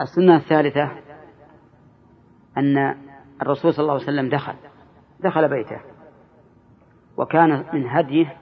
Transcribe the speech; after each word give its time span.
السنة 0.00 0.36
الثالثة 0.36 0.90
أن 2.56 2.96
الرسول 3.42 3.74
صلى 3.74 3.82
الله 3.82 3.92
عليه 3.92 4.04
وسلم 4.04 4.28
دخل 4.28 4.54
دخل 5.20 5.48
بيته 5.48 5.80
وكان 7.16 7.64
من 7.72 7.88
هديه 7.88 8.36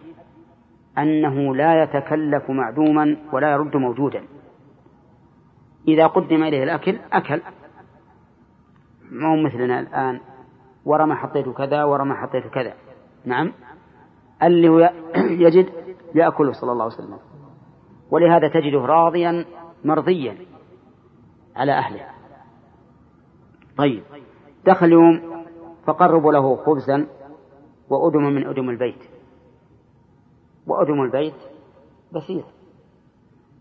أنه 0.98 1.54
لا 1.54 1.82
يتكلف 1.82 2.50
معدوما 2.50 3.16
ولا 3.32 3.52
يرد 3.52 3.76
موجودا. 3.76 4.24
إذا 5.88 6.06
قدم 6.06 6.42
إليه 6.42 6.64
الأكل 6.64 6.98
أكل. 7.12 7.40
ما 9.10 9.28
هو 9.28 9.36
مثلنا 9.36 9.80
الآن 9.80 10.20
ورا 10.84 11.06
ما 11.06 11.14
حطيت 11.14 11.48
كذا 11.48 11.84
ورا 11.84 12.04
ما 12.04 12.14
حطيت 12.14 12.46
كذا. 12.46 12.74
نعم. 13.24 13.52
اللي 14.42 14.68
هو 14.68 14.92
يجد 15.16 15.66
يأكله 16.14 16.52
صلى 16.52 16.72
الله 16.72 16.84
عليه 16.84 16.94
وسلم. 16.94 17.18
ولهذا 18.10 18.48
تجده 18.48 18.80
راضيا 18.80 19.44
مرضيا. 19.84 20.51
على 21.56 21.72
أهله. 21.72 22.08
طيب 23.76 24.02
دخل 24.66 24.92
يوم 24.92 25.44
فقربوا 25.86 26.32
له 26.32 26.56
خبزا 26.56 27.06
وأدم 27.88 28.22
من 28.22 28.46
أدم 28.46 28.70
البيت. 28.70 29.02
وأدم 30.66 31.02
البيت 31.02 31.34
بسيط. 32.12 32.44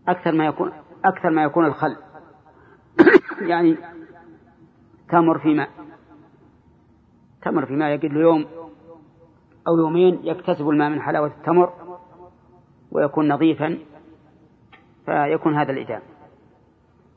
أكثر 0.08 0.32
ما 0.32 0.46
يكون 0.46 0.72
أكثر 1.04 1.30
ما 1.30 1.42
يكون 1.42 1.66
الخل. 1.66 1.96
يعني 3.50 3.76
تمر 5.08 5.38
في 5.38 5.54
ماء. 5.54 5.70
تمر 7.42 7.66
في 7.66 7.72
ماء 7.72 7.88
يقل 7.88 8.16
يوم 8.16 8.46
أو 9.68 9.76
يومين 9.76 10.20
يكتسب 10.22 10.68
الماء 10.68 10.90
من 10.90 11.00
حلاوة 11.00 11.26
التمر 11.26 11.72
ويكون 12.92 13.28
نظيفا 13.32 13.78
فيكون 15.06 15.54
هذا 15.54 15.72
الإدام. 15.72 16.02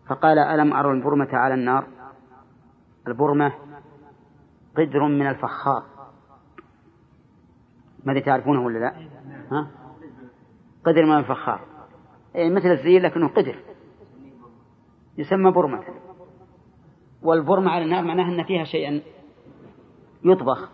فقال 0.08 0.40
ألم 0.40 0.74
أرى 0.74 0.92
البرمة 0.92 1.30
على 1.34 1.54
النار؟ 1.54 1.88
البرمة 3.08 3.54
قدر 4.78 5.08
من 5.08 5.28
الفخار. 5.28 5.84
ماذا 8.04 8.20
تعرفونه 8.20 8.66
ولا 8.66 8.80
لا؟ 8.80 8.94
ها؟ 9.52 9.68
قدر 10.86 11.06
من 11.06 11.18
الفخار. 11.18 11.62
يعني 12.36 12.56
مثل 12.56 12.68
الزين 12.68 13.02
لكنه 13.02 13.28
قدر. 13.28 13.60
يسمى 15.18 15.52
برمة. 15.52 15.84
والبرمة 17.22 17.72
على 17.72 17.84
النار 17.84 18.04
معناها 18.04 18.28
أن 18.28 18.44
فيها 18.44 18.64
شيئا 18.64 19.02
يطبخ. 20.24 20.70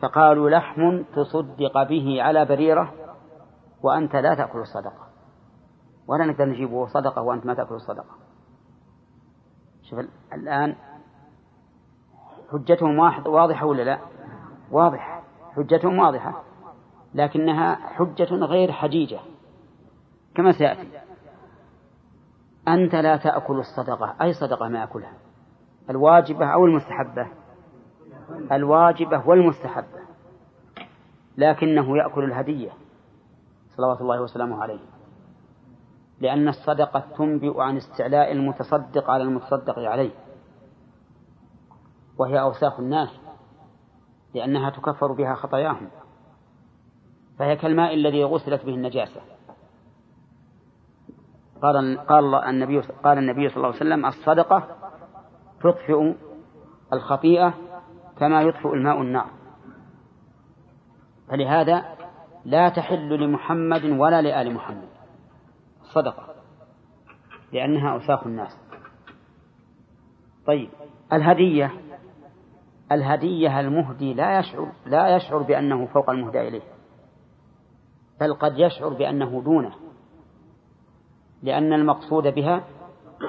فقالوا 0.00 0.50
لحم 0.50 1.02
تصدق 1.02 1.82
به 1.82 2.22
على 2.22 2.44
بريرة 2.44 2.94
وأنت 3.82 4.16
لا 4.16 4.34
تأكل 4.34 4.58
الصدقة. 4.58 5.11
ولا 6.12 6.24
نقدر 6.24 6.44
نجيبه 6.44 6.86
صدقة 6.86 7.22
وأنت 7.22 7.46
ما 7.46 7.54
تأكل 7.54 7.74
الصدقة. 7.74 8.14
شوف 9.82 10.00
الآن 10.32 10.76
حجتهم 12.52 12.98
واضحة 13.26 13.66
ولا 13.66 13.82
لا؟ 13.82 13.98
واضحة. 14.70 15.22
حجتهم 15.56 15.98
واضحة 15.98 16.42
لكنها 17.14 17.74
حجة 17.74 18.34
غير 18.34 18.72
حجيجة. 18.72 19.20
كما 20.34 20.52
سيأتي. 20.52 20.88
أنت 22.68 22.94
لا 22.94 23.16
تأكل 23.16 23.58
الصدقة. 23.58 24.14
أي 24.22 24.32
صدقة 24.32 24.68
ما 24.68 24.84
أكلها؟ 24.84 25.14
الواجبة 25.90 26.46
أو 26.46 26.66
المستحبة؟ 26.66 27.28
الواجبة 28.52 29.28
والمستحبة. 29.28 30.02
لكنه 31.36 31.96
يأكل 31.96 32.24
الهدية. 32.24 32.70
صلوات 33.76 34.00
الله 34.00 34.22
وسلامه 34.22 34.62
عليه. 34.62 34.91
لأن 36.22 36.48
الصدقة 36.48 37.04
تنبئ 37.18 37.60
عن 37.60 37.76
استعلاء 37.76 38.32
المتصدق 38.32 39.10
على 39.10 39.22
المتصدق 39.22 39.78
عليه 39.78 40.10
وهي 42.18 42.40
أوساخ 42.40 42.80
الناس 42.80 43.08
لأنها 44.34 44.70
تكفر 44.70 45.12
بها 45.12 45.34
خطاياهم 45.34 45.90
فهي 47.38 47.56
كالماء 47.56 47.94
الذي 47.94 48.24
غسلت 48.24 48.64
به 48.64 48.74
النجاسة. 48.74 49.20
قال 51.62 51.98
قال 52.06 52.34
النبي 52.34 52.80
قال 52.80 53.18
النبي 53.18 53.48
صلى 53.48 53.56
الله 53.56 53.68
عليه 53.68 53.76
وسلم 53.76 54.06
الصدقة 54.06 54.68
تطفئ 55.60 56.14
الخطيئة 56.92 57.54
كما 58.18 58.42
يطفئ 58.42 58.68
الماء 58.68 59.00
النار. 59.00 59.30
فلهذا 61.28 61.84
لا 62.44 62.68
تحل 62.68 63.08
لمحمد 63.08 63.84
ولا 63.84 64.22
لآل 64.22 64.54
محمد. 64.54 64.91
صدقة 65.94 66.34
لأنها 67.52 67.92
أوساخ 67.92 68.26
الناس. 68.26 68.58
طيب 70.46 70.68
الهدية 71.12 71.72
الهدية 72.92 73.60
المهدي 73.60 74.14
لا 74.14 74.38
يشعر 74.38 74.72
لا 74.86 75.16
يشعر 75.16 75.42
بأنه 75.42 75.86
فوق 75.86 76.10
المهدى 76.10 76.48
إليه 76.48 76.62
بل 78.20 78.34
قد 78.34 78.58
يشعر 78.58 78.88
بأنه 78.88 79.42
دونه 79.42 79.74
لأن 81.42 81.72
المقصود 81.72 82.26
بها 82.34 82.64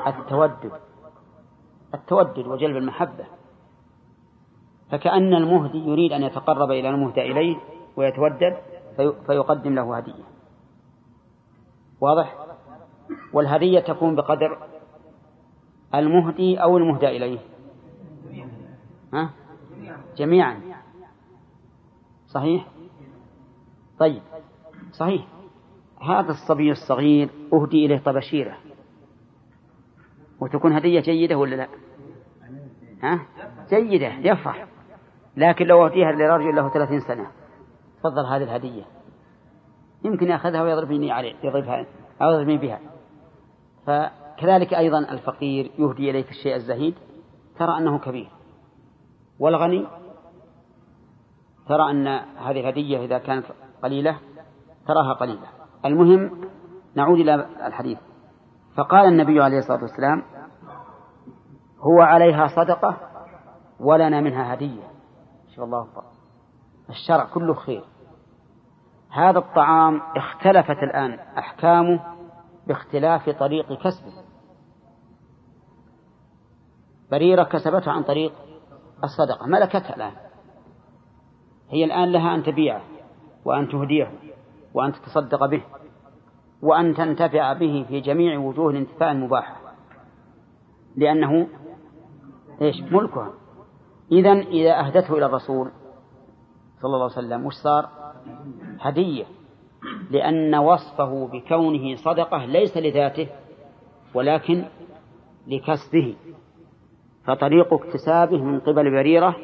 التودد 0.08 0.72
التودد 1.94 2.48
وجلب 2.48 2.78
المحبة. 2.78 3.26
فكأن 4.92 5.34
المهدي 5.34 5.78
يريد 5.78 6.12
أن 6.12 6.24
يتقرب 6.24 6.72
إلى 6.72 6.90
المهدى 6.90 7.22
إليه 7.22 7.58
ويتودد 7.96 8.58
فيقدم 9.26 9.76
له 9.76 9.98
هدية. 9.98 10.24
واضح؟ 12.02 12.43
والهدية 13.34 13.80
تكون 13.80 14.16
بقدر 14.16 14.58
المهدي 15.96 16.58
أو 16.58 16.78
المهدى 16.78 17.08
إليه. 17.08 17.40
ها؟ 19.14 19.30
جميعا. 20.18 20.62
صحيح؟ 22.28 22.68
طيب. 24.00 24.22
صحيح. 24.92 25.28
هذا 26.02 26.32
الصبي 26.32 26.72
الصغير 26.72 27.30
أهدي 27.54 27.86
إليه 27.86 27.98
طبشيرة. 27.98 28.58
وتكون 30.40 30.74
هدية 30.74 31.00
جيدة 31.00 31.36
ولا 31.36 31.56
لا؟ 31.56 31.68
ها؟ 33.04 33.20
جيدة 33.70 34.08
يفرح. 34.08 34.68
لكن 35.38 35.66
لو 35.66 35.86
أهديها 35.86 36.12
لرجل 36.12 36.56
له 36.56 36.70
ثلاثين 36.70 37.00
سنة. 37.00 37.32
تفضل 38.00 38.26
هذه 38.26 38.44
الهدية. 38.44 38.84
يمكن 40.04 40.28
يأخذها 40.28 40.64
ويضربني 40.64 41.12
عليه 41.12 41.36
يضربها 41.44 41.86
أو 42.22 42.32
يضربني 42.32 42.58
بها. 42.58 42.93
فكذلك 43.86 44.74
أيضا 44.74 45.00
الفقير 45.00 45.72
يهدي 45.78 46.10
إليك 46.10 46.30
الشيء 46.30 46.56
الزهيد 46.56 46.96
ترى 47.60 47.78
أنه 47.78 48.00
كبير. 48.00 48.30
والغني 49.40 49.88
ترى 51.68 51.92
أن 51.92 52.08
هذه 52.38 52.60
الهدية 52.60 53.06
إذا 53.06 53.18
كانت 53.18 53.46
قليلة 53.84 54.18
تراها 54.88 55.14
قليلة. 55.14 55.48
المهم 55.86 56.42
نعود 56.96 57.20
إلى 57.20 57.36
الحديث. 57.68 57.98
فقال 58.78 59.08
النبي 59.08 59.42
عليه 59.42 59.58
الصلاة 59.58 59.82
والسلام 59.82 60.24
هو 61.80 62.02
عليها 62.02 62.48
صدقة 62.48 62.98
ولنا 63.80 64.22
منها 64.22 64.54
هدية. 64.54 64.84
شاء 65.56 65.66
الله. 65.66 65.82
أكبر 65.82 66.04
الشرع 66.90 67.26
كله 67.34 67.54
خير. 67.54 67.84
هذا 69.10 69.40
الطعام 69.40 70.02
اختلفت 70.16 70.84
الآن 70.84 71.20
أحكامه 71.38 72.13
باختلاف 72.68 73.30
طريق 73.30 73.74
كسبه 73.74 74.14
بريرة 77.12 77.44
كسبته 77.44 77.92
عن 77.92 78.04
طريق 78.04 78.34
الصدقة 79.04 79.48
ملكتها 79.48 79.96
الآن. 79.96 80.14
هي 81.70 81.84
الآن 81.84 82.12
لها 82.12 82.36
أن 82.36 82.44
تبيعه 82.44 82.82
وأن 83.46 83.70
تهديه 83.70 84.12
وأن 84.74 84.94
تتصدق 84.94 85.46
به 85.46 85.64
وأن 86.62 86.96
تنتفع 86.96 87.54
به 87.54 87.86
في 87.88 88.00
جميع 88.00 88.40
وجوه 88.40 88.72
الانتفاع 88.72 89.12
المباحة 89.12 89.62
لأنه 90.96 91.48
إيش؟ 92.62 92.82
ملكها. 92.82 93.34
إذا 94.12 94.32
إذا 94.32 94.80
أهدته 94.80 95.18
إلى 95.18 95.26
الرسول 95.26 95.72
صلى 96.82 96.96
الله 96.96 97.04
عليه 97.04 97.28
وسلم 97.28 97.46
وش 97.46 97.54
صار؟ 97.54 97.90
هدية. 98.80 99.26
لأن 100.12 100.56
وصفه 100.56 101.28
بكونه 101.28 101.96
صدقة 101.96 102.46
ليس 102.46 102.78
لذاته 102.78 103.28
ولكن 104.14 104.66
لكسبه. 105.48 106.16
فطريق 107.26 107.74
اكتسابه 107.74 108.44
من 108.44 108.60
قبل 108.60 108.92
بريرة 108.92 109.36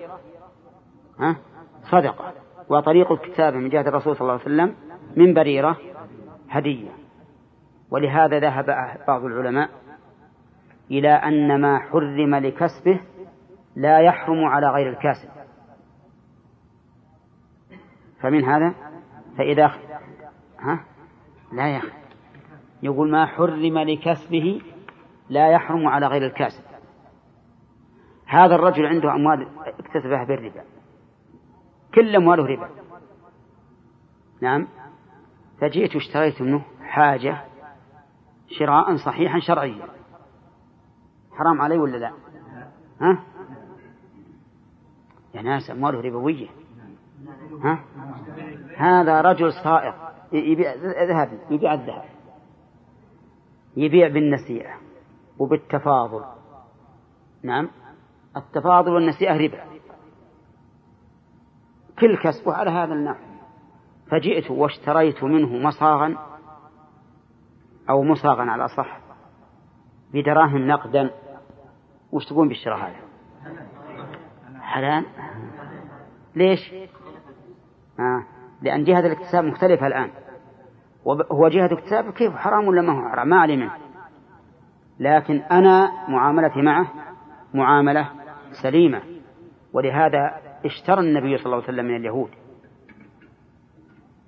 صدقة. 1.92 2.34
وطريق 2.70 3.12
اكتسابه 3.12 3.58
من 3.58 3.70
جهة 3.70 3.82
الرسول 3.82 4.16
صلى 4.16 4.22
الله 4.22 4.34
عليه 4.34 4.44
وسلم 4.44 4.76
من 5.16 5.34
بريرة 5.34 5.78
هدية. 6.50 6.90
ولهذا 7.92 8.40
ذهب 8.40 8.66
بعض 9.08 9.26
العلماء 9.26 9.70
إلى 10.92 11.10
أن 11.10 11.62
ما 11.62 11.80
حرم 11.80 12.36
لكسبه 12.36 13.00
لا 13.76 14.00
يحرم 14.00 14.46
على 14.46 14.68
غير 14.68 14.90
الكاسب. 14.90 15.30
فمن 18.22 18.46
هذا 18.46 18.74
فإذا 19.38 19.72
ها؟ 20.60 20.86
لا 21.52 21.76
يخ. 21.76 21.86
يقول 22.84 23.12
ما 23.12 23.26
حرم 23.26 23.78
لكسبه 23.78 24.62
لا 25.30 25.52
يحرم 25.52 25.88
على 25.88 26.08
غير 26.08 26.26
الكاسب 26.26 26.64
هذا 28.26 28.56
الرجل 28.56 28.86
عنده 28.86 29.16
أموال 29.16 29.48
اكتسبها 29.80 30.24
بالربا. 30.24 30.64
كل 31.96 32.16
أمواله 32.16 32.46
ربا. 32.46 32.70
نعم. 34.42 34.68
فجئت 35.62 35.96
واشتريت 35.96 36.42
منه 36.42 36.62
حاجة 36.82 37.46
شراء 38.48 38.96
صحيحا 38.96 39.40
شرعيا. 39.40 39.88
حرام 41.32 41.62
علي 41.62 41.78
ولا 41.78 41.98
لا؟ 41.98 42.12
ها؟ 43.02 43.24
يا 45.34 45.42
ناس 45.42 45.72
أمواله 45.72 46.02
ربوية. 46.02 46.48
ها؟ 47.64 47.80
هذا 48.78 49.22
رجل 49.22 49.54
صائغ. 49.54 50.09
يبيع 50.34 50.74
ذهب 51.04 51.40
يبيع 51.50 51.74
الذهب. 51.74 52.06
يبيع 53.78 54.08
بالنسيئة 54.08 54.74
وبالتفاضل. 55.40 56.26
نعم؟ 57.44 57.70
التفاضل 58.38 58.92
والنسيئة 58.92 59.38
ربا. 59.38 59.64
كل 62.00 62.18
كسبه 62.18 62.54
على 62.54 62.70
هذا 62.70 62.94
النحو 62.94 63.24
فجئت 64.12 64.52
واشتريت 64.52 65.24
منه 65.24 65.68
مصاغا 65.68 66.18
أو 67.90 68.04
مصاغا 68.04 68.42
على 68.42 68.66
الأصح 68.66 69.00
بدراهم 70.14 70.68
نقدا. 70.68 71.12
وش 72.12 72.26
تقول 72.26 72.48
بالشراء 72.48 72.78
هذا؟ 72.78 72.96
حلال؟ 74.62 75.06
ليش؟ 76.36 76.74
آه. 78.00 78.39
لأن 78.62 78.84
جهة 78.84 79.00
الاكتساب 79.00 79.44
مختلفة 79.44 79.88
الآن. 79.88 80.12
وهو 81.06 81.48
جهة 81.48 81.70
اكتساب 81.74 82.14
كيف 82.14 82.36
حرام 82.36 82.68
ولا 82.68 82.82
ما 82.82 82.94
هو 82.94 83.10
حرام؟ 83.10 83.28
ما 83.28 83.40
علي 83.40 83.58
منه. 83.58 83.72
لكن 85.00 85.42
أنا 85.42 85.92
معاملتي 86.10 86.62
معه 86.62 86.92
معاملة 87.54 88.10
سليمة. 88.64 89.02
ولهذا 89.74 90.42
اشترى 90.66 91.00
النبي 91.00 91.38
صلى 91.38 91.46
الله 91.46 91.56
عليه 91.56 91.74
وسلم 91.74 91.86
من 91.86 91.96
اليهود. 91.96 92.30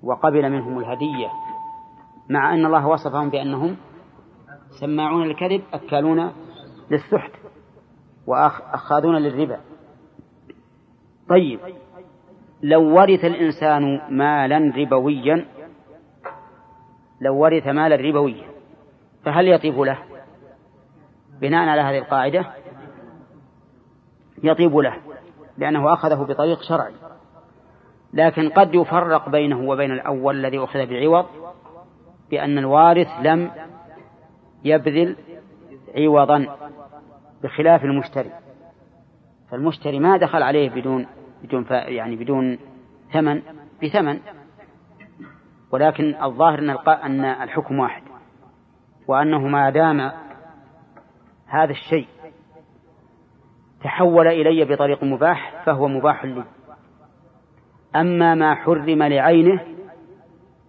وقبل 0.02 0.50
منهم 0.50 0.78
الهدية. 0.78 1.28
مع 2.30 2.54
أن 2.54 2.66
الله 2.66 2.86
وصفهم 2.86 3.30
بأنهم 3.30 3.76
سماعون 4.80 5.26
للكذب 5.26 5.62
أكالون 5.72 6.32
للسحت 6.90 7.32
وأخاذون 8.26 9.16
للربا. 9.16 9.60
طيب. 11.28 11.60
لو 12.62 12.82
ورث 12.82 13.24
الإنسان 13.24 14.00
مالا 14.10 14.72
ربويا 14.76 15.46
لو 17.20 17.36
ورث 17.36 17.66
مالا 17.66 17.96
ربويا 17.96 18.46
فهل 19.24 19.48
يطيب 19.48 19.80
له؟ 19.80 19.98
بناء 21.40 21.68
على 21.68 21.80
هذه 21.80 21.98
القاعدة 21.98 22.46
يطيب 24.42 24.76
له 24.76 24.96
لأنه 25.58 25.92
أخذه 25.92 26.22
بطريق 26.22 26.62
شرعي. 26.62 26.92
لكن 28.12 28.48
قد 28.48 28.74
يفرق 28.74 29.28
بينه 29.28 29.68
وبين 29.68 29.92
الأول 29.92 30.36
الذي 30.36 30.58
أخذ 30.58 30.86
بعوض 30.86 31.26
بأن 32.30 32.58
الوارث 32.58 33.08
لم 33.22 33.50
يبذل 34.64 35.16
عوضا 35.96 36.46
بخلاف 37.42 37.84
المشتري. 37.84 38.30
فالمشتري 39.50 39.98
ما 39.98 40.16
دخل 40.16 40.42
عليه 40.42 40.70
بدون 40.70 41.06
بدون 41.42 41.66
يعني 41.70 42.16
بدون 42.16 42.58
ثمن 43.12 43.42
بثمن. 43.82 44.20
ولكن 45.70 46.22
الظاهر 46.22 46.58
أن 46.58 46.70
أن 46.88 47.24
الحكم 47.24 47.78
واحد. 47.78 48.02
وأنه 49.08 49.38
ما 49.38 49.70
دام 49.70 50.12
هذا 51.46 51.70
الشيء 51.70 52.08
تحول 53.84 54.26
إلي 54.26 54.64
بطريق 54.64 55.04
مباح 55.04 55.62
فهو 55.66 55.88
مباح 55.88 56.24
لي. 56.24 56.44
أما 57.96 58.34
ما 58.34 58.54
حرم 58.54 59.02
لعينه 59.02 59.66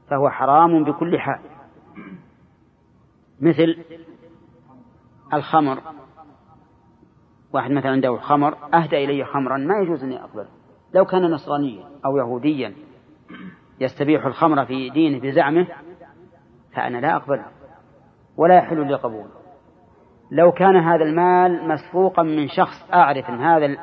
فهو 0.10 0.30
حرام 0.30 0.84
بكل 0.84 1.20
حال. 1.20 1.40
مثل 3.42 3.78
الخمر. 5.34 5.80
واحد 7.54 7.72
مثلا 7.72 7.92
عنده 7.92 8.18
خمر 8.18 8.58
أهدى 8.74 9.06
إلي 9.06 9.26
خمرا 9.26 9.58
ما 9.58 9.80
يجوز 9.80 10.04
أن 10.04 10.12
أقبله. 10.14 10.63
لو 10.94 11.06
كان 11.06 11.32
نصرانيا 11.32 11.86
أو 12.06 12.18
يهوديا 12.18 12.74
يستبيح 13.80 14.26
الخمر 14.26 14.66
في 14.66 14.90
دينه 14.90 15.20
بزعمه 15.20 15.68
فأنا 16.76 16.98
لا 16.98 17.16
أقبله 17.16 17.46
ولا 18.38 18.56
يحل 18.56 18.88
لي 18.88 18.96
قبوله 18.96 19.30
لو 20.32 20.52
كان 20.52 20.76
هذا 20.76 21.04
المال 21.04 21.68
مسفوقا 21.68 22.24
من 22.24 22.48
شخص 22.48 22.94
أعرف 22.94 23.30
أن 23.30 23.42
هذا 23.42 23.78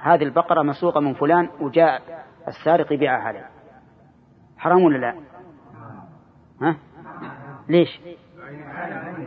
هذه 0.00 0.22
البقرة 0.22 0.62
مسروقة 0.62 1.00
من 1.00 1.14
فلان 1.14 1.48
وجاء 1.60 2.02
السارق 2.48 2.92
يبيعها 2.92 3.22
عليه 3.22 3.48
حرام 4.58 4.82
ولا 4.82 4.98
لا؟ 4.98 5.14
ها؟ 6.62 6.76
ليش؟ 7.68 8.00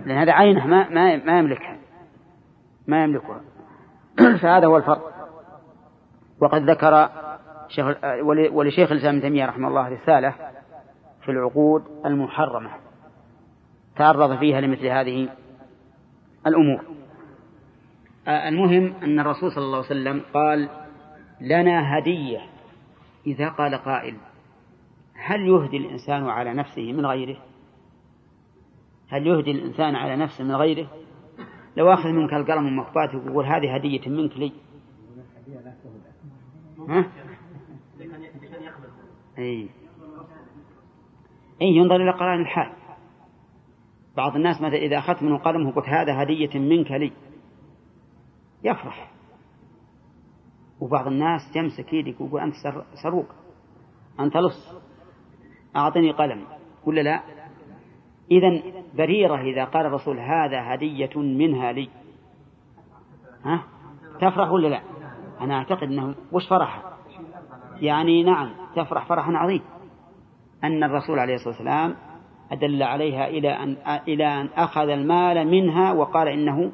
لأن 0.05 0.17
هذا 0.17 0.31
عينه 0.31 0.67
ما 0.67 0.89
ما 1.17 1.39
يملكها 1.39 1.77
ما 2.87 3.03
يملكها 3.03 3.41
فهذا 4.41 4.67
هو 4.67 4.77
الفرق 4.77 5.14
وقد 6.45 6.69
ذكر 6.69 7.09
شيخ 7.67 7.85
ولشيخ 8.53 8.91
الإسلام 8.91 9.15
ابن 9.15 9.21
تيمية 9.21 9.45
رحمه 9.45 9.67
الله 9.67 9.87
رسالة 9.87 10.35
في 11.21 11.31
العقود 11.31 11.83
المحرمة 12.05 12.69
تعرض 13.95 14.37
فيها 14.37 14.61
لمثل 14.61 14.85
هذه 14.85 15.29
الأمور. 16.47 16.81
المهم 18.27 18.93
أن 19.03 19.19
الرسول 19.19 19.51
صلى 19.51 19.63
الله 19.63 19.77
عليه 19.77 19.85
وسلم 19.85 20.21
قال 20.33 20.69
لنا 21.41 21.97
هدية. 21.97 22.39
إذا 23.27 23.49
قال 23.49 23.75
قائل 23.75 24.17
هل 25.13 25.47
يهدي 25.47 25.77
الإنسان 25.77 26.29
على 26.29 26.53
نفسه 26.53 26.93
من 26.93 27.05
غيره؟ 27.05 27.37
هل 29.09 29.27
يهدي 29.27 29.51
الإنسان 29.51 29.95
على 29.95 30.15
نفسه 30.15 30.43
من 30.43 30.55
غيره؟ 30.55 30.87
لو 31.77 31.93
أخذ 31.93 32.09
منك 32.09 32.33
القلم 32.33 32.65
ومخباته 32.67 33.17
ويقول 33.17 33.45
هذه 33.45 33.75
هدية 33.75 34.09
منك 34.09 34.37
لي. 34.37 34.51
ها؟ 36.89 37.11
أي 39.37 39.69
أي 41.61 41.67
ينظر 41.67 41.95
إلى 41.95 42.11
قرائن 42.11 42.41
الحال. 42.41 42.73
بعض 44.17 44.35
الناس 44.35 44.61
مثلا 44.61 44.77
إذا 44.77 44.97
أخذت 44.97 45.23
منه 45.23 45.37
قلم 45.37 45.67
وقلت 45.67 45.85
هذا 45.85 46.23
هدية 46.23 46.59
منك 46.59 46.91
لي. 46.91 47.11
يفرح. 48.63 49.11
وبعض 50.79 51.07
الناس 51.07 51.41
يمسك 51.55 51.93
يدك 51.93 52.21
ويقول 52.21 52.41
أنت 52.41 52.53
سروق. 53.03 53.27
أنت 54.19 54.37
لص. 54.37 54.75
أعطني 55.75 56.11
قلم. 56.11 56.45
ولا 56.85 57.01
لا؟ 57.01 57.23
إذا 58.31 58.61
بريرة 58.97 59.41
إذا 59.41 59.65
قال 59.65 59.85
الرسول 59.85 60.19
هذا 60.19 60.73
هدية 60.73 61.17
منها 61.17 61.71
لي. 61.71 61.89
ها؟ 63.43 63.63
تفرح 64.21 64.51
ولا 64.51 64.67
لا؟ 64.67 64.94
أنا 65.41 65.55
أعتقد 65.55 65.83
أنه 65.83 66.15
وش 66.31 66.47
فرح 66.47 66.83
يعني 67.81 68.23
نعم 68.23 68.51
تفرح 68.75 69.05
فرحا 69.05 69.31
عظيم. 69.31 69.61
أن 70.63 70.83
الرسول 70.83 71.19
عليه 71.19 71.33
الصلاة 71.33 71.49
والسلام 71.49 71.95
أدل 72.51 72.83
عليها 72.83 73.27
إلى 73.27 73.49
أن 73.49 73.77
إلى 74.07 74.41
أن 74.41 74.49
أخذ 74.55 74.89
المال 74.89 75.47
منها 75.47 75.93
وقال 75.93 76.27
إنه 76.27 76.71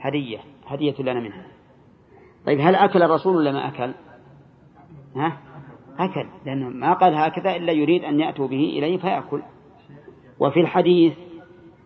هدية 0.00 0.38
هدية 0.66 0.94
لنا 1.00 1.20
منها. 1.20 1.46
طيب 2.46 2.60
هل 2.60 2.74
أكل 2.74 3.02
الرسول 3.02 3.36
ولا 3.36 3.52
ما 3.52 3.68
أكل؟ 3.68 3.94
ها؟ 5.16 5.38
أكل 5.98 6.28
لأنه 6.46 6.68
ما 6.68 6.92
قال 6.92 7.14
هكذا 7.14 7.56
إلا 7.56 7.72
يريد 7.72 8.04
أن 8.04 8.20
يأتوا 8.20 8.48
به 8.48 8.64
إليه 8.78 8.98
فيأكل. 8.98 9.42
وفي 10.38 10.60
الحديث 10.60 11.18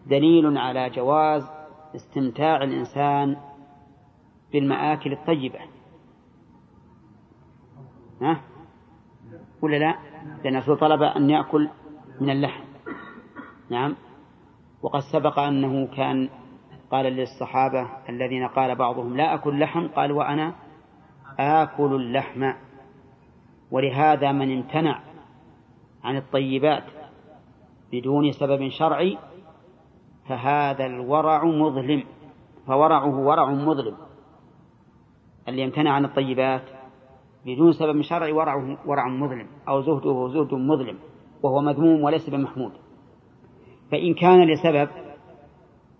دليل 0.06 0.58
على 0.58 0.90
جواز 0.90 1.42
استمتاع 1.94 2.62
الإنسان 2.62 3.36
بالمآكل 4.52 5.12
الطيبة. 5.12 5.58
ها؟ 8.22 8.40
ولا 9.62 9.76
لا؟ 9.76 9.94
لأن 10.44 10.56
الرسول 10.56 10.78
طلب 10.78 11.02
أن 11.02 11.30
يأكل 11.30 11.68
من 12.20 12.30
اللحم. 12.30 12.64
نعم. 13.70 13.96
وقد 14.82 15.00
سبق 15.12 15.38
أنه 15.38 15.86
كان 15.86 16.28
قال 16.90 17.06
للصحابة 17.06 17.88
الذين 18.08 18.46
قال 18.48 18.74
بعضهم 18.74 19.16
لا 19.16 19.34
أكل 19.34 19.60
لحم 19.60 19.86
قال 19.88 20.12
وأنا 20.12 20.54
آكل 21.38 21.94
اللحم. 21.94 22.52
ولهذا 23.70 24.32
من 24.32 24.52
امتنع 24.52 25.00
عن 26.04 26.16
الطيبات 26.16 26.84
بدون 27.92 28.32
سبب 28.32 28.68
شرعي 28.68 29.18
فهذا 30.28 30.86
الورع 30.86 31.44
مظلم. 31.44 32.04
فورعه 32.66 33.18
ورع 33.18 33.50
مظلم. 33.50 33.96
اللي 35.48 35.62
يمتنع 35.62 35.90
عن 35.90 36.04
الطيبات 36.04 36.75
بدون 37.46 37.72
سبب 37.72 38.02
شرعي 38.02 38.32
ورعه 38.32 38.78
ورع 38.86 39.08
مظلم 39.08 39.46
أو 39.68 39.80
زهده 39.80 40.28
زهد 40.28 40.54
مظلم 40.54 40.98
وهو 41.42 41.60
مذموم 41.60 42.02
وليس 42.02 42.30
بمحمود. 42.30 42.72
فإن 43.90 44.14
كان 44.14 44.52
لسبب 44.52 44.88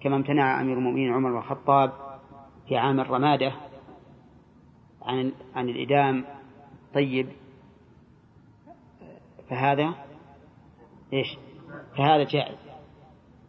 كما 0.00 0.17
امتنع 0.17 0.61
أمير 0.61 0.79
المؤمنين 0.79 1.12
عمر 1.12 1.31
بن 1.31 1.38
الخطاب 1.38 1.93
في 2.69 2.76
عام 2.76 3.00
الرمادة 3.00 3.53
عن 5.03 5.33
عن 5.55 5.69
الإدام 5.69 6.25
طيب 6.95 7.29
فهذا 9.50 9.95
إيش؟ 11.12 11.38
فهذا 11.99 12.25
جائز. 12.25 12.59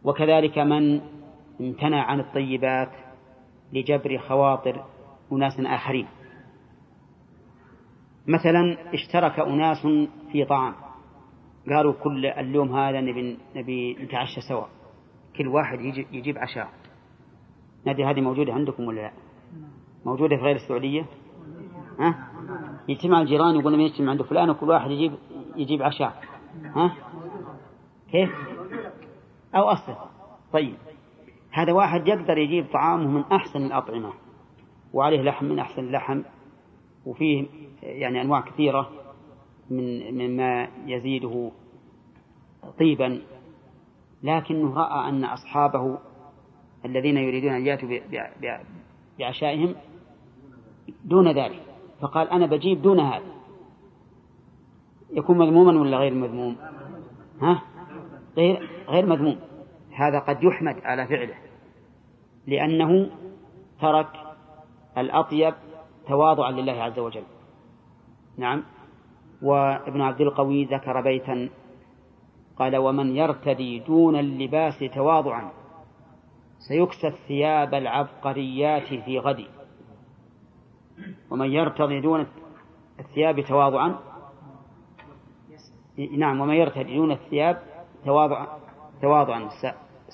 وكذلك 0.04 0.58
من 0.58 1.00
امتنع 1.60 2.04
عن 2.04 2.20
الطيبات 2.20 2.92
لجبر 3.72 4.18
خواطر 4.18 4.84
أناس 5.32 5.60
آخرين. 5.60 6.08
مثلا 8.28 8.76
اشترك 8.94 9.40
أناس 9.40 9.86
في 10.32 10.44
طعام 10.44 10.74
قالوا 11.68 11.92
كل 11.92 12.26
اليوم 12.26 12.76
هذا 12.76 13.00
نبي 13.00 13.38
نبي 13.56 13.94
نتعشى 13.94 14.40
سوا 14.40 14.66
كل 15.36 15.48
واحد 15.48 15.80
يجيب, 16.12 16.38
عشاء 16.38 16.68
نادي 17.86 18.04
هذه 18.04 18.20
موجودة 18.20 18.52
عندكم 18.52 18.84
ولا 18.84 19.00
لا؟ 19.00 19.12
موجودة 20.04 20.36
في 20.36 20.42
غير 20.42 20.56
السعودية؟ 20.56 21.06
ها؟ 21.98 22.28
يجتمع 22.88 23.20
الجيران 23.20 23.56
يقول 23.56 23.72
نبي 23.72 23.84
نجتمع 23.84 24.10
عند 24.10 24.22
فلان 24.22 24.50
وكل 24.50 24.68
واحد 24.68 24.90
يجيب 24.90 25.12
يجيب 25.56 25.82
عشاء 25.82 26.22
ها؟ 26.76 26.94
كيف؟ 28.10 28.30
أو 29.54 29.62
أصل 29.62 29.94
طيب 30.52 30.74
هذا 31.50 31.72
واحد 31.72 32.08
يقدر 32.08 32.38
يجيب 32.38 32.66
طعامه 32.72 33.08
من 33.08 33.24
أحسن 33.32 33.66
الأطعمة 33.66 34.12
وعليه 34.92 35.22
لحم 35.22 35.46
من 35.46 35.58
أحسن 35.58 35.82
اللحم 35.82 36.22
وفيه 37.06 37.46
يعني 37.82 38.20
أنواع 38.22 38.40
كثيرة 38.40 38.90
من 39.70 40.14
مما 40.14 40.68
يزيده 40.86 41.50
طيبا 42.78 43.20
لكنه 44.22 44.74
رأى 44.74 45.08
أن 45.08 45.24
أصحابه 45.24 45.98
الذين 46.84 47.16
يريدون 47.16 47.52
أن 47.52 47.66
يأتوا 47.66 47.88
بعشائهم 49.18 49.74
دون 51.04 51.28
ذلك. 51.28 51.62
فقال 52.00 52.30
أنا 52.30 52.46
بجيب 52.46 52.82
دون 52.82 53.00
هذا. 53.00 53.38
يكون 55.10 55.38
مذموما 55.38 55.80
ولا 55.80 55.96
غير 55.96 56.14
مذموم؟ 56.14 56.56
ها؟ 57.40 57.62
غير 58.36 58.68
غير 58.88 59.06
مذموم. 59.06 59.38
هذا 59.90 60.18
قد 60.18 60.44
يحمد 60.44 60.76
على 60.84 61.06
فعله 61.06 61.34
لأنه 62.46 63.10
ترك 63.80 64.08
الأطيب 64.98 65.54
تواضعا 66.08 66.50
لله 66.50 66.82
عز 66.82 66.98
وجل. 66.98 67.24
نعم. 68.38 68.62
وابن 69.42 70.00
عبد 70.00 70.20
القوي 70.20 70.64
ذكر 70.64 71.00
بيتا 71.00 71.48
قال 72.58 72.76
ومن 72.76 73.16
يرتدي 73.16 73.78
دون 73.78 74.16
اللباس 74.16 74.78
تواضعا 74.94 75.50
سيكسى 76.58 77.06
الثياب 77.06 77.74
العبقريات 77.74 78.94
في 78.94 79.18
غد 79.18 79.44
ومن 81.30 81.52
يرتضي 81.52 82.00
دون 82.00 82.26
الثياب 83.00 83.40
تواضعا 83.40 83.98
نعم 86.16 86.40
ومن 86.40 86.54
يرتدي 86.54 86.96
دون 86.96 87.12
الثياب 87.12 87.62
تواضعا 88.04 88.46
تواضعا 89.02 89.48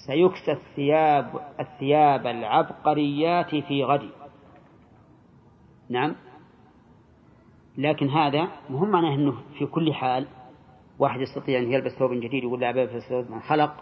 سيكسى 0.06 0.52
الثياب 0.52 1.40
الثياب 1.60 2.26
العبقريات 2.26 3.54
في 3.54 3.84
غد 3.84 4.10
نعم. 5.94 6.14
لكن 7.78 8.08
هذا 8.08 8.48
مهم 8.70 8.90
معناه 8.90 9.14
أنه 9.14 9.34
في 9.58 9.66
كل 9.66 9.94
حال 9.94 10.26
واحد 10.98 11.20
يستطيع 11.20 11.58
أن 11.58 11.72
يلبس 11.72 11.92
ثوب 11.98 12.12
جديد 12.12 12.44
يقول 12.44 12.60
لا 12.60 12.70
أبي 12.70 12.82
ألبس 12.82 13.02
ثوب 13.08 13.30
من 13.30 13.40
خلق 13.40 13.74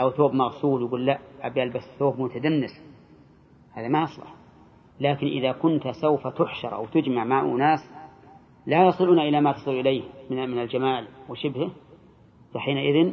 أو 0.00 0.10
ثوب 0.10 0.34
مغسول 0.34 0.82
يقول 0.82 1.06
لا 1.06 1.18
أبي 1.42 1.62
ألبس 1.62 1.82
ثوب 1.98 2.20
متدنس. 2.20 2.70
هذا 3.72 3.88
ما 3.88 4.02
يصلح. 4.02 4.34
لكن 5.00 5.26
إذا 5.26 5.52
كنت 5.52 5.88
سوف 5.88 6.26
تحشر 6.26 6.74
أو 6.74 6.86
تجمع 6.86 7.24
مع 7.24 7.40
أناس 7.40 7.80
لا 8.66 8.86
يصلون 8.88 9.18
إلى 9.18 9.40
ما 9.40 9.52
تصل 9.52 9.70
إليه 9.70 10.02
من 10.30 10.50
من 10.50 10.58
الجمال 10.58 11.08
وشبهه 11.28 11.70
فحينئذ 12.54 13.12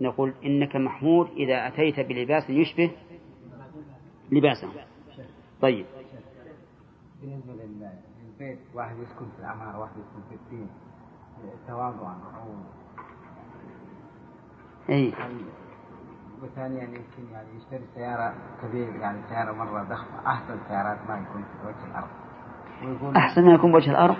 نقول 0.00 0.34
إنك 0.44 0.76
محمود 0.76 1.28
إذا 1.36 1.66
أتيت 1.66 2.00
بلباس 2.00 2.50
يشبه 2.50 2.90
لباسه. 4.32 4.68
طيب. 5.60 5.86
بالنسبة 7.20 7.52
للبيت 7.52 8.58
واحد 8.74 8.96
يسكن 8.96 9.26
في 9.36 9.38
العمارة 9.38 9.78
واحد 9.78 9.92
يسكن 9.92 10.28
في 10.28 10.34
الدين. 10.34 10.68
تواضعا 11.66 12.14
أو 12.14 12.54
أي. 14.90 15.14
وثانيا 16.42 16.78
يعني 16.78 16.96
يمكن 16.96 17.32
يعني 17.32 17.48
يشتري 17.56 17.84
سيارة 17.94 18.34
كبيرة 18.62 18.90
يعني 18.90 19.22
سيارة 19.28 19.52
مرة 19.52 19.82
ضخمة 19.82 20.26
أحسن 20.26 20.58
سيارات 20.68 20.98
ما 21.08 21.18
يكون 21.18 21.42
في 21.42 21.66
وجه 21.66 21.90
الأرض. 21.90 22.08
ويقول 22.84 23.16
أحسن 23.16 23.44
ما 23.44 23.54
يكون 23.54 23.72
بوجه 23.72 23.90
الأرض؟ 23.90 24.16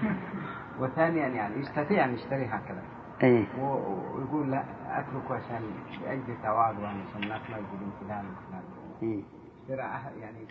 وثانيا 0.80 1.28
يعني 1.28 1.60
يستطيع 1.60 2.04
أن 2.04 2.14
يشتري 2.14 2.46
هكذا. 2.46 2.82
أي. 3.22 3.46
ويقول 3.58 4.50
لا 4.50 4.64
أتركه 4.86 5.34
عشان 5.34 5.62
لأجل 6.02 6.42
تواضع 6.42 6.88
عشان 6.88 7.22
الناس 7.22 7.50
ما 7.50 7.56
يقولون 7.56 7.92
فلان 8.00 8.24
وفلان 8.26 8.62
إيه. 9.02 9.22
يعني 9.68 10.46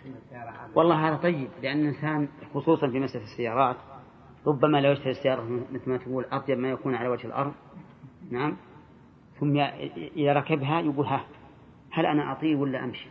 والله 0.74 1.08
هذا 1.08 1.16
طيب 1.16 1.48
لأن 1.62 1.80
الإنسان 1.80 2.28
خصوصا 2.54 2.90
في 2.90 3.00
مسألة 3.00 3.24
السيارات 3.24 3.76
ربما 4.46 4.80
لو 4.80 4.92
يشتري 4.92 5.10
السيارة 5.10 5.42
مثل 5.72 5.90
ما 5.90 5.96
تقول 5.96 6.24
أطيب 6.24 6.58
ما 6.58 6.70
يكون 6.70 6.94
على 6.94 7.08
وجه 7.08 7.26
الأرض. 7.26 7.52
نعم. 8.30 8.56
ثم 9.40 9.56
إذا 10.16 10.32
ركبها 10.32 10.80
يقول 10.80 11.06
ها 11.06 11.24
هل 11.90 12.06
أنا 12.06 12.32
أطيب 12.32 12.60
ولا 12.60 12.84
أمشي؟ 12.84 13.08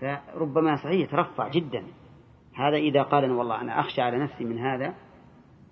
فربما 0.00 0.76
صحيح 0.76 1.08
يترفع 1.08 1.48
جدا. 1.48 1.84
هذا 2.54 2.76
إذا 2.76 3.02
قال 3.02 3.24
أنا 3.24 3.34
والله 3.34 3.60
أنا 3.60 3.80
أخشى 3.80 4.02
على 4.02 4.18
نفسي 4.18 4.44
من 4.44 4.58
هذا 4.58 4.94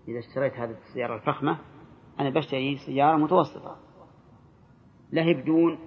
إذا 0.09 0.19
اشتريت 0.19 0.53
هذه 0.53 0.71
السيارة 0.89 1.15
الفخمة 1.15 1.59
أنا 2.21 2.31
بشتري 2.31 2.77
سيارة 2.77 3.17
متوسطة. 3.17 3.77
لهب 5.13 5.45
دون 5.45 5.79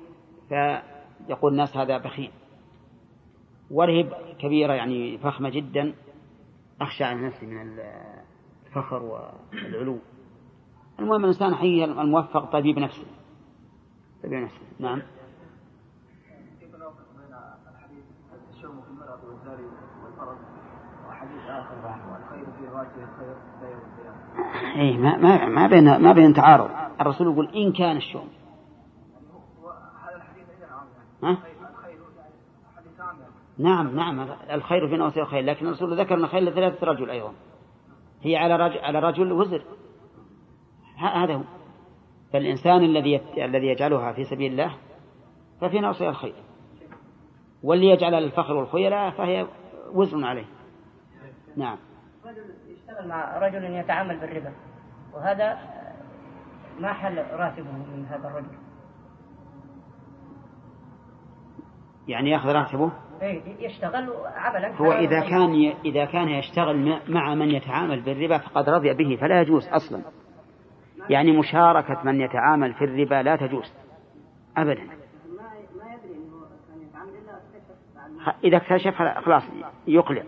فيقول 0.50 1.52
الناس 1.52 1.78
هذا 1.78 1.98
بخيل. 1.98 2.32
ورهب 3.72 4.14
كبيرة 4.40 4.74
يعني 4.74 5.18
فخمة 5.18 5.50
جدا 5.50 5.94
أخشى 6.82 7.04
على 7.04 7.22
نفسي 7.28 7.46
من 7.46 7.80
الفخر 8.68 9.04
والعلو. 9.04 9.98
المهم 11.00 11.24
الإنسان 11.24 11.56
حي 11.56 11.84
الموفق 11.84 12.46
طبيب 12.52 12.80
نفسه. 12.80 13.06
طبيب 14.24 14.44
نفسه. 14.44 14.62
نعم. 14.80 15.02
اي 24.76 24.98
ما 24.98 25.18
ما 25.18 25.46
ما 25.46 25.68
بين 25.68 25.98
ما 25.98 26.14
بين 26.14 26.34
تعارض. 26.34 26.70
الرسول 27.02 27.34
يقول 27.34 27.48
إن 27.56 27.72
كان 27.72 27.98
الشوم. 27.98 28.30
ها؟ 31.24 31.38
نعم 33.60 33.96
نعم 33.96 34.20
الخير 34.52 34.88
في 34.88 34.98
نوسي 34.98 35.22
الخير 35.22 35.44
لكن 35.44 35.68
الرسول 35.68 36.00
ذكر 36.00 36.16
أن 36.16 36.24
الخير 36.24 36.42
لثلاثة 36.42 36.88
رجل 36.88 37.10
أيضا. 37.10 37.34
هي 38.22 38.36
على 38.36 38.56
رجل 38.56 38.80
على 38.80 39.00
رجل 39.00 39.32
وزر. 39.32 39.64
هذا 40.98 41.34
هو. 41.34 41.44
فالإنسان 42.34 42.84
الذي 42.84 43.22
الذي 43.38 43.68
يجعلها 43.68 44.14
في 44.14 44.24
سبيل 44.24 44.52
الله 44.52 44.78
ففي 45.62 45.80
نوصي 45.80 46.10
الخير. 46.10 46.36
واللي 47.64 47.88
يجعل 47.88 48.14
الفخر 48.14 48.54
والخيلاء 48.54 49.12
فهي 49.12 49.48
وزر 49.94 50.26
عليه. 50.26 50.46
نعم. 51.58 51.78
رجل 52.26 52.54
يشتغل 52.68 53.08
مع 53.08 53.38
رجل 53.38 53.64
يتعامل 53.64 54.20
بالربا. 54.20 54.54
وهذا 55.14 55.60
ما 56.80 56.94
حل 56.94 57.18
راتبه 57.18 57.72
من 57.72 58.06
هذا 58.06 58.28
الرجل؟ 58.28 58.58
يعني 62.08 62.30
يأخذ 62.30 62.50
راتبه؟ 62.50 62.92
يشتغل 63.60 64.14
عملا 64.36 64.76
هو 64.76 64.92
إذا 64.92 65.20
كان 65.20 65.74
إذا 65.86 66.06
كان 66.06 66.30
يشتغل 66.30 67.00
مع 67.08 67.36
من 67.36 67.50
يتعامل 67.50 68.02
بالربا 68.02 68.38
فقد 68.38 68.70
رضي 68.70 68.94
به 68.94 69.18
فلا 69.22 69.42
يجوز 69.42 69.68
أصلا. 69.68 70.02
يعني 71.10 71.38
مشاركة 71.38 72.04
من 72.04 72.22
يتعامل 72.22 72.74
في 72.74 72.86
الربا 72.86 73.24
لا 73.24 73.36
تجوز. 73.36 73.74
أبدا. 74.58 74.88
إذا 78.44 78.58
اكتشف 78.58 79.02
خلاص 79.26 79.44
يقلع 79.88 80.24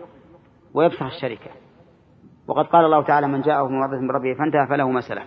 ويفسخ 0.74 1.02
الشركة. 1.02 1.50
وقد 2.46 2.64
قال 2.64 2.84
الله 2.84 3.02
تعالى 3.02 3.28
من 3.28 3.40
جاءه 3.40 3.68
موعظة 3.68 4.00
من 4.00 4.10
ربه 4.10 4.34
فانتهى 4.34 4.66
فله 4.66 4.90
ما 4.90 5.00
سلف. 5.00 5.26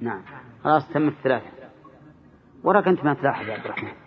نعم. 0.00 0.22
خلاص 0.64 0.92
تم 0.92 1.08
الثلاثة. 1.08 1.46
وراك 2.64 2.88
أنت 2.88 3.04
ما 3.04 3.14
تلاحظ 3.14 3.48
يا 3.48 3.54
عبد 3.54 3.64
الرحمن. 3.64 4.05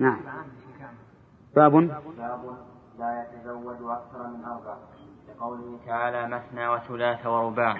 نعم. 0.00 0.20
باب؟ 1.56 1.72
باب 1.72 2.00
لا 2.98 3.26
يتزوج 3.34 3.76
أكثر 3.76 4.28
من 4.28 4.44
أربع. 4.44 4.76
لقوله 5.28 5.78
تعالى 5.86 6.28
مثنى 6.28 6.68
وثلاث 6.68 7.26
ورباع. 7.26 7.76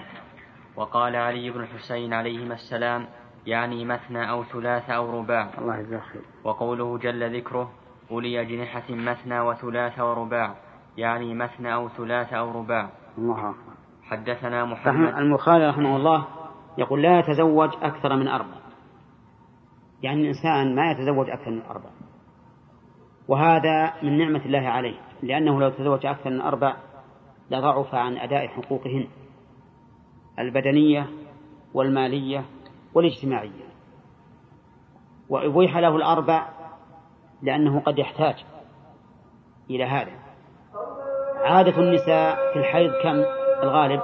وقال 0.75 1.15
علي 1.15 1.49
بن 1.49 1.61
الحسين 1.61 2.13
عليهما 2.13 2.53
السلام 2.53 3.07
يعني 3.45 3.85
مثنى 3.85 4.29
أو 4.29 4.43
ثلاث 4.43 4.89
أو 4.89 5.19
رباع. 5.19 5.49
الله 5.57 5.77
يجزاك 5.77 6.01
خير. 6.01 6.21
وقوله 6.43 6.97
جل 6.97 7.37
ذكره 7.37 7.71
أولي 8.11 8.41
أجنحة 8.41 8.89
مثنى 8.89 9.39
وثلاث 9.39 9.99
ورباع. 9.99 10.55
يعني 10.97 11.33
مثنى 11.33 11.73
أو 11.73 11.89
ثلاث 11.89 12.33
أو 12.33 12.51
رباع. 12.51 12.89
الله 13.17 13.49
أكبر. 13.49 13.73
حدثنا 14.03 14.65
محمد. 14.65 15.13
المخالف 15.13 15.75
رحمه 15.75 15.95
الله 15.95 16.27
يقول 16.77 17.01
لا 17.01 17.19
يتزوج 17.19 17.69
أكثر 17.81 18.15
من 18.15 18.27
أربع. 18.27 18.61
يعني 20.03 20.21
الإنسان 20.21 20.75
ما 20.75 20.91
يتزوج 20.91 21.29
أكثر 21.29 21.51
من 21.51 21.61
أربع. 21.61 21.89
وهذا 23.27 23.93
من 24.03 24.17
نعمة 24.17 24.45
الله 24.45 24.67
عليه 24.67 24.95
لأنه 25.23 25.59
لو 25.59 25.69
تزوج 25.69 26.05
أكثر 26.05 26.29
من 26.29 26.41
أربع 26.41 26.75
لضعف 27.51 27.95
عن 27.95 28.17
أداء 28.17 28.47
حقوقهن 28.47 29.07
البدنية 30.39 31.07
والمالية 31.73 32.45
والاجتماعية. 32.93 33.71
وأبيح 35.29 35.77
له 35.77 35.95
الأربع 35.95 36.47
لأنه 37.41 37.79
قد 37.79 37.99
يحتاج 37.99 38.45
إلى 39.69 39.83
هذا. 39.83 40.11
عادة 41.43 41.77
النساء 41.77 42.53
في 42.53 42.59
الحيض 42.59 42.91
كم؟ 43.03 43.23
الغالب 43.63 44.01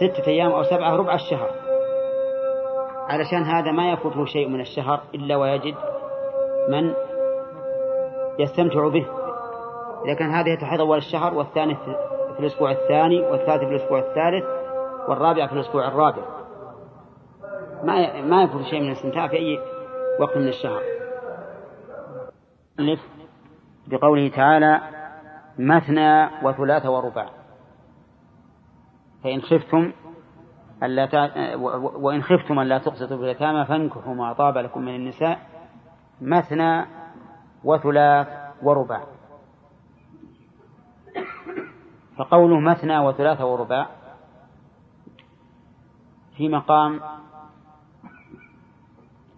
ستة 0.00 0.26
أيام 0.28 0.50
أو 0.52 0.62
سبعة 0.62 0.96
ربع 0.96 1.14
الشهر. 1.14 1.50
علشان 3.08 3.42
هذا 3.42 3.72
ما 3.72 3.92
يفوته 3.92 4.24
شيء 4.24 4.48
من 4.48 4.60
الشهر 4.60 5.00
إلا 5.14 5.36
ويجد 5.36 5.74
من 6.68 6.94
يستمتع 8.38 8.88
به. 8.88 9.06
إذا 10.04 10.14
كان 10.14 10.30
هذه 10.30 10.54
تحيض 10.60 10.80
أول 10.80 10.98
الشهر 10.98 11.34
والثاني 11.34 11.74
في 12.34 12.40
الأسبوع 12.40 12.70
الثاني 12.70 13.20
والثالث 13.20 13.64
في 13.64 13.70
الأسبوع 13.70 13.98
الثالث 13.98 14.44
والرابع 15.08 15.46
في 15.46 15.52
الأسبوع 15.52 15.88
الرابع. 15.88 16.22
ما 17.84 18.22
ما 18.22 18.42
يفوت 18.42 18.62
شيء 18.62 18.80
من 18.80 18.86
الاستمتاع 18.86 19.28
في 19.28 19.36
أي 19.36 19.58
وقت 20.20 20.36
من 20.36 20.48
الشهر. 20.48 20.82
بقوله 23.86 24.28
تعالى 24.28 24.80
مثنى 25.58 26.30
وثلاث 26.42 26.86
ورباع. 26.86 27.28
فإن 29.24 29.42
خفتم 29.42 29.92
ألا 30.82 31.30
وإن 31.96 32.22
خفتم 32.22 32.60
ألا 32.60 32.78
تقسطوا 32.78 33.16
في 33.16 33.22
اليتامى 33.22 33.64
فانكحوا 33.64 34.14
ما 34.14 34.32
طاب 34.32 34.58
لكم 34.58 34.82
من 34.82 34.94
النساء 34.94 35.49
مثنى 36.20 36.86
وثلاث 37.64 38.28
ورباع. 38.62 39.04
فقوله 42.16 42.60
مثنى 42.60 42.98
وثلاث 42.98 43.40
ورباع 43.40 43.86
في 46.36 46.48
مقام 46.48 47.00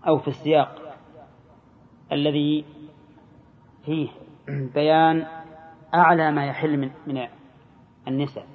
أو 0.07 0.19
في 0.19 0.29
السياق 0.29 0.97
الذي 2.13 2.65
فيه 3.85 4.09
بيان 4.75 5.27
أعلى 5.95 6.31
ما 6.31 6.47
يحل 6.47 6.79
من 6.79 6.91
من 7.07 7.29
النساء. 8.09 8.47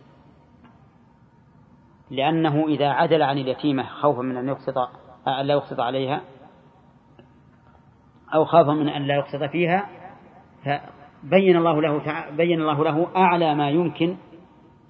لأنه 2.10 2.68
إذا 2.68 2.90
عدل 2.90 3.22
عن 3.22 3.38
اليتيمة 3.38 3.84
خوفا 3.84 4.22
من 4.22 4.38
أن 4.38 4.48
يقسط 4.48 4.78
أن 5.28 5.46
لا 5.46 5.54
يقسط 5.54 5.80
عليها 5.80 6.22
أو 8.34 8.46
خاف 8.46 8.68
من 8.68 8.90
أن 8.90 9.02
لا 9.02 9.16
يقسط 9.16 9.44
فيها 9.44 9.90
فبين 10.64 11.58
الله 11.58 11.82
له. 11.82 12.02
بين 12.32 12.62
الله 12.62 12.84
له 12.84 13.08
أعلى 13.16 13.56
ما 13.56 13.70
يمكن 13.70 14.18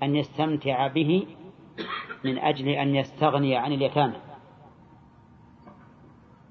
أن 0.03 0.15
يستمتع 0.15 0.87
به 0.87 1.27
من 2.25 2.37
أجل 2.37 2.67
أن 2.67 2.95
يستغني 2.95 3.57
عن 3.57 3.71
اليتامى 3.71 4.15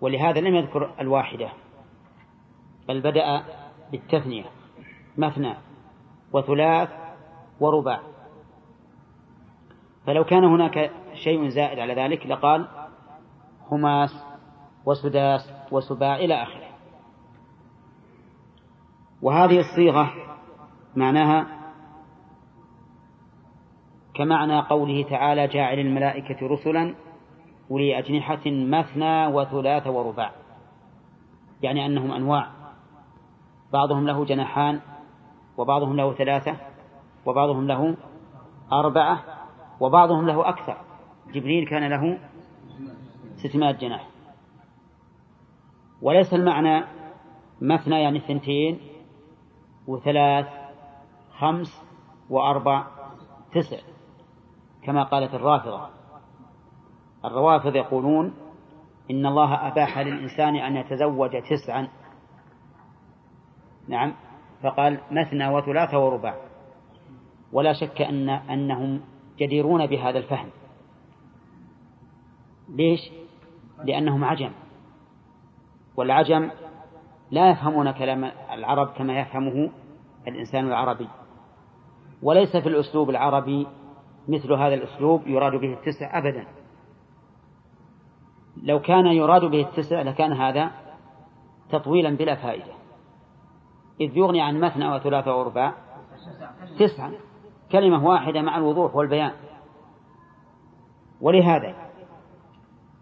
ولهذا 0.00 0.40
لم 0.40 0.54
يذكر 0.54 0.94
الواحدة 1.00 1.48
بل 2.88 3.00
بدأ 3.00 3.42
بالتثنية 3.92 4.44
مثنى 5.16 5.54
وثلاث 6.32 6.88
ورباع 7.60 8.00
فلو 10.06 10.24
كان 10.24 10.44
هناك 10.44 10.90
شيء 11.14 11.48
زائد 11.48 11.78
على 11.78 11.94
ذلك 11.94 12.26
لقال 12.26 12.68
خماس 13.70 14.24
وسداس 14.86 15.52
وسباع 15.72 16.16
إلى 16.16 16.42
آخره 16.42 16.65
وهذه 19.26 19.60
الصيغة 19.60 20.12
معناها 20.96 21.46
كمعنى 24.14 24.60
قوله 24.60 25.02
تعالى 25.02 25.46
جاعل 25.46 25.78
الملائكة 25.78 26.46
رسلا 26.46 26.94
أولي 27.70 27.98
أجنحة 27.98 28.42
مثنى 28.46 29.26
وثلاث 29.26 29.86
ورباع. 29.86 30.32
يعني 31.62 31.86
أنهم 31.86 32.12
أنواع. 32.12 32.50
بعضهم 33.72 34.06
له 34.06 34.24
جناحان 34.24 34.80
وبعضهم 35.56 35.96
له 35.96 36.12
ثلاثة 36.12 36.56
وبعضهم 37.26 37.66
له 37.66 37.96
أربعة 38.72 39.22
وبعضهم 39.80 40.26
له 40.26 40.48
أكثر. 40.48 40.76
جبريل 41.32 41.68
كان 41.68 41.88
له 41.88 42.18
ستمائة 43.36 43.72
جناح. 43.72 44.08
وليس 46.02 46.34
المعنى 46.34 46.84
مثنى 47.60 48.02
يعني 48.02 48.18
اثنتين 48.18 48.95
وثلاث 49.86 50.46
خمس 51.38 51.82
وأربع 52.30 52.86
تسع 53.52 53.78
كما 54.82 55.02
قالت 55.02 55.34
الرافضة. 55.34 55.88
الروافض 57.24 57.76
يقولون 57.76 58.34
إن 59.10 59.26
الله 59.26 59.68
أباح 59.68 59.98
للإنسان 59.98 60.56
أن 60.56 60.76
يتزوج 60.76 61.30
تسعا. 61.50 61.88
نعم. 63.88 64.14
فقال 64.62 65.00
مثنى 65.10 65.48
وثلاث 65.48 65.94
ورباع. 65.94 66.36
ولا 67.52 67.72
شك 67.72 68.02
أن 68.02 68.28
أنهم 68.28 69.00
جديرون 69.38 69.86
بهذا 69.86 70.18
الفهم. 70.18 70.50
ليش؟ 72.68 73.00
لأنهم 73.84 74.24
عجم. 74.24 74.52
والعجم 75.96 76.50
لا 77.30 77.50
يفهمون 77.50 77.90
كلام 77.90 78.24
العرب 78.52 78.88
كما 78.88 79.20
يفهمه 79.20 79.70
الإنسان 80.28 80.66
العربي. 80.66 81.08
وليس 82.22 82.56
في 82.56 82.68
الأسلوب 82.68 83.10
العربي 83.10 83.66
مثل 84.28 84.52
هذا 84.52 84.74
الأسلوب 84.74 85.26
يراد 85.26 85.52
به 85.52 85.72
التسع 85.72 86.18
أبدا. 86.18 86.46
لو 88.62 88.80
كان 88.80 89.06
يراد 89.06 89.44
به 89.44 89.60
التسع 89.60 90.02
لكان 90.02 90.32
هذا 90.32 90.70
تطويلا 91.70 92.16
بلا 92.16 92.34
فائدة. 92.34 92.72
إذ 94.00 94.16
يغني 94.16 94.42
عن 94.42 94.60
مثنى 94.60 94.94
وثلاثة 94.94 95.36
ورباع 95.36 95.74
تسعة 96.78 97.12
كلمة 97.72 98.06
واحدة 98.06 98.42
مع 98.42 98.56
الوضوح 98.56 98.96
والبيان. 98.96 99.32
ولهذا 101.20 101.74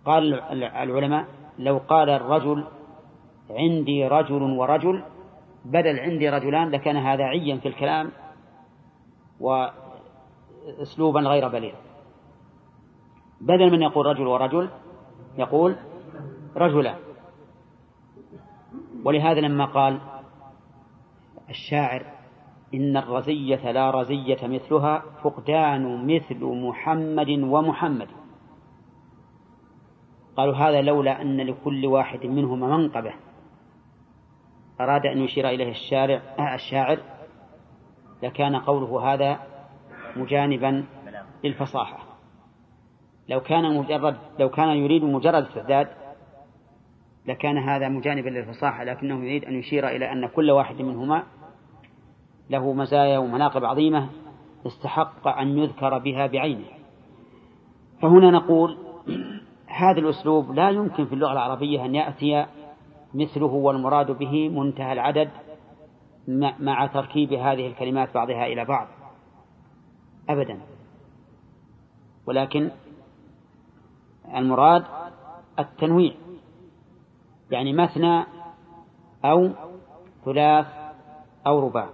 قال 0.05 0.41
العلماء 0.63 1.27
لو 1.59 1.79
قال 1.79 2.11
الرجل 2.11 2.65
عندي 3.55 4.07
رجل 4.07 4.43
ورجل 4.43 5.03
بدل 5.65 5.99
عندي 5.99 6.29
رجلان 6.29 6.71
لكان 6.71 6.97
هذا 6.97 7.25
عيا 7.25 7.57
في 7.57 7.69
الكلام 7.69 8.11
واسلوبا 9.41 11.21
غير 11.21 11.49
بليغ. 11.49 11.75
بدل 13.41 13.71
من 13.73 13.83
يقول 13.83 14.07
رجل 14.07 14.27
ورجل 14.27 14.69
يقول 15.39 15.77
رجلان 16.57 16.99
ولهذا 19.05 19.41
لما 19.41 19.65
قال 19.65 20.01
الشاعر 21.51 22.03
إن 22.75 22.97
الرزية 22.97 23.71
لا 23.71 23.91
رزية 23.91 24.39
مثلها 24.43 25.03
فقدان 25.23 26.07
مثل 26.07 26.45
محمد 26.45 27.31
ومحمد. 27.31 28.09
قالوا 30.37 30.55
هذا 30.55 30.83
لولا 30.83 31.23
أن 31.23 31.41
لكل 31.41 31.87
واحد 31.87 32.27
منهما 32.27 32.77
منقبة. 32.77 33.15
أراد 34.81 35.07
أن 35.07 35.19
يشير 35.19 35.49
إليه 35.49 35.71
الشارع 35.71 36.21
الشاعر 36.55 36.99
لكان 38.23 38.57
قوله 38.57 39.15
هذا 39.15 39.39
مجانبا 40.17 40.85
للفصاحة. 41.45 41.99
لو 43.29 43.41
كان 43.41 43.77
مجرد 43.79 44.17
لو 44.39 44.49
كان 44.49 44.69
يريد 44.69 45.05
مجرد 45.05 45.43
استعداد 45.45 45.89
لكان 47.27 47.59
هذا 47.59 47.89
مجانبا 47.89 48.29
للفصاحة 48.29 48.85
لكنه 48.85 49.25
يريد 49.25 49.45
أن 49.45 49.55
يشير 49.55 49.89
إلى 49.89 50.13
أن 50.13 50.27
كل 50.27 50.51
واحد 50.51 50.83
منهما 50.83 51.23
له 52.51 52.73
مزايا 52.73 53.19
ومناقب 53.19 53.65
عظيمة 53.65 54.09
استحق 54.67 55.29
أن 55.29 55.59
يذكر 55.59 55.99
بها 55.99 56.27
بعينه. 56.27 56.65
فهنا 58.03 58.31
نقول 58.31 58.79
هذا 59.67 59.99
الأسلوب 59.99 60.53
لا 60.53 60.71
يمكن 60.71 61.07
في 61.07 61.13
اللغة 61.13 61.33
العربية 61.33 61.85
أن 61.85 61.95
يأتي 61.95 62.47
مثله 63.15 63.47
والمراد 63.47 64.11
به 64.11 64.49
منتهى 64.49 64.93
العدد 64.93 65.31
مع 66.59 66.87
تركيب 66.87 67.33
هذه 67.33 67.67
الكلمات 67.67 68.15
بعضها 68.15 68.47
إلى 68.47 68.65
بعض. 68.65 68.87
أبدا. 70.29 70.61
ولكن 72.27 72.71
المراد 74.35 74.85
التنويع. 75.59 76.13
يعني 77.51 77.73
مثنى 77.73 78.25
أو 79.25 79.51
ثلاث 80.25 80.67
أو 81.47 81.67
رباع. 81.67 81.89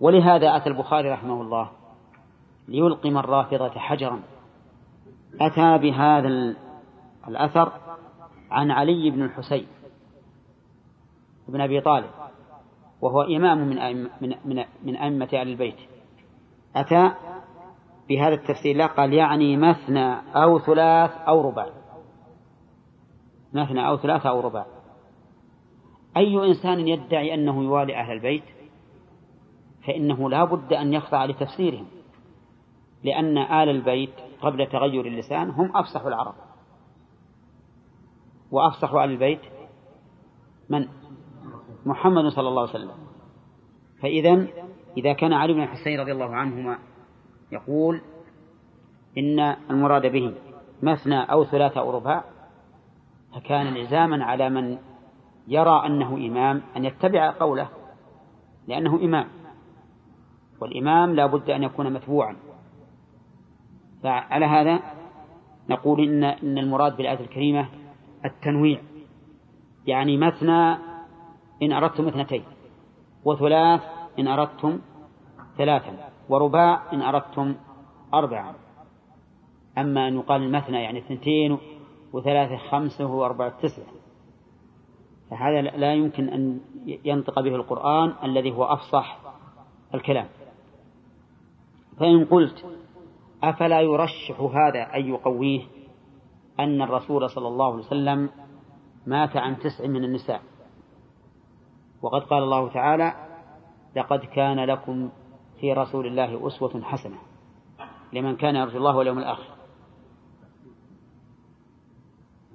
ولهذا 0.00 0.56
أتى 0.56 0.68
البخاري 0.68 1.10
رحمه 1.10 1.42
الله 1.42 1.70
ليلقم 2.68 3.18
الرافضة 3.18 3.70
حجرا. 3.70 4.20
أتى 5.40 5.78
بهذا 5.78 6.56
الأثر 7.28 7.72
عن 8.50 8.70
علي 8.70 9.10
بن 9.10 9.22
الحسين. 9.22 9.66
بن 11.52 11.60
أبي 11.60 11.80
طالب 11.80 12.10
وهو 13.00 13.22
إمام 13.22 13.58
من 13.68 13.78
أئمة 13.78 14.10
من 14.20 14.34
من, 14.44 14.64
من 14.82 14.96
أئمة 14.96 15.28
أهل 15.34 15.48
البيت. 15.48 15.76
أتى 16.76 17.12
بهذا 18.08 18.34
التفسير 18.34 18.76
لا 18.76 18.86
قال 18.86 19.12
يعني 19.12 19.56
مثنى 19.56 20.14
أو 20.34 20.58
ثلاث 20.58 21.10
أو 21.28 21.48
رباع. 21.48 21.66
مثنى 23.52 23.88
أو 23.88 23.96
ثلاث 23.96 24.26
أو 24.26 24.40
رباع. 24.40 24.66
أي 26.16 26.48
إنسان 26.48 26.88
يدعي 26.88 27.34
أنه 27.34 27.64
يوالي 27.64 27.96
أهل 27.96 28.12
البيت؟ 28.12 28.44
فإنه 29.86 30.30
لا 30.30 30.44
بد 30.44 30.72
أن 30.72 30.92
يخضع 30.92 31.24
لتفسيرهم 31.24 31.86
لأن 33.04 33.38
آل 33.38 33.68
البيت 33.68 34.14
قبل 34.40 34.66
تغير 34.66 35.06
اللسان 35.06 35.50
هم 35.50 35.76
أفصح 35.76 36.02
العرب. 36.02 36.34
وأفصح 38.50 38.92
آل 38.92 39.10
البيت 39.10 39.40
من؟ 40.68 40.99
محمد 41.86 42.28
صلى 42.28 42.48
الله 42.48 42.60
عليه 42.60 42.70
وسلم. 42.70 42.94
فإذا 44.02 44.46
إذا 44.96 45.12
كان 45.12 45.32
علي 45.32 45.52
بن 45.52 45.62
الحسين 45.62 46.00
رضي 46.00 46.12
الله 46.12 46.34
عنهما 46.34 46.78
يقول 47.52 48.00
إن 49.18 49.40
المراد 49.70 50.06
به 50.06 50.34
مثنى 50.82 51.32
أو 51.32 51.44
ثلاثة 51.44 51.80
أو 51.80 51.90
رباع 51.90 52.24
فكان 53.34 53.74
لزاما 53.74 54.24
على 54.24 54.50
من 54.50 54.78
يرى 55.48 55.86
أنه 55.86 56.16
إمام 56.16 56.62
أن 56.76 56.84
يتبع 56.84 57.30
قوله 57.30 57.68
لأنه 58.68 58.96
إمام. 58.96 59.26
والإمام 60.60 61.14
لا 61.14 61.26
بد 61.26 61.50
أن 61.50 61.62
يكون 61.62 61.92
متبوعا. 61.92 62.36
فعلى 64.02 64.46
هذا 64.46 64.80
نقول 65.70 66.00
إن 66.00 66.24
إن 66.24 66.58
المراد 66.58 66.96
بالآية 66.96 67.20
الكريمة 67.20 67.68
التنويع 68.24 68.80
يعني 69.86 70.16
مثنى 70.16 70.89
إن 71.62 71.72
أردتم 71.72 72.08
اثنتين 72.08 72.44
وثلاث 73.24 73.80
إن 74.18 74.28
أردتم 74.28 74.80
ثلاثا 75.58 76.10
ورباع 76.28 76.92
إن 76.92 77.02
أردتم 77.02 77.54
أربعا. 78.14 78.54
أما 79.78 80.08
أن 80.08 80.16
يقال 80.16 80.42
المثنى 80.42 80.82
يعني 80.82 80.98
اثنتين 80.98 81.58
وثلاثة 82.12 82.56
خمسة 82.56 83.06
وأربعة 83.06 83.60
تسعة. 83.62 83.86
فهذا 85.30 85.60
لا 85.62 85.94
يمكن 85.94 86.28
أن 86.28 86.60
ينطق 87.04 87.40
به 87.40 87.54
القرآن 87.54 88.14
الذي 88.24 88.52
هو 88.52 88.64
أفصح 88.64 89.18
الكلام. 89.94 90.26
فإن 91.98 92.24
قلت 92.24 92.66
أفلا 93.42 93.80
يرشح 93.80 94.40
هذا 94.40 94.96
أن 94.96 95.08
يقويه 95.08 95.62
أن 96.60 96.82
الرسول 96.82 97.30
صلى 97.30 97.48
الله 97.48 97.66
عليه 97.66 97.84
وسلم 97.84 98.30
مات 99.06 99.36
عن 99.36 99.58
تسع 99.58 99.86
من 99.86 100.04
النساء. 100.04 100.42
وقد 102.02 102.22
قال 102.22 102.42
الله 102.42 102.68
تعالى 102.68 103.14
لقد 103.96 104.18
كان 104.18 104.64
لكم 104.64 105.10
في 105.60 105.72
رسول 105.72 106.06
الله 106.06 106.46
أسوة 106.46 106.82
حسنة 106.82 107.18
لمن 108.12 108.36
كان 108.36 108.56
يرجو 108.56 108.78
الله 108.78 108.96
واليوم 108.96 109.18
الآخر. 109.18 109.60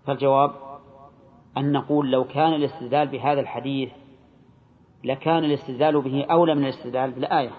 فالجواب 0.05 0.51
أن 1.57 1.71
نقول 1.71 2.11
لو 2.11 2.23
كان 2.23 2.53
الاستدلال 2.53 3.07
بهذا 3.07 3.39
الحديث 3.41 3.91
لكان 5.03 5.43
الاستدلال 5.43 6.01
به 6.01 6.25
أولى 6.25 6.55
من 6.55 6.63
الاستدلال 6.63 7.11
بالآية 7.11 7.51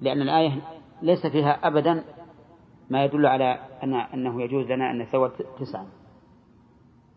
لأن 0.00 0.22
الآية 0.22 0.62
ليس 1.02 1.26
فيها 1.26 1.66
أبدا 1.66 2.04
ما 2.90 3.04
يدل 3.04 3.26
على 3.26 3.60
أن 3.82 3.94
أنه 3.94 4.42
يجوز 4.42 4.66
لنا 4.66 4.90
أن 4.90 4.98
نتزوج 4.98 5.30
تسعا 5.58 5.86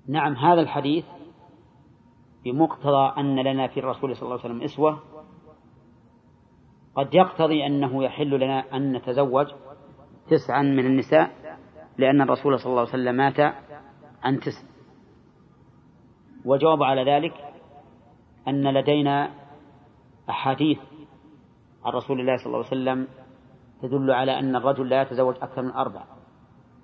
نعم 0.08 0.36
هذا 0.36 0.62
الحديث 0.62 1.06
بمقتضى 2.44 3.14
أن 3.18 3.40
لنا 3.40 3.68
في 3.68 3.80
الرسول 3.80 4.16
صلى 4.16 4.24
الله 4.24 4.40
عليه 4.40 4.46
وسلم 4.46 4.62
إسوة. 4.62 5.00
قد 6.96 7.14
يقتضي 7.14 7.66
أنه 7.66 8.04
يحل 8.04 8.30
لنا 8.30 8.76
أن 8.76 8.94
نتزوج 8.94 9.48
تسعا 10.30 10.62
من 10.62 10.86
النساء 10.86 11.32
لأن 11.98 12.22
الرسول 12.22 12.60
صلى 12.60 12.70
الله 12.70 12.80
عليه 12.80 12.90
وسلم 12.90 13.16
مات 13.16 13.40
عن 14.24 14.40
تسع. 14.40 14.68
والجواب 16.46 16.84
على 16.84 17.12
ذلك 17.12 17.34
أن 18.48 18.74
لدينا 18.74 19.30
أحاديث 20.30 20.80
عن 21.86 21.92
رسول 21.94 22.20
الله 22.20 22.38
صلى 22.38 22.46
الله 22.46 22.58
عليه 22.58 22.68
وسلم 22.68 23.08
تدل 23.82 24.12
على 24.12 24.40
أن 24.40 24.56
الرجل 24.56 24.90
لا 24.90 25.02
يتزوج 25.02 25.36
أكثر 25.42 25.62
من 25.62 25.72
أربع 25.72 26.04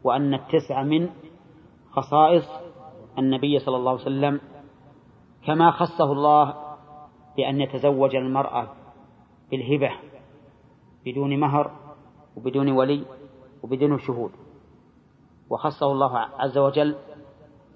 وأن 0.03 0.33
التسع 0.33 0.83
من 0.83 1.09
خصائص 1.91 2.45
النبي 3.17 3.59
صلى 3.59 3.77
الله 3.77 3.91
عليه 3.91 4.01
وسلم 4.01 4.41
كما 5.45 5.71
خصه 5.71 6.11
الله 6.11 6.55
بأن 7.37 7.61
يتزوج 7.61 8.15
المرأة 8.15 8.67
بالهبة 9.51 9.91
بدون 11.05 11.39
مهر 11.39 11.71
وبدون 12.37 12.71
ولي 12.71 13.05
وبدون 13.63 13.99
شهود. 13.99 14.31
وخصه 15.49 15.91
الله 15.91 16.17
عز 16.17 16.57
وجل 16.57 16.95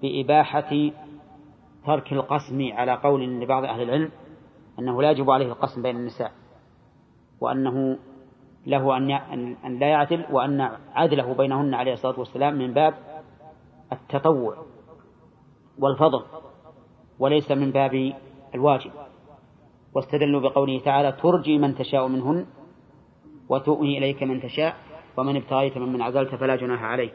بإباحة 0.02 0.90
ترك 1.86 2.12
القسم 2.12 2.72
على 2.72 2.92
قول 2.94 3.40
لبعض 3.40 3.64
أهل 3.64 3.82
العلم 3.82 4.10
أنه 4.78 5.02
لا 5.02 5.10
يجب 5.10 5.30
عليه 5.30 5.46
القسم 5.46 5.82
بين 5.82 5.96
النساء 5.96 6.32
وأنه 7.40 7.98
له 8.66 8.96
أن 8.96 9.78
لا 9.78 9.88
يعدل 9.88 10.24
وأن 10.30 10.60
عدله 10.94 11.34
بينهن 11.34 11.74
عليه 11.74 11.92
الصلاة 11.92 12.18
والسلام 12.18 12.54
من 12.54 12.74
باب 12.74 12.94
التطوع 13.92 14.56
والفضل. 15.78 16.22
وليس 17.18 17.50
من 17.50 17.70
باب 17.70 18.12
الواجب. 18.54 18.90
واستدلوا 19.94 20.40
بقوله 20.40 20.80
تعالى 20.80 21.12
ترجي 21.12 21.58
من 21.58 21.74
تشاء 21.74 22.08
منهن 22.08 22.46
وتؤوي 23.48 23.98
إليك 23.98 24.22
من 24.22 24.40
تشاء 24.40 24.76
ومن 25.16 25.36
ابتغيت 25.36 25.78
ممن 25.78 26.02
عزلت 26.02 26.34
فلا 26.34 26.56
جناح 26.56 26.82
عليك. 26.82 27.14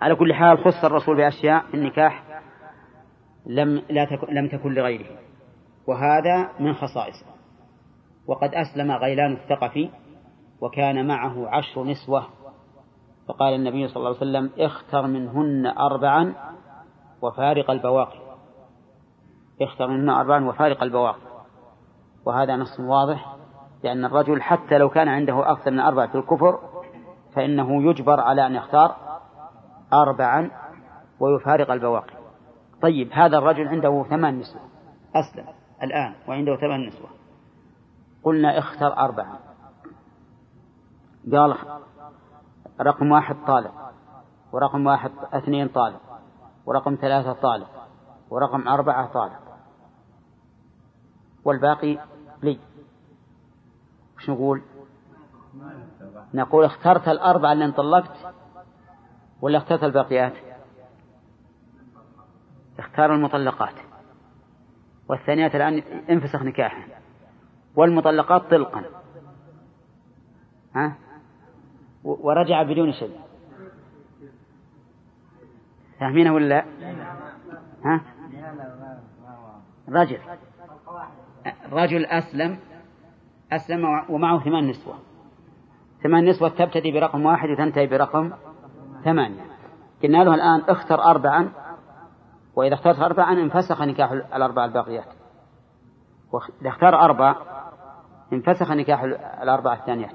على 0.00 0.14
كل 0.14 0.34
حال 0.34 0.58
خص 0.58 0.84
الرسول 0.84 1.16
بأشياء 1.16 1.64
النكاح 1.74 2.42
لم 3.46 3.82
لا 3.90 4.04
تكن 4.04 4.34
لم 4.34 4.48
تكن 4.48 4.74
لغيره 4.74 5.06
وهذا 5.86 6.50
من 6.60 6.74
خصائصه. 6.74 7.26
وقد 8.26 8.50
أسلم 8.54 8.92
غيلان 8.92 9.32
الثقفي 9.32 9.90
وكان 10.60 11.06
معه 11.06 11.48
عشر 11.48 11.84
نسوة. 11.84 12.26
فقال 13.28 13.54
النبي 13.54 13.88
صلى 13.88 13.96
الله 13.96 14.08
عليه 14.08 14.18
وسلم 14.18 14.50
اختر 14.58 15.06
منهن 15.06 15.66
أربعا 15.66 16.34
وفارق 17.22 17.70
البواقي. 17.70 18.18
اختر 19.62 19.86
منهن 19.86 20.08
أربعا 20.08 20.44
وفارق 20.44 20.82
البواقي. 20.82 21.20
وهذا 22.26 22.56
نص 22.56 22.80
واضح 22.80 23.36
لأن 23.82 24.04
الرجل 24.04 24.42
حتى 24.42 24.78
لو 24.78 24.88
كان 24.88 25.08
عنده 25.08 25.50
أكثر 25.50 25.70
من 25.70 25.80
أربعة 25.80 26.06
في 26.06 26.18
الكفر 26.18 26.58
فإنه 27.34 27.82
يجبر 27.82 28.20
على 28.20 28.46
أن 28.46 28.54
يختار 28.54 28.96
أربعا 29.92 30.50
ويفارق 31.20 31.70
البواقي. 31.70 32.14
طيب 32.82 33.12
هذا 33.12 33.38
الرجل 33.38 33.68
عنده 33.68 34.04
ثمان 34.10 34.38
نسوة 34.38 34.60
أسلم 35.14 35.46
الآن 35.82 36.14
وعنده 36.28 36.56
ثمان 36.56 36.86
نسوة. 36.86 37.08
قلنا 38.24 38.58
اختر 38.58 38.96
أربعة 38.96 39.38
قال 41.32 41.56
رقم 42.80 43.12
واحد 43.12 43.36
طالب 43.46 43.70
ورقم 44.52 44.86
واحد 44.86 45.10
اثنين 45.32 45.68
طالب. 45.68 46.07
ورقم 46.68 46.94
ثلاثة 47.00 47.32
طالب 47.32 47.66
ورقم 48.30 48.68
أربعة 48.68 49.12
طالب. 49.12 49.38
والباقي 51.44 51.98
لي. 52.42 52.58
وش 54.16 54.30
نقول؟ 54.30 54.62
نقول 56.34 56.64
اخترت 56.64 57.08
الأربعة 57.08 57.52
اللي 57.52 57.64
انطلقت 57.64 58.34
ولا 59.40 59.58
اخترت 59.58 59.84
الباقيات؟ 59.84 60.32
اختار 62.78 63.14
المطلقات. 63.14 63.74
والثانيات 65.08 65.54
الآن 65.54 65.78
انفسخ 66.10 66.42
نكاحه. 66.42 66.84
والمطلقات 67.76 68.50
طلقا. 68.50 68.84
ها؟ 70.74 70.96
ورجع 72.04 72.62
بدون 72.62 72.92
شيء. 72.92 73.27
فاهمين 76.00 76.28
ولا 76.28 76.48
لا؟ 76.48 76.64
ها؟ 77.84 78.00
رجل. 79.88 80.18
رجل 81.72 82.06
أسلم 82.06 82.58
أسلم 83.52 83.84
ومعه 84.08 84.44
ثمان 84.44 84.68
نسوة. 84.68 84.94
ثمان 86.02 86.24
نسوة 86.24 86.48
تبتدي 86.48 86.92
برقم 86.92 87.26
واحد 87.26 87.48
وتنتهي 87.48 87.86
برقم 87.86 88.32
ثمانية. 89.04 89.42
قلنا 90.02 90.24
له 90.24 90.34
الآن 90.34 90.60
اختر 90.68 91.04
أربعا 91.04 91.52
وإذا 92.56 92.74
اخترت 92.74 92.98
أربعا 92.98 93.32
انفسخ 93.32 93.82
نكاح 93.82 94.10
الأربع 94.12 94.64
الباقيات. 94.64 95.08
إذا 96.62 96.68
اختار 96.68 97.00
أربع 97.00 97.36
انفسخ 98.32 98.72
نكاح 98.72 99.02
الأربع 99.42 99.72
الثانيات. 99.72 100.14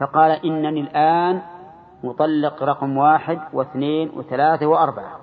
فقال 0.00 0.30
إنني 0.30 0.80
الآن 0.80 1.42
مطلق 2.04 2.62
رقم 2.62 2.96
واحد 2.96 3.40
واثنين 3.52 4.10
وثلاثة 4.10 4.66
وأربعة. 4.66 5.20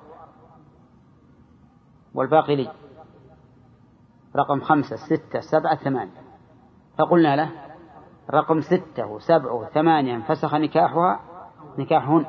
والباقي 2.15 2.55
لي؟ 2.55 2.71
رقم 4.35 4.61
خمسة 4.61 4.95
ستة 4.95 5.39
سبعة 5.39 5.75
ثمانية. 5.75 6.23
فقلنا 6.97 7.35
له 7.35 7.51
رقم 8.31 8.61
ستة 8.61 9.05
وسبعة 9.05 9.53
وثمانية 9.53 10.15
انفسخ 10.15 10.55
نكاحها 10.55 11.19
نكاحهن. 11.77 12.25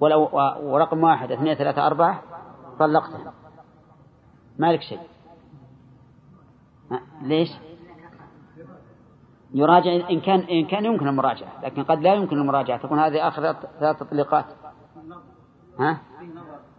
ولو 0.00 0.28
ورقم 0.62 1.02
واحد 1.04 1.32
اثنين 1.32 1.54
ثلاثة 1.54 1.86
أربعة 1.86 2.22
طلقتها. 2.78 3.32
ما 4.58 4.72
لك 4.72 4.80
شيء 4.80 5.00
ليش؟ 7.22 7.48
يراجع 9.54 10.10
إن 10.10 10.20
كان 10.20 10.40
إن 10.40 10.66
كان 10.66 10.84
يمكن 10.84 11.08
المراجعة 11.08 11.64
لكن 11.64 11.82
قد 11.82 12.00
لا 12.00 12.14
يمكن 12.14 12.38
المراجعة 12.38 12.82
تكون 12.82 12.98
هذه 12.98 13.28
آخر 13.28 13.52
ثلاث 13.80 13.98
تطليقات. 13.98 14.44
ها؟ 15.78 16.00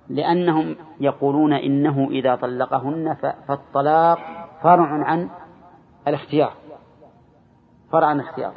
لأنهم 0.10 0.76
يقولون 1.00 1.54
إنه 1.54 2.08
إذا 2.12 2.36
طلقهن 2.36 3.14
فالطلاق 3.48 4.20
فرع 4.64 4.88
عن 5.06 5.30
الاختيار. 6.08 6.54
فرع 7.92 8.08
عن 8.08 8.20
الاختيار. 8.20 8.54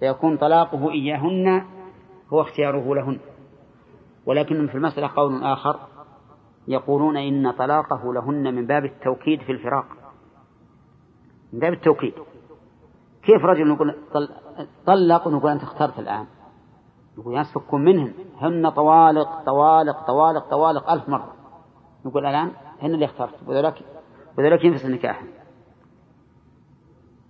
فيكون 0.00 0.36
طلاقه 0.36 0.90
إياهن 0.90 1.64
هو 2.32 2.40
اختياره 2.40 2.94
لهن. 2.94 3.20
ولكن 4.26 4.66
في 4.66 4.74
المسألة 4.74 5.10
قول 5.16 5.44
آخر 5.44 5.80
يقولون 6.68 7.16
إن 7.16 7.50
طلاقه 7.50 8.14
لهن 8.14 8.54
من 8.54 8.66
باب 8.66 8.84
التوكيد 8.84 9.42
في 9.42 9.52
الفراق. 9.52 9.86
من 11.52 11.60
باب 11.60 11.72
التوكيد. 11.72 12.14
كيف 13.26 13.44
رجل 13.44 13.68
نقول 13.68 13.94
طلق 14.86 15.26
ونقول 15.26 15.50
أنت 15.50 15.62
اخترت 15.62 15.98
الآن؟ 15.98 16.26
نقول 17.18 17.38
يسفك 17.38 17.74
منهن 17.74 18.12
هن 18.40 18.70
طوالق 18.70 19.44
طوالق 19.46 20.06
طوالق 20.06 20.50
طوالق 20.50 20.90
ألف 20.90 21.08
مرة. 21.08 21.34
نقول 22.04 22.26
الآن 22.26 22.50
هن 22.82 22.94
اللي 22.94 23.04
اخترت 23.04 23.34
وذلك 23.46 23.74
وذلك 24.38 24.64
ينفصل 24.64 24.90
نكاحا 24.90 25.26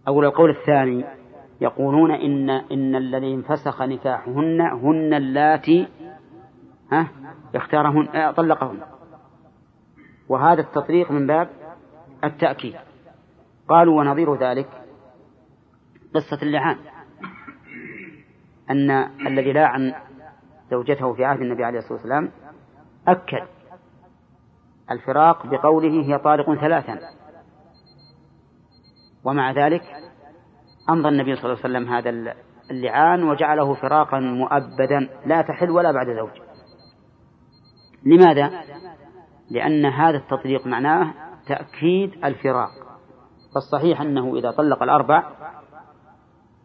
أو 0.08 0.22
القول 0.22 0.50
الثاني 0.50 1.04
يقولون 1.60 2.10
إن 2.10 2.50
إن 2.50 2.96
الذي 2.96 3.34
انفسخ 3.34 3.82
نكاحهن 3.82 4.60
هن 4.60 5.14
اللاتي 5.14 5.88
ها 6.92 7.08
اختارهن 7.54 8.32
طلقهن. 8.32 8.80
وهذا 10.28 10.60
التطليق 10.60 11.10
من 11.10 11.26
باب 11.26 11.48
التأكيد. 12.24 12.74
قالوا 13.68 13.98
ونظير 13.98 14.34
ذلك. 14.34 14.83
قصة 16.14 16.42
اللعان. 16.42 16.76
أن 18.70 18.90
الذي 19.26 19.52
لاعن 19.52 19.94
زوجته 20.70 21.14
في 21.14 21.24
عهد 21.24 21.40
النبي 21.40 21.64
عليه 21.64 21.78
الصلاة 21.78 21.92
والسلام 21.92 22.30
أكد 23.08 23.46
الفراق 24.90 25.46
بقوله 25.46 26.04
هي 26.04 26.18
طالق 26.18 26.54
ثلاثا. 26.54 26.98
ومع 29.24 29.52
ذلك 29.52 29.82
أمضى 30.90 31.08
النبي 31.08 31.36
صلى 31.36 31.44
الله 31.44 31.58
عليه 31.64 31.78
وسلم 31.78 31.92
هذا 31.94 32.34
اللعان 32.70 33.22
وجعله 33.22 33.74
فراقا 33.74 34.20
مؤبدا 34.20 35.08
لا 35.26 35.42
تحل 35.42 35.70
ولا 35.70 35.92
بعد 35.92 36.06
زوج. 36.06 36.42
لماذا؟ 38.04 38.64
لأن 39.50 39.86
هذا 39.86 40.16
التطليق 40.16 40.66
معناه 40.66 41.14
تأكيد 41.46 42.24
الفراق. 42.24 42.70
فالصحيح 43.54 44.00
أنه 44.00 44.36
إذا 44.36 44.50
طلق 44.50 44.82
الأربع 44.82 45.30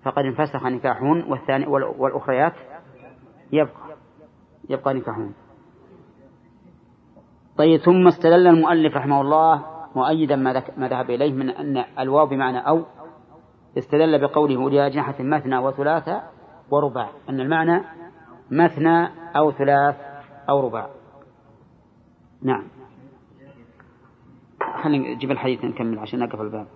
فقد 0.03 0.25
انفسخ 0.25 0.65
نكاحهن 0.65 1.23
والثاني 1.27 1.67
والأخريات 1.67 2.53
يبقى 3.51 3.95
يبقى 4.69 4.93
نكاحهن. 4.93 5.31
طيب 7.57 7.79
ثم 7.79 8.07
استدل 8.07 8.47
المؤلف 8.47 8.95
رحمه 8.95 9.21
الله 9.21 9.65
مؤيدا 9.95 10.35
ما 10.77 10.87
ذهب 10.87 11.09
إليه 11.09 11.33
من 11.33 11.49
أن 11.49 11.85
الواو 11.99 12.25
بمعنى 12.25 12.67
أو 12.67 12.85
استدل 13.77 14.21
بقوله 14.21 14.55
أولي 14.55 14.87
أجنحة 14.87 15.15
مثنى 15.19 15.57
وثلاثة 15.57 16.21
ورباع 16.71 17.09
أن 17.29 17.39
المعنى 17.39 17.83
مثنى 18.51 19.07
أو 19.35 19.51
ثلاث 19.51 19.95
أو 20.49 20.67
رباع. 20.67 20.89
نعم. 22.41 22.63
خلينا 24.83 25.09
نجيب 25.15 25.31
الحديث 25.31 25.63
نكمل 25.63 25.99
عشان 25.99 26.19
نقف 26.19 26.41
الباب. 26.41 26.67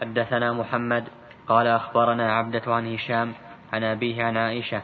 حدثنا 0.00 0.52
محمد 0.52 1.04
قال 1.48 1.66
أخبرنا 1.66 2.32
عبدة 2.32 2.62
عن 2.66 2.94
هشام 2.94 3.32
عن 3.72 3.84
أبيه 3.84 4.24
عن 4.24 4.36
عائشة 4.36 4.82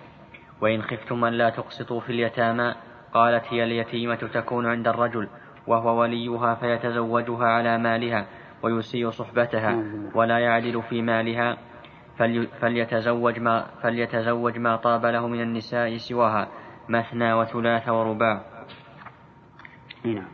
وإن 0.60 0.82
خفتم 0.82 1.24
أن 1.24 1.32
لا 1.32 1.50
تقسطوا 1.50 2.00
في 2.00 2.12
اليتامى 2.12 2.74
قالت 3.14 3.44
هي 3.50 3.64
اليتيمة 3.64 4.14
تكون 4.14 4.66
عند 4.66 4.88
الرجل 4.88 5.28
وهو 5.66 6.00
وليها 6.00 6.54
فيتزوجها 6.54 7.46
على 7.46 7.78
مالها 7.78 8.26
ويسيء 8.62 9.10
صحبتها 9.10 9.84
ولا 10.14 10.38
يعدل 10.38 10.82
في 10.82 11.02
مالها 11.02 11.56
فليتزوج 12.60 13.38
ما 13.38 13.66
فليتزوج 13.82 14.58
ما 14.58 14.76
طاب 14.76 15.06
له 15.06 15.26
من 15.26 15.40
النساء 15.40 15.96
سواها 15.96 16.48
مثنى 16.88 17.32
وثلاث 17.32 17.88
ورباع. 17.88 18.42
نعم. 20.04 20.28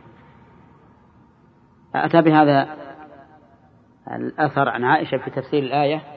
أتى 1.95 2.21
بهذا 2.21 2.77
الأثر 4.11 4.69
عن 4.69 4.83
عائشة 4.83 5.17
في 5.17 5.29
تفسير 5.29 5.63
الآية 5.63 6.14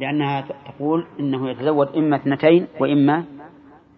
لأنها 0.00 0.40
تقول 0.40 1.06
إنه 1.20 1.50
يتزوج 1.50 1.96
إما 1.96 2.16
اثنتين 2.16 2.68
وإما 2.80 3.24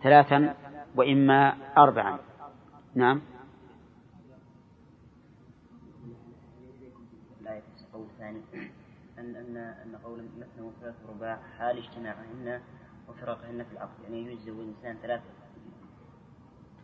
ثلاثا 0.03 0.55
وإما 0.97 1.55
أربعا. 1.79 2.19
نعم. 2.95 3.21
أن 9.19 9.37
أن 9.37 9.57
أن 9.57 9.97
قول 10.05 10.19
مثنى 10.39 10.67
وثلاث 10.67 10.95
ورباع 11.09 11.39
حال 11.59 11.79
اجتماعهن 11.79 12.61
وفراقهن 13.09 13.65
في 13.65 13.73
العقد. 13.73 14.03
يعني 14.05 14.21
يجوز 14.23 14.43
يزوج 14.43 14.59
الإنسان 14.59 14.97
ثلاث 15.03 15.21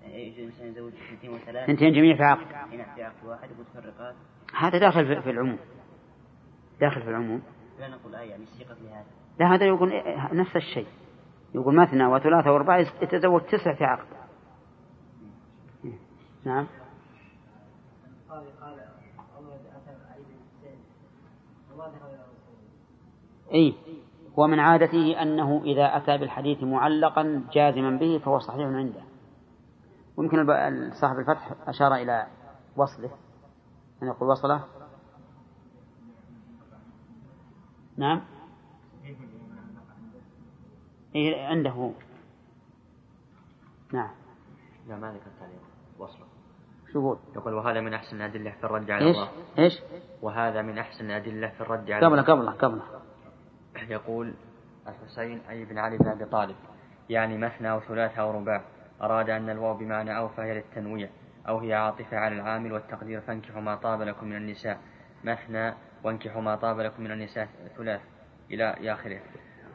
يعني 0.02 0.26
يجوز 0.26 0.38
الإنسان 0.38 0.66
يزوج 0.66 0.92
اثنتين 0.92 1.30
وثلاث 1.30 1.70
اثنتين 1.70 1.92
جميع 1.92 2.16
في 2.16 2.22
عقد. 2.22 2.52
نعم 2.52 2.94
في 2.94 3.02
عقد 3.02 3.24
واحد 3.24 3.48
ومتفرقات 3.58 4.14
هذا 4.54 4.78
داخل 4.78 5.22
في 5.22 5.30
العموم. 5.30 5.58
داخل 6.80 7.02
في 7.02 7.08
العموم. 7.08 7.42
لا 7.78 7.88
نقول 7.88 8.14
آية 8.14 8.30
يعني 8.30 8.44
سيقت 8.46 8.76
لهذا 8.80 9.04
لا 9.38 9.54
هذا 9.54 9.66
يقول 9.66 9.92
نفس 10.32 10.56
الشيء. 10.56 10.86
يقول 11.54 11.74
مثنى 11.74 12.06
وثلاثة 12.06 12.52
وأربعة 12.52 12.78
يتزوج 13.02 13.42
تسع 13.42 13.74
في 13.74 13.84
عقد. 13.84 14.06
نعم. 16.44 16.66
أي. 23.52 23.74
ومن 24.36 24.60
عادته 24.60 25.22
أنه 25.22 25.62
إذا 25.64 25.96
أتى 25.96 26.18
بالحديث 26.18 26.62
معلقا 26.62 27.44
جازما 27.52 27.98
به 27.98 28.18
فهو 28.18 28.38
صحيح 28.38 28.66
عنده. 28.66 29.00
ويمكن 30.16 30.46
صاحب 31.00 31.18
الفتح 31.18 31.52
أشار 31.66 31.94
إلى 31.94 32.26
وصله. 32.76 33.10
أن 34.02 34.06
يقول 34.06 34.28
وصله. 34.28 34.77
نعم. 37.98 38.20
إيه 41.14 41.46
عنده. 41.46 41.92
نعم. 43.92 44.10
لا 44.88 44.96
ما 44.96 45.12
ذكرت 45.12 45.42
عليه. 45.42 45.58
وصله 45.98 46.26
شو 46.92 46.98
يقول؟ 46.98 47.18
يقول 47.36 47.54
وهذا 47.54 47.80
من 47.80 47.94
أحسن 47.94 48.16
الأدلة 48.16 48.50
في 48.50 48.64
الرد 48.64 48.90
على 48.90 49.06
إيش؟ 49.06 49.16
الله. 49.16 49.30
إيش؟ 49.58 49.82
وهذا 50.22 50.62
من 50.62 50.78
أحسن 50.78 51.04
الأدلة 51.04 51.48
في 51.48 51.60
الرد 51.60 51.90
على 51.90 52.06
قبله 52.06 52.22
قبله 52.22 52.50
قبله. 52.50 52.82
يقول 53.88 54.34
الحسين 54.88 55.38
أي 55.50 55.64
بن 55.64 55.78
علي 55.78 55.98
بن 55.98 56.08
أبي 56.08 56.24
طالب 56.24 56.56
يعني 57.10 57.38
مثنى 57.38 57.72
وثلاث 57.72 58.18
أو 58.18 58.30
رباع 58.30 58.64
أراد 59.02 59.30
أن 59.30 59.50
الواو 59.50 59.74
بمعنى 59.74 60.18
أو 60.18 60.28
فهي 60.28 60.54
للتنويع 60.54 61.08
أو 61.48 61.58
هي 61.58 61.74
عاطفة 61.74 62.16
على 62.16 62.34
العامل 62.34 62.72
والتقدير 62.72 63.20
فانكحوا 63.20 63.60
ما 63.60 63.74
طاب 63.76 64.02
لكم 64.02 64.26
من 64.26 64.36
النساء. 64.36 64.80
مثنى 65.24 65.74
وانكحوا 66.04 66.42
ما 66.42 66.56
طاب 66.56 66.80
لكم 66.80 67.02
من 67.02 67.12
النساء 67.12 67.48
ثلاث 67.76 68.00
إلى 68.50 68.92
آخره. 68.92 69.20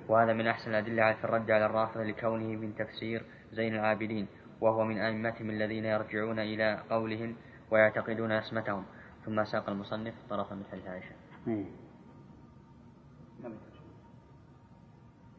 وهذا 0.07 0.33
من 0.33 0.47
أحسن 0.47 0.69
الأدلة 0.69 1.13
في 1.13 1.23
الرد 1.23 1.51
على 1.51 1.65
الرافضة 1.65 2.03
لكونه 2.03 2.47
من 2.47 2.75
تفسير 2.75 3.25
زين 3.51 3.75
العابدين 3.75 4.27
وهو 4.61 4.83
من 4.83 4.97
أئمتهم 4.97 5.49
الذين 5.49 5.85
يرجعون 5.85 6.39
إلى 6.39 6.83
قولهم 6.89 7.35
ويعتقدون 7.71 8.31
أسمتهم. 8.31 8.85
ثم 9.25 9.43
ساق 9.43 9.69
المصنف 9.69 10.13
طرفا 10.29 10.55
من 10.55 10.63
حديث 10.71 10.87
عائشة. 10.87 11.15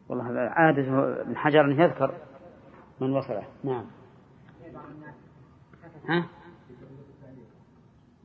والله 0.09 0.40
عادة 0.40 0.83
ابن 1.23 1.37
حجر 1.37 1.61
أنه 1.61 1.83
يذكر 1.83 2.14
من 3.01 3.11
وصله. 3.11 3.47
نعم. 3.64 3.87
ها؟ 6.09 6.29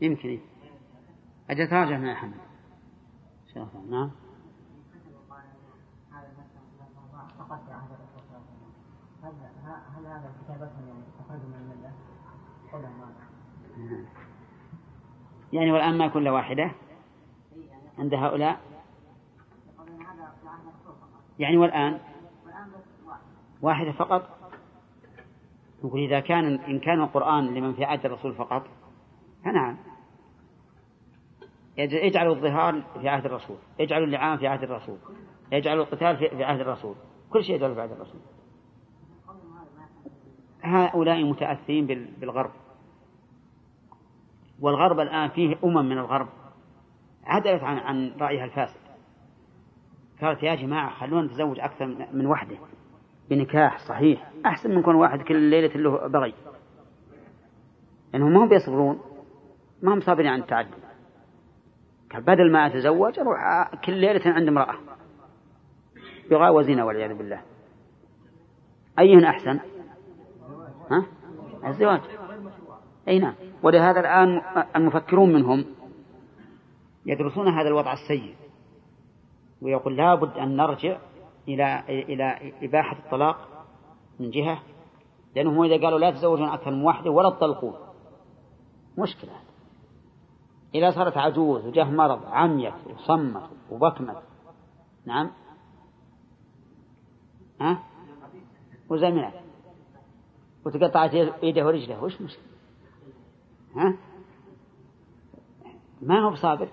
يمكن 0.02 0.40
أجل 1.50 1.68
تراجع 1.68 1.98
من 1.98 2.16
محمد 3.58 3.90
نعم 3.90 4.12
هل 9.96 10.06
هذا 10.06 10.34
كتابتهم 10.44 10.88
يعني 10.88 11.04
يعني 15.54 15.72
والآن 15.72 15.98
ما 15.98 16.08
كل 16.08 16.30
واحدة 16.30 16.72
عند 18.00 18.14
هؤلاء؟ 18.14 18.60
يعني 21.40 21.58
والآن؟ 21.58 22.00
واحدة 23.62 23.92
فقط؟ 23.92 24.40
نقول 25.84 26.00
إذا 26.00 26.20
كان 26.20 26.46
إن 26.46 26.80
كان 26.80 27.02
القرآن 27.02 27.54
لمن 27.54 27.74
في 27.74 27.86
عهد 27.86 28.06
الرسول 28.06 28.36
فقط؟ 28.36 28.68
فنعم. 29.44 29.78
اجعلوا 31.80 32.36
الظهار 32.36 32.84
في 33.02 33.10
عهد 33.10 33.26
الرسول. 33.26 33.58
اجعلوا 33.80 34.06
اللعان 34.06 34.38
في 34.38 34.48
عهد 34.48 34.64
الرسول. 34.64 34.98
اجعلوا 35.54 35.84
القتال 35.84 36.18
في 36.18 36.44
عهد 36.44 36.60
الرسول. 36.60 36.96
كل 37.30 37.44
شيء 37.44 37.56
يجعله 37.56 37.74
في 37.74 37.82
عهد 37.82 37.92
الرسول. 37.92 38.22
هؤلاء 40.62 41.24
متأثرين 41.24 41.86
بالغرب. 42.20 42.52
والغرب 44.62 45.00
الآن 45.00 45.30
فيه 45.30 45.58
أمم 45.64 45.90
من 45.90 45.98
الغرب. 45.98 46.28
عدلت 47.26 47.64
عن 47.64 47.78
عن 47.78 48.12
رأيها 48.20 48.46
الفاسد. 48.46 48.80
قالت 50.22 50.44
يا 50.44 50.56
جماعة 50.56 50.90
خلونا 50.90 51.28
نتزوج 51.28 51.60
أكثر 51.60 51.86
من 52.14 52.26
وحدة. 52.26 52.58
بنكاح 53.30 53.80
صحيح. 53.80 54.32
أحسن 54.46 54.76
من 54.76 54.82
كون 54.82 54.96
واحد 54.96 55.22
كل 55.22 55.42
ليلة 55.42 55.76
له 55.76 56.08
بغي. 56.08 56.34
لأنهم 58.14 58.34
ما 58.34 58.44
هم 58.44 58.50
بيصبرون. 58.50 59.00
ما 59.82 59.94
هم 59.94 60.00
صابرين 60.00 60.28
عن 60.28 60.40
التعدد 60.40 60.89
قال 62.14 62.22
بدل 62.22 62.52
ما 62.52 62.68
أتزوج 62.68 63.20
أروح 63.20 63.70
كل 63.86 63.94
ليلة 63.94 64.22
عند 64.26 64.48
امرأة. 64.48 64.76
بغاء 66.32 66.54
وزنا 66.54 66.84
والعياذ 66.84 67.18
بالله. 67.18 67.42
أيهن 69.00 69.24
أحسن؟ 69.24 69.60
ها؟ 70.92 71.06
الزواج. 71.68 72.02
أي 73.08 73.20
نعم. 73.20 73.34
ولهذا 73.64 74.00
الآن 74.00 74.42
المفكرون 74.76 75.34
منهم 75.34 75.66
يدرسون 77.06 77.48
هذا 77.48 77.68
الوضع 77.68 77.94
السيء. 77.94 78.36
ويقول 79.62 79.98
لابد 79.98 80.38
أن 80.38 80.56
نرجع 80.56 80.98
إلى 81.48 81.84
إلى 81.90 82.54
إباحة 82.62 82.98
الطلاق 83.06 83.66
من 84.20 84.30
جهة 84.30 84.60
لأنهم 85.36 85.64
إذا 85.64 85.84
قالوا 85.86 86.00
لا 86.00 86.12
تزوجون 86.12 86.50
أكثر 86.50 86.72
من 86.72 86.82
واحدة 86.82 87.12
ولا 87.12 87.30
تطلقون. 87.30 87.74
مشكلة. 88.98 89.49
إذا 90.76 90.92
صارت 90.92 91.18
عجوز 91.18 91.66
وجاه 91.66 91.84
مرض 91.84 92.26
عميت 92.26 92.74
وصمت 92.94 93.50
وبكمت. 93.72 94.24
نعم. 95.06 95.32
ها؟ 97.62 97.84
وزمنت 98.90 99.34
وتقطعت 100.66 101.14
يده 101.44 101.66
ورجله. 101.66 102.04
وش 102.04 102.22
مشكلة؟ 102.22 102.44
ها؟ 103.76 103.98
ما 106.02 106.20
هو 106.20 106.32
بصابر؟ 106.32 106.70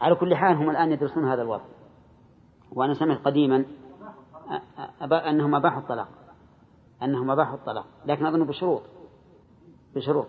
على 0.00 0.14
كل 0.14 0.34
حال 0.34 0.56
هم 0.56 0.70
الآن 0.70 0.92
يدرسون 0.92 1.24
هذا 1.24 1.42
الوضع. 1.42 1.64
وأنا 2.72 2.94
سمعت 2.94 3.18
قديما 3.24 3.64
أنهم 5.12 5.54
أباحوا 5.54 5.80
الطلاق. 5.80 6.08
أنهم 7.02 7.30
أباحوا 7.30 7.54
الطلاق. 7.54 7.86
لكن 8.06 8.26
أظن 8.26 8.44
بشروط. 8.44 8.82
بشروط. 9.94 10.26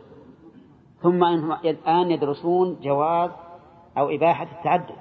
ثم 1.02 1.24
أنهم 1.24 1.52
الآن 1.52 2.12
يدرسون 2.12 2.80
جواز 2.82 3.32
أو 3.98 4.10
إباحة 4.10 4.48
التعدد. 4.58 4.96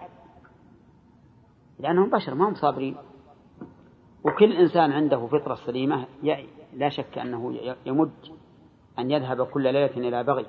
لأنهم 1.78 2.10
بشر 2.10 2.34
ما 2.34 2.48
هم 2.48 2.54
صابرين. 2.54 2.96
وكل 4.24 4.52
إنسان 4.52 4.92
عنده 4.92 5.26
فطرة 5.26 5.54
سليمة 5.54 6.06
لا 6.72 6.88
شك 6.88 7.18
أنه 7.18 7.74
يمد 7.86 8.12
أن 8.98 9.10
يذهب 9.10 9.46
كل 9.46 9.62
ليلة 9.62 9.96
إلى 9.96 10.24
بغي. 10.24 10.46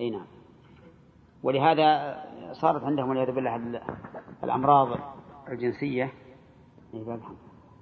أي 0.00 0.10
نعم. 0.10 0.26
ولهذا 1.42 2.16
صارت 2.52 2.84
عندهم 2.84 3.08
والعياذ 3.08 3.32
بالله 3.32 3.80
الأمراض 4.44 4.88
الجنسية. 5.48 6.12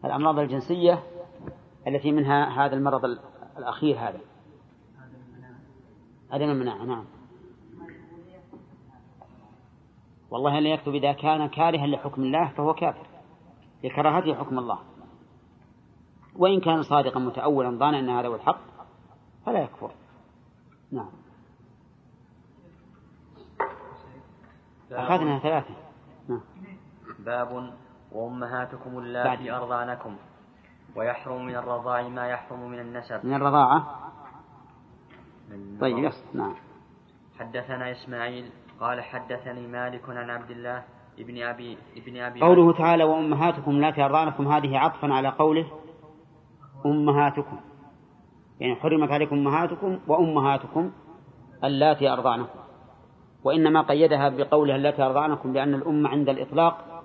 الأمراض 0.04 0.38
الجنسية 0.38 1.02
التي 1.86 2.12
منها 2.12 2.66
هذا 2.66 2.76
المرض 2.76 3.04
الأخير 3.58 3.98
هذا. 3.98 4.20
عدم 6.30 6.50
المناعة 6.50 6.84
نعم. 6.84 7.04
والله 10.30 10.58
لا 10.58 10.68
يكتب 10.68 10.94
إذا 10.94 11.12
كان 11.12 11.48
كارها 11.48 11.86
لحكم 11.86 12.22
الله 12.22 12.48
فهو 12.48 12.74
كافر. 12.74 13.06
لكراهته 13.84 14.34
حكم 14.34 14.58
الله. 14.58 14.78
وإن 16.36 16.60
كان 16.60 16.82
صادقا 16.82 17.20
متأولا 17.20 17.78
ظانا 17.78 17.98
أن 17.98 18.10
هذا 18.10 18.28
هو 18.28 18.34
الحق 18.34 18.60
فلا 19.46 19.62
يكفر. 19.62 19.90
نعم. 20.92 21.10
أخذنا 24.92 25.38
ثلاثة. 25.38 25.74
نعم. 26.28 26.40
باب 27.18 27.74
وأمهاتكم 28.12 28.98
اللاتي 28.98 29.52
أرضعنكم 29.52 30.16
ويحرم 30.96 31.46
من 31.46 31.56
الرضاع 31.56 32.08
ما 32.08 32.28
يحرم 32.28 32.70
من 32.70 32.80
النسب. 32.80 33.26
من 33.26 33.34
الرضاعة؟ 33.34 34.03
طيب 35.80 35.98
يس 35.98 36.24
نعم. 36.34 36.54
حدثنا 37.38 37.90
إسماعيل 37.90 38.50
قال 38.80 39.00
حدثني 39.00 39.66
مالك 39.66 40.08
عن 40.08 40.30
عبد 40.30 40.50
الله 40.50 40.84
ابن 41.18 41.42
أبي 41.42 41.78
ابن 41.96 42.16
أبي 42.16 42.40
قوله 42.40 42.72
تعالى 42.72 43.04
وأمهاتكم 43.04 43.70
اللاتي 43.70 44.04
أرضعنكم 44.04 44.48
هذه 44.48 44.78
عطفا 44.78 45.14
على 45.14 45.28
قوله 45.28 45.66
أمهاتكم 46.86 47.60
يعني 48.60 48.74
حرمت 48.74 49.10
عليكم 49.10 49.36
أمهاتكم 49.36 49.98
وأمهاتكم 50.06 50.92
اللاتي 51.64 52.08
أرضعنكم. 52.08 52.58
وإنما 53.44 53.82
قيدها 53.82 54.28
بقولها 54.28 54.76
التي 54.76 55.02
أرضعنكم 55.02 55.52
لأن 55.52 55.74
الأمة 55.74 56.08
عند 56.08 56.28
الإطلاق 56.28 57.04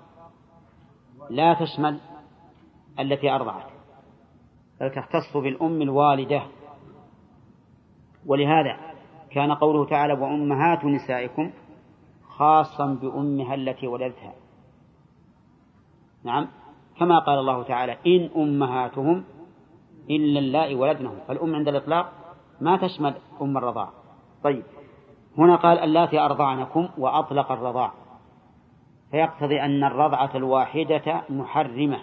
لا 1.30 1.54
تشمل 1.54 1.98
التي 3.00 3.30
أرضعت 3.30 3.66
بل 4.80 4.90
تختص 4.90 5.36
بالأم 5.36 5.82
الوالدة. 5.82 6.42
ولهذا 8.26 8.76
كان 9.30 9.52
قوله 9.52 9.84
تعالى 9.84 10.12
وأمهات 10.12 10.84
نسائكم 10.84 11.50
خاصا 12.28 12.86
بأمها 12.86 13.54
التي 13.54 13.86
ولدتها. 13.86 14.32
نعم. 16.24 16.48
كما 16.98 17.18
قال 17.18 17.38
الله 17.38 17.62
تعالى 17.62 17.96
إن 18.06 18.30
أمهاتهم 18.36 19.24
إلا 20.10 20.38
اللائي 20.38 20.74
ولدنهم. 20.74 21.18
فالأم 21.28 21.54
عند 21.54 21.68
الإطلاق 21.68 22.12
ما 22.60 22.76
تشمل 22.76 23.14
أم 23.42 23.56
الرضاع. 23.56 23.88
طيب. 24.44 24.62
هنا 25.38 25.56
قال 25.56 25.78
اللاتي 25.78 26.18
أرضعنكم 26.18 26.88
وأطلق 26.98 27.52
الرضاع. 27.52 27.92
فيقتضي 29.10 29.60
أن 29.60 29.84
الرضعة 29.84 30.30
الواحدة 30.34 31.22
محرمة. 31.28 31.98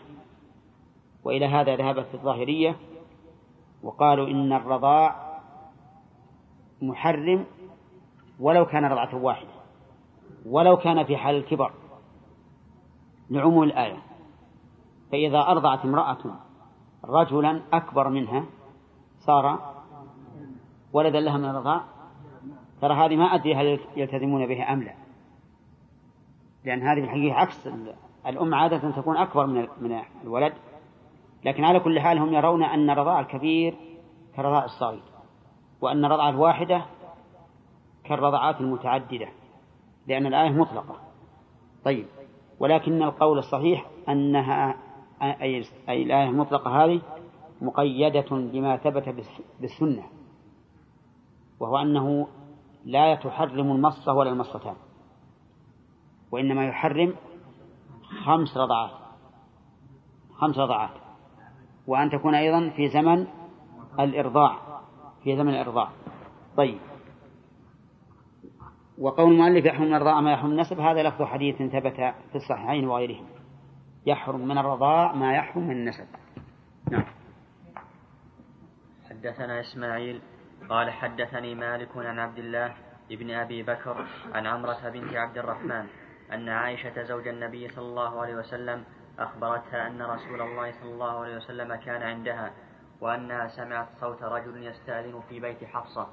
وإلى 1.23 1.45
هذا 1.45 1.75
ذهبت 1.75 2.07
الظاهرية 2.13 2.75
وقالوا 3.83 4.27
إن 4.27 4.53
الرضاع 4.53 5.26
محرم 6.81 7.45
ولو 8.39 8.65
كان 8.65 8.85
رضعة 8.85 9.15
واحدة 9.15 9.49
ولو 10.45 10.77
كان 10.77 11.03
في 11.03 11.17
حال 11.17 11.35
الكبر. 11.35 11.71
لعموم 13.29 13.63
الآية. 13.63 13.97
فإذا 15.11 15.39
أرضعت 15.39 15.85
امرأة 15.85 16.17
رجلا 17.05 17.61
أكبر 17.73 18.09
منها 18.09 18.45
صار 19.19 19.73
ولدا 20.93 21.19
لها 21.19 21.37
من 21.37 21.45
الرضاع 21.45 21.81
ترى 22.81 22.93
هذه 22.93 23.15
ما 23.15 23.25
أدري 23.25 23.55
هل 23.55 23.79
يلتزمون 23.95 24.47
بها 24.47 24.73
أم 24.73 24.83
لا. 24.83 24.93
لأن 26.65 26.81
هذه 26.81 27.03
الحقيقة 27.03 27.35
عكس 27.35 27.69
الأم 28.27 28.55
عادة 28.55 28.91
تكون 28.91 29.17
أكبر 29.17 29.45
من 29.45 29.67
من 29.81 29.99
الولد. 30.23 30.53
لكن 31.45 31.63
على 31.63 31.79
كل 31.79 31.99
حال 31.99 32.17
هم 32.17 32.33
يرون 32.33 32.63
أن 32.63 32.89
رضاع 32.89 33.19
الكبير 33.19 33.75
كرضاع 34.35 34.65
الصغير. 34.65 35.03
وأن 35.81 36.05
رضاع 36.05 36.29
الواحدة 36.29 36.85
كالرضعات 38.03 38.61
المتعددة 38.61 39.27
لأن 40.07 40.25
الآية 40.25 40.49
مطلقة. 40.49 40.95
طيب 41.85 42.05
ولكن 42.59 43.03
القول 43.03 43.37
الصحيح 43.37 43.85
أنها 44.09 44.75
أي 45.21 45.63
الآية 45.89 46.29
المطلقة 46.29 46.85
هذه 46.85 47.01
مقيدة 47.61 48.25
بما 48.31 48.77
ثبت 48.77 49.25
بالسنة 49.59 50.03
وهو 51.59 51.77
أنه 51.77 52.27
لا 52.85 53.15
تحرم 53.15 53.71
المصة 53.71 54.13
ولا 54.13 54.29
المصتان 54.29 54.75
وإنما 56.31 56.67
يحرم 56.67 57.15
خمس 58.25 58.57
رضعات 58.57 58.91
خمس 60.35 60.57
رضعات 60.57 60.89
وأن 61.87 62.09
تكون 62.09 62.35
أيضا 62.35 62.69
في 62.69 62.89
زمن 62.89 63.27
الإرضاع. 63.99 64.66
في 65.27 65.35
زمن 65.35 65.49
الإرضاع 65.49 65.89
طيب. 66.57 66.79
وقول 68.97 69.31
المؤلف 69.31 69.65
يحرم 69.65 69.87
من 69.87 69.93
الرضاع 69.93 70.21
ما 70.21 70.31
يحرم 70.31 70.51
النسب 70.51 70.79
هذا 70.79 71.03
لفظ 71.03 71.23
حديث 71.23 71.55
ثبت 71.55 71.95
في 72.31 72.35
الصحيحين 72.35 72.87
وغيرهم. 72.87 73.25
يحرم 74.05 74.47
من 74.47 74.57
الرضاع 74.57 75.13
ما 75.13 75.35
يحرم 75.35 75.67
من 75.67 75.75
النسب 75.75 76.07
نعم. 76.91 77.05
حدثنا 79.09 79.59
إسماعيل 79.59 80.21
قال 80.69 80.91
حدثني 80.91 81.55
مالك 81.55 81.97
عن 81.97 82.19
عبد 82.19 82.37
الله 82.37 82.73
ابن 83.11 83.31
أبي 83.31 83.63
بكر 83.63 84.05
عن 84.33 84.47
عمرة 84.47 84.89
بنت 84.89 85.13
عبد 85.13 85.37
الرحمن 85.37 85.85
أن 86.33 86.49
عائشة 86.49 87.03
زوج 87.03 87.27
النبي 87.27 87.67
صلى 87.67 87.85
الله 87.85 88.21
عليه 88.21 88.35
وسلم 88.35 88.83
أخبرتها 89.19 89.87
أن 89.87 90.01
رسول 90.01 90.41
الله 90.41 90.71
صلى 90.71 90.91
الله 90.91 91.19
عليه 91.19 91.35
وسلم 91.37 91.75
كان 91.75 92.01
عندها 92.01 92.51
وأنها 93.01 93.47
سمعت 93.47 93.87
صوت 94.01 94.23
رجل 94.23 94.63
يستأذن 94.63 95.21
في 95.29 95.39
بيت 95.39 95.63
حفصة. 95.63 96.07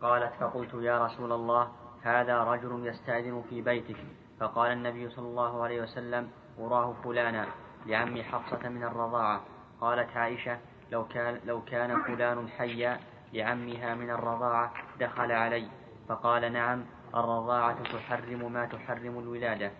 قالت 0.00 0.32
فقلت 0.40 0.74
يا 0.74 1.04
رسول 1.04 1.32
الله 1.32 1.72
هذا 2.02 2.44
رجل 2.44 2.86
يستأذن 2.86 3.44
في 3.50 3.62
بيتك. 3.62 3.96
فقال 4.40 4.72
النبي 4.72 5.08
صلى 5.08 5.26
الله 5.26 5.62
عليه 5.62 5.82
وسلم 5.82 6.30
أراه 6.58 6.92
فلانا 7.04 7.46
لعم 7.86 8.22
حفصة 8.22 8.68
من 8.68 8.82
الرضاعة. 8.82 9.40
قالت 9.80 10.16
عائشة 10.16 10.58
لو 10.92 11.08
كان, 11.08 11.40
لو 11.44 11.64
كان 11.64 12.02
فلان 12.02 12.48
حيا 12.48 13.00
لعمها 13.32 13.94
من 13.94 14.10
الرضاعة 14.10 14.72
دخل 15.00 15.32
علي. 15.32 15.68
فقال 16.08 16.52
نعم 16.52 16.84
الرضاعة 17.14 17.82
تحرم 17.82 18.52
ما 18.52 18.66
تحرم 18.66 19.18
الولادة. 19.18 19.70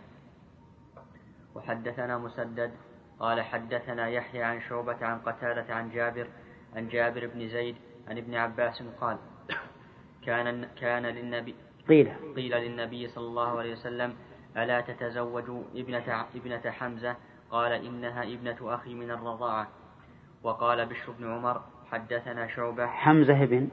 وحدثنا 1.54 2.18
مسدد 2.18 2.72
قال 3.20 3.42
حدثنا 3.42 4.08
يحيى 4.08 4.42
عن 4.42 4.60
شعبة 4.60 5.06
عن 5.06 5.18
قتادة 5.18 5.74
عن 5.74 5.90
جابر 5.90 6.26
عن 6.76 6.88
جابر 6.88 7.26
بن 7.26 7.48
زيد 7.48 7.76
عن 8.08 8.18
ابن 8.18 8.34
عباس 8.34 8.82
قال 9.00 9.18
كان 10.26 10.68
كان 10.76 11.06
للنبي 11.06 11.54
قيل. 11.88 12.12
قيل 12.36 12.52
للنبي 12.52 13.08
صلى 13.08 13.26
الله 13.26 13.58
عليه 13.58 13.72
وسلم 13.72 14.14
ألا 14.56 14.80
تتزوج 14.80 15.44
ابنة 15.74 16.26
ابنة 16.34 16.70
حمزة؟ 16.70 17.16
قال 17.50 17.72
إنها 17.72 18.22
ابنة 18.22 18.56
أخي 18.74 18.94
من 18.94 19.10
الرضاعة. 19.10 19.68
وقال 20.42 20.86
بشر 20.86 21.12
بن 21.12 21.32
عمر 21.32 21.62
حدثنا 21.90 22.46
شعبة. 22.46 22.86
حمزة 22.86 23.42
ابن 23.42 23.68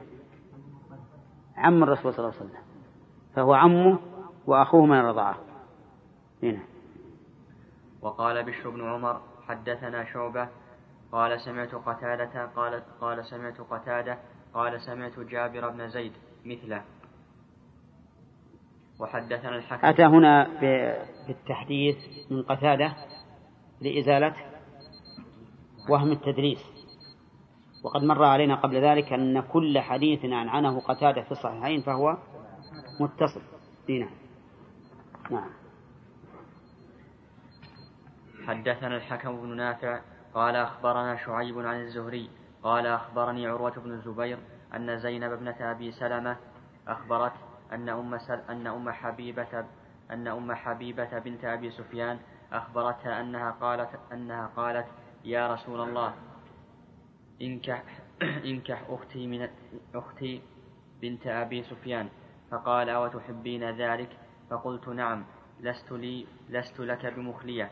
عم 1.56 1.82
الرسول 1.82 2.14
صلى 2.14 2.24
الله 2.24 2.36
عليه 2.38 2.46
وسلم 2.46 2.62
فهو 3.34 3.54
عمه 3.54 3.98
وأخوه 4.46 4.86
من 4.86 4.98
الرضاعة. 4.98 5.38
هنا. 6.42 6.60
وقال 8.02 8.44
بشر 8.44 8.70
بن 8.70 8.88
عمر 8.88 9.20
حدثنا 9.52 10.04
شعبة 10.04 10.48
قال 11.12 11.40
سمعت 11.40 11.74
قتادة 11.74 12.46
قال 12.46 12.82
قال 13.00 13.24
سمعت 13.24 13.60
قتادة 13.60 14.18
قال 14.54 14.80
سمعت 14.80 15.18
جابر 15.20 15.68
بن 15.68 15.88
زيد 15.88 16.12
مثله. 16.44 16.82
وحدثنا 19.00 19.56
الحكم. 19.56 19.86
أتى 19.86 20.04
هنا 20.04 20.48
بالتحديث 21.28 21.96
من 22.30 22.42
قتادة 22.42 22.96
لإزالة 23.80 24.34
وهم 25.88 26.12
التدريس. 26.12 26.62
وقد 27.84 28.02
مر 28.04 28.24
علينا 28.24 28.54
قبل 28.54 28.76
ذلك 28.76 29.12
أن 29.12 29.40
كل 29.40 29.78
حديث 29.78 30.24
عن 30.24 30.48
عنه 30.48 30.80
قتادة 30.80 31.22
في 31.22 31.32
الصحيحين 31.32 31.82
فهو 31.82 32.16
متصل. 33.00 33.42
دينا 33.86 34.08
نعم. 35.30 35.61
حدثنا 38.46 38.96
الحكم 38.96 39.40
بن 39.42 39.56
نافع 39.56 40.00
قال 40.34 40.56
أخبرنا 40.56 41.16
شعيب 41.16 41.58
عن 41.58 41.80
الزهري 41.80 42.30
قال 42.62 42.86
أخبرني 42.86 43.46
عروة 43.46 43.70
بن 43.70 43.92
الزبير 43.92 44.38
أن 44.74 44.98
زينب 44.98 45.32
ابنة 45.32 45.56
أبي 45.60 45.92
سلمة 45.92 46.36
أخبرت 46.88 47.32
أن 47.72 47.88
أم 47.88 48.18
سل 48.18 48.40
أن 48.50 48.66
أم 48.66 48.90
حبيبة 48.90 49.64
أن 50.10 50.28
أم 50.28 50.52
حبيبة 50.52 51.18
بنت 51.18 51.44
أبي 51.44 51.70
سفيان 51.70 52.18
أخبرتها 52.52 53.20
أنها 53.20 53.50
قالت 53.50 53.90
أنها 54.12 54.46
قالت 54.56 54.86
يا 55.24 55.54
رسول 55.54 55.80
الله 55.80 56.14
انكح 57.42 57.82
انكح 58.22 58.82
أختي 58.88 59.26
من 59.26 59.48
أختي 59.94 60.42
بنت 61.02 61.26
أبي 61.26 61.62
سفيان. 61.62 62.08
فقال 62.50 62.88
أو 62.88 63.08
تحبين 63.08 63.70
ذلك؟ 63.70 64.08
فقلت 64.50 64.88
نعم 64.88 65.24
لست 65.60 65.92
لي 65.92 66.26
لست 66.48 66.80
لك 66.80 67.06
بمخلية. 67.06 67.70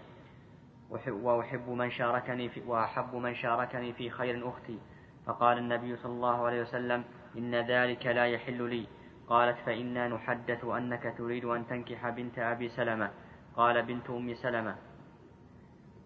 وأحب 0.90 1.68
من 1.68 1.90
شاركني 1.90 2.48
في 2.48 2.60
وأحب 2.66 3.14
من 3.14 3.34
شاركني 3.34 3.92
في 3.92 4.10
خير 4.10 4.48
أختي. 4.48 4.78
فقال 5.26 5.58
النبي 5.58 5.96
صلى 5.96 6.12
الله 6.12 6.46
عليه 6.46 6.62
وسلم 6.62 7.04
إن 7.38 7.54
ذلك 7.54 8.06
لا 8.06 8.26
يحل 8.26 8.62
لي. 8.70 8.86
قالت 9.28 9.56
فإنا 9.66 10.08
نحدث 10.08 10.64
أنك 10.64 11.14
تريد 11.18 11.44
أن 11.44 11.66
تنكح 11.66 12.08
بنت 12.08 12.38
أبي 12.38 12.68
سلمة. 12.68 13.10
قال 13.56 13.82
بنت 13.82 14.10
أم 14.10 14.34
سلمة. 14.34 14.76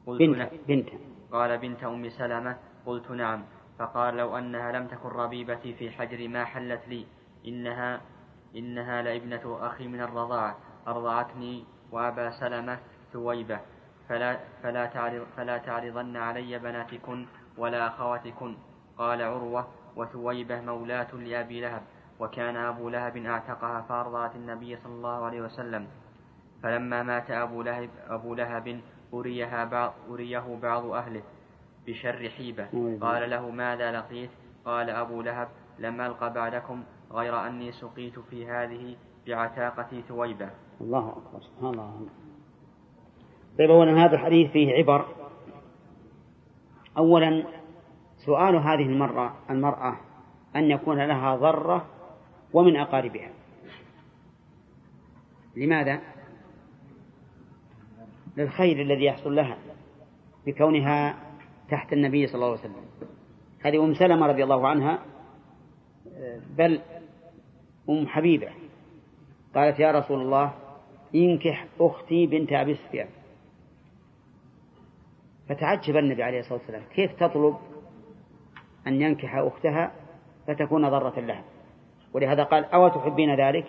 قلت 0.06 0.22
بنت, 0.22 0.52
بنت. 0.68 0.88
قال 1.32 1.58
بنت 1.58 1.84
أم 1.84 2.08
سلمة. 2.08 2.56
قلت 2.86 3.10
نعم. 3.10 3.44
فقال 3.78 4.16
لو 4.16 4.38
أنها 4.38 4.72
لم 4.72 4.86
تكن 4.86 5.08
ربيبتي 5.08 5.74
في 5.74 5.90
حجري 5.90 6.28
ما 6.28 6.44
حلت 6.44 6.88
لي. 6.88 7.06
إنها 7.46 8.00
إنها 8.56 9.02
لابنة 9.02 9.58
أخي 9.60 9.88
من 9.88 10.00
الرضاعة. 10.00 10.56
أرضعتني 10.86 11.64
وأبا 11.92 12.30
سلمة 12.30 12.78
ثويبة. 13.12 13.73
فلا 14.08 14.38
فلا 14.62 14.86
تعرض 14.86 15.26
فلا 15.36 15.58
تعرضن 15.58 16.16
علي 16.16 16.58
بناتكن 16.58 17.26
ولا 17.58 17.86
أخواتكن. 17.88 18.56
قال 18.98 19.22
عروة 19.22 19.66
وثويبة 19.96 20.60
مولاة 20.60 21.14
لأبي 21.14 21.60
لهب 21.60 21.82
وكان 22.20 22.56
أبو 22.56 22.88
لهب 22.88 23.16
أعتقها 23.16 23.80
فأرضعت 23.80 24.36
النبي 24.36 24.76
صلى 24.76 24.92
الله 24.92 25.24
عليه 25.24 25.40
وسلم. 25.40 25.86
فلما 26.62 27.02
مات 27.02 27.30
أبو 27.30 27.62
لهب 27.62 27.90
أبو 28.08 28.34
لهب 28.34 28.80
أريها 29.14 29.64
بعض 29.64 29.92
أريه 30.10 30.58
بعض 30.62 30.84
أهله 30.84 31.22
بشر 31.86 32.28
حيبة. 32.28 32.66
قال 33.00 33.30
له 33.30 33.50
ماذا 33.50 33.92
لقيت؟ 33.92 34.30
قال 34.64 34.90
أبو 34.90 35.22
لهب 35.22 35.48
لم 35.78 36.00
ألق 36.00 36.28
بعدكم 36.28 36.84
غير 37.12 37.46
أني 37.46 37.72
سقيت 37.72 38.18
في 38.18 38.46
هذه 38.50 38.96
بعتاقة 39.26 40.02
ثويبة. 40.08 40.50
الله 40.80 41.08
أكبر 41.08 41.40
سبحان 41.40 41.74
الله. 41.74 42.23
طيب 43.58 43.70
أولا 43.70 44.04
هذا 44.04 44.14
الحديث 44.14 44.50
فيه 44.50 44.72
عبر. 44.72 45.06
أولا 46.98 47.44
سؤال 48.16 48.56
هذه 48.56 48.82
المرة 48.82 49.36
المرأة 49.50 49.96
أن 50.56 50.70
يكون 50.70 51.06
لها 51.06 51.36
ضرة 51.36 51.86
ومن 52.52 52.76
أقاربها. 52.76 53.30
لماذا؟ 55.56 56.00
للخير 58.36 58.82
الذي 58.82 59.04
يحصل 59.04 59.36
لها 59.36 59.58
بكونها 60.46 61.18
تحت 61.70 61.92
النبي 61.92 62.26
صلى 62.26 62.34
الله 62.34 62.46
عليه 62.46 62.60
وسلم. 62.60 62.84
هذه 63.64 63.84
أم 63.84 63.94
سلمة 63.94 64.26
رضي 64.26 64.44
الله 64.44 64.68
عنها 64.68 64.98
بل 66.58 66.80
أم 67.90 68.06
حبيبة. 68.06 68.48
قالت 69.54 69.78
يا 69.78 69.92
رسول 69.92 70.20
الله 70.20 70.52
انكح 71.14 71.66
أختي 71.80 72.26
بنت 72.26 72.52
أبي 72.52 72.74
سفيان. 72.74 73.08
فتعجب 75.48 75.96
النبي 75.96 76.22
عليه 76.22 76.40
الصلاة 76.40 76.58
والسلام. 76.58 76.82
كيف 76.94 77.12
تطلب 77.12 77.56
أن 78.86 79.02
ينكح 79.02 79.34
أختها 79.36 79.92
فتكون 80.46 80.88
ضرة 80.88 81.20
لها؟ 81.20 81.44
ولهذا 82.12 82.42
قال 82.42 82.64
أو 82.64 82.88
تحبين 82.88 83.34
ذلك؟ 83.34 83.66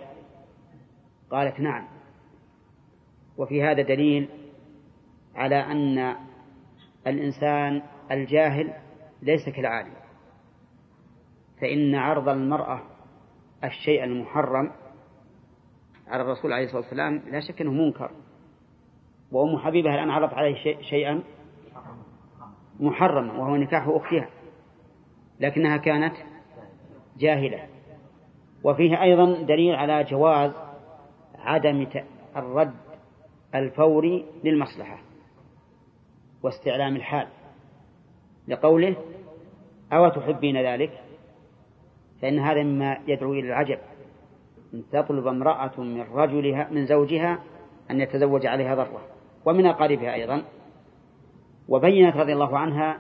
قالت 1.32 1.60
نعم. 1.60 1.88
وفي 3.38 3.64
هذا 3.64 3.82
دليل 3.82 4.30
على 5.36 5.56
أن 5.56 6.16
الإنسان 7.08 7.82
الجاهل 8.12 8.74
ليس 9.22 9.50
كالعالم 9.50 9.94
فإن 11.62 11.96
عرض 11.96 12.30
المرأة 12.30 12.82
الشيء 13.64 14.04
المحرم 14.04 14.72
على 16.08 16.24
الرسول 16.24 16.54
عليه 16.54 16.66
الصلاة 16.66 16.82
والسلام 16.82 17.22
لا 17.32 17.40
شك 17.40 17.62
أنه 17.62 17.72
منكر. 17.72 18.12
وأم 19.32 19.58
حبيبة 19.58 19.96
الآن 19.96 20.10
عرض 20.10 20.34
عليه 20.34 20.82
شيئا؟ 20.82 21.24
محرما 22.80 23.34
وهو 23.34 23.56
نكاح 23.56 23.88
أختها 23.88 24.30
لكنها 25.40 25.78
كانت 25.78 26.16
جاهلة. 27.18 27.68
وفيه 28.64 29.02
أيضا 29.02 29.42
دليل 29.42 29.76
على 29.76 30.04
جواز 30.04 30.52
عدم 31.40 31.88
الرد 32.36 32.74
الفوري 33.56 34.26
للمصلحة 34.44 34.98
واستعلام 36.44 36.96
الحال. 36.96 37.28
لقوله 38.48 38.96
أو 39.94 40.10
تحبين 40.10 40.58
ذلك؟ 40.58 41.02
فإن 42.22 42.40
هذا 42.40 42.64
مما 42.64 42.98
يدعو 43.08 43.34
إلى 43.34 43.48
العجب. 43.48 43.80
أن 44.74 44.84
تطلب 44.92 45.28
امرأة 45.28 45.80
من 45.82 46.02
رجلها 46.02 46.68
من 46.72 46.86
زوجها 46.86 47.40
أن 47.92 48.02
يتزوج 48.02 48.46
عليها 48.46 48.76
ضرة 48.76 49.02
ومن 49.46 49.66
أقاربها 49.66 50.14
أيضا. 50.14 50.44
وبينت 51.70 52.16
رضي 52.16 52.34
الله 52.34 52.58
عنها 52.58 53.00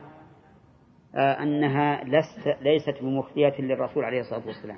آه، 1.15 1.43
أنها 1.43 2.03
لست 2.03 2.57
ليست 2.61 2.95
بمخفية 3.01 3.61
للرسول 3.61 4.03
عليه 4.03 4.19
الصلاة 4.19 4.45
والسلام. 4.45 4.77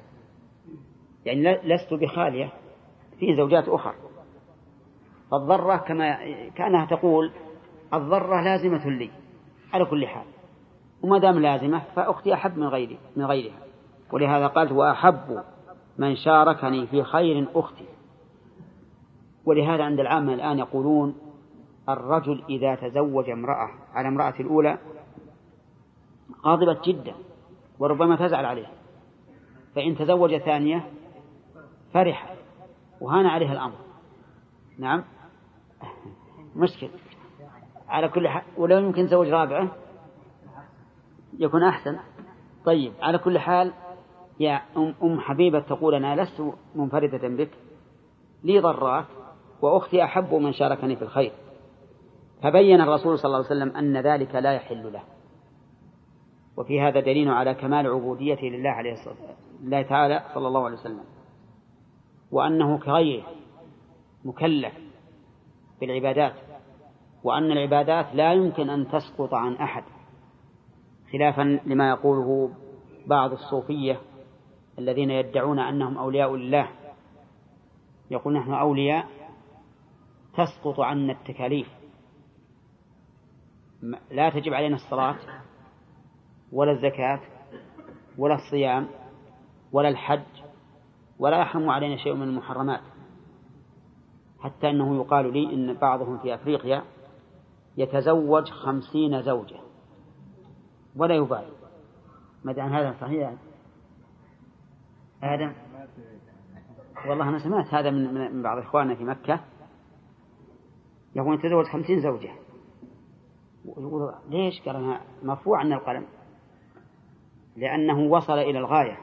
يعني 1.25 1.57
لست 1.63 1.93
بخالية 1.93 2.49
في 3.19 3.35
زوجات 3.35 3.69
أخرى 3.69 3.95
فالضرة 5.31 5.75
كما 5.77 6.17
كأنها 6.55 6.85
تقول 6.85 7.31
الضرة 7.93 8.41
لازمة 8.41 8.89
لي 8.89 9.09
على 9.73 9.85
كل 9.85 10.07
حال. 10.07 10.25
وما 11.01 11.17
دام 11.17 11.39
لازمة 11.39 11.81
فأختي 11.95 12.33
أحب 12.33 12.57
من 12.57 12.67
غيري 12.67 12.97
من 13.15 13.25
غيرها. 13.25 13.57
ولهذا 14.11 14.47
قالت 14.47 14.71
وأحب 14.71 15.43
من 15.97 16.15
شاركني 16.15 16.87
في 16.87 17.03
خير 17.03 17.47
أختي. 17.55 17.85
ولهذا 19.45 19.83
عند 19.83 19.99
العامة 19.99 20.33
الآن 20.33 20.59
يقولون 20.59 21.15
الرجل 21.89 22.43
إذا 22.49 22.75
تزوج 22.75 23.29
امرأة 23.29 23.69
على 23.93 24.07
امرأة 24.07 24.33
الأولى 24.39 24.77
غاضبت 26.45 26.85
جدا 26.85 27.15
وربما 27.79 28.15
تزعل 28.15 28.45
عليه 28.45 28.67
فإن 29.75 29.97
تزوج 29.97 30.37
ثانية 30.37 30.89
فرح 31.93 32.35
وهان 33.01 33.25
عليه 33.25 33.51
الأمر. 33.51 33.75
نعم؟ 34.79 35.03
مشكل. 36.55 36.89
على 37.87 38.09
كل 38.09 38.27
حال 38.27 38.43
ولو 38.57 38.77
يمكن 38.77 39.07
تزوج 39.07 39.27
رابعة 39.27 39.71
يكون 41.39 41.63
أحسن. 41.63 41.99
طيب 42.65 42.93
على 43.01 43.17
كل 43.17 43.39
حال 43.39 43.73
يا 44.39 44.61
أم 44.77 45.19
حبيبة 45.19 45.59
تقول 45.59 45.95
أنا 45.95 46.21
لست 46.21 46.43
منفردة 46.75 47.27
بك. 47.27 47.49
لي 48.43 48.59
ضرات 48.59 49.05
وأختي 49.61 50.03
أحب 50.03 50.33
من 50.33 50.53
شاركني 50.53 50.95
في 50.95 51.01
الخير. 51.01 51.31
فبين 52.41 52.81
الرسول 52.81 53.19
صلى 53.19 53.25
الله 53.25 53.37
عليه 53.37 53.47
وسلم 53.47 53.77
أن 53.77 53.97
ذلك 53.97 54.35
لا 54.35 54.53
يحل 54.53 54.93
له. 54.93 55.03
وفي 56.57 56.81
هذا 56.81 56.99
دليل 56.99 57.29
على 57.29 57.53
كمال 57.53 57.87
عبوديته 57.87 58.47
لله 58.47 58.69
عليه 58.69 58.93
الصلاة 58.93 59.35
الله 59.63 59.81
تعالى 59.81 60.23
صلى 60.33 60.47
الله 60.47 60.65
عليه 60.65 60.77
وسلم. 60.77 61.03
وأنه 62.31 62.77
كغيره 62.77 63.25
مكلف 64.25 64.73
بالعبادات 65.81 66.33
وأن 67.23 67.51
العبادات 67.51 68.15
لا 68.15 68.33
يمكن 68.33 68.69
أن 68.69 68.87
تسقط 68.87 69.33
عن 69.33 69.53
أحد 69.53 69.83
خلافا 71.11 71.59
لما 71.65 71.89
يقوله 71.89 72.49
بعض 73.07 73.31
الصوفية 73.31 74.01
الذين 74.79 75.11
يدعون 75.11 75.59
أنهم 75.59 75.97
أولياء 75.97 76.35
لله. 76.35 76.67
يقول 78.11 78.33
نحن 78.33 78.53
أولياء 78.53 79.07
تسقط 80.33 80.79
عنا 80.79 81.13
التكاليف. 81.13 81.67
لا 84.11 84.29
تجب 84.29 84.53
علينا 84.53 84.75
الصلاة 84.75 85.17
ولا 86.51 86.71
الزكاة 86.71 87.19
ولا 88.17 88.35
الصيام 88.35 88.87
ولا 89.71 89.89
الحج 89.89 90.43
ولا 91.19 91.41
يحرم 91.41 91.69
علينا 91.69 91.97
شيء 91.97 92.13
من 92.13 92.23
المحرمات. 92.23 92.81
حتى 94.39 94.69
أنه 94.69 94.95
يقال 94.95 95.33
لي 95.33 95.53
إن 95.53 95.73
بعضهم 95.73 96.17
في 96.17 96.35
أفريقيا 96.35 96.83
يتزوج 97.77 98.49
خمسين 98.49 99.21
زوجة 99.21 99.59
ولا 100.95 101.15
يبالي. 101.15 101.51
ما 102.43 102.53
دام 102.53 102.73
هذا 102.73 102.95
صحيح؟ 103.01 103.33
آدم 105.23 105.53
والله 107.07 107.29
أنا 107.29 107.39
سمعت 107.39 107.73
هذا 107.73 107.89
من 107.89 108.41
بعض 108.41 108.57
إخواننا 108.57 108.95
في 108.95 109.03
مكة 109.03 109.39
يقول 111.15 111.35
يتزوج 111.35 111.65
خمسين 111.65 112.01
زوجة. 112.01 112.46
يقول 113.67 114.13
ليش 114.29 114.61
قال 114.61 114.75
أنا 114.75 115.01
مرفوع 115.23 115.59
عن 115.59 115.73
القلم؟ 115.73 116.05
لأنه 117.55 117.99
وصل 117.99 118.33
إلى 118.33 118.59
الغاية. 118.59 118.97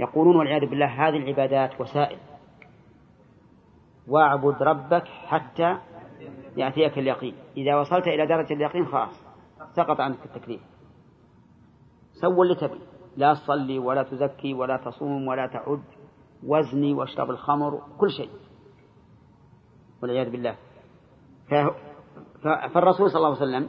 يقولون 0.00 0.36
والعياذ 0.36 0.70
بالله 0.70 1.08
هذه 1.08 1.16
العبادات 1.16 1.80
وسائل. 1.80 2.18
واعبد 4.08 4.62
ربك 4.62 5.04
حتى 5.04 5.78
يأتيك 6.56 6.98
اليقين. 6.98 7.34
إذا 7.56 7.76
وصلت 7.76 8.08
إلى 8.08 8.26
درجة 8.26 8.54
اليقين 8.54 8.86
خلاص 8.86 9.26
سقط 9.76 10.00
عنك 10.00 10.18
التكليف. 10.24 10.60
سوى 12.12 12.42
اللي 12.42 12.54
تبي. 12.54 12.80
لا 13.16 13.34
تصلي 13.34 13.78
ولا 13.78 14.02
تزكي 14.02 14.54
ولا 14.54 14.76
تصوم 14.76 15.28
ولا 15.28 15.46
تعد. 15.46 15.82
وزني 16.46 16.94
واشرب 16.94 17.30
الخمر 17.30 17.82
كل 17.98 18.10
شيء. 18.10 18.30
والعياذ 20.02 20.30
بالله. 20.30 20.56
فالرسول 22.42 23.10
صلى 23.10 23.16
الله 23.16 23.28
عليه 23.28 23.36
وسلم 23.36 23.68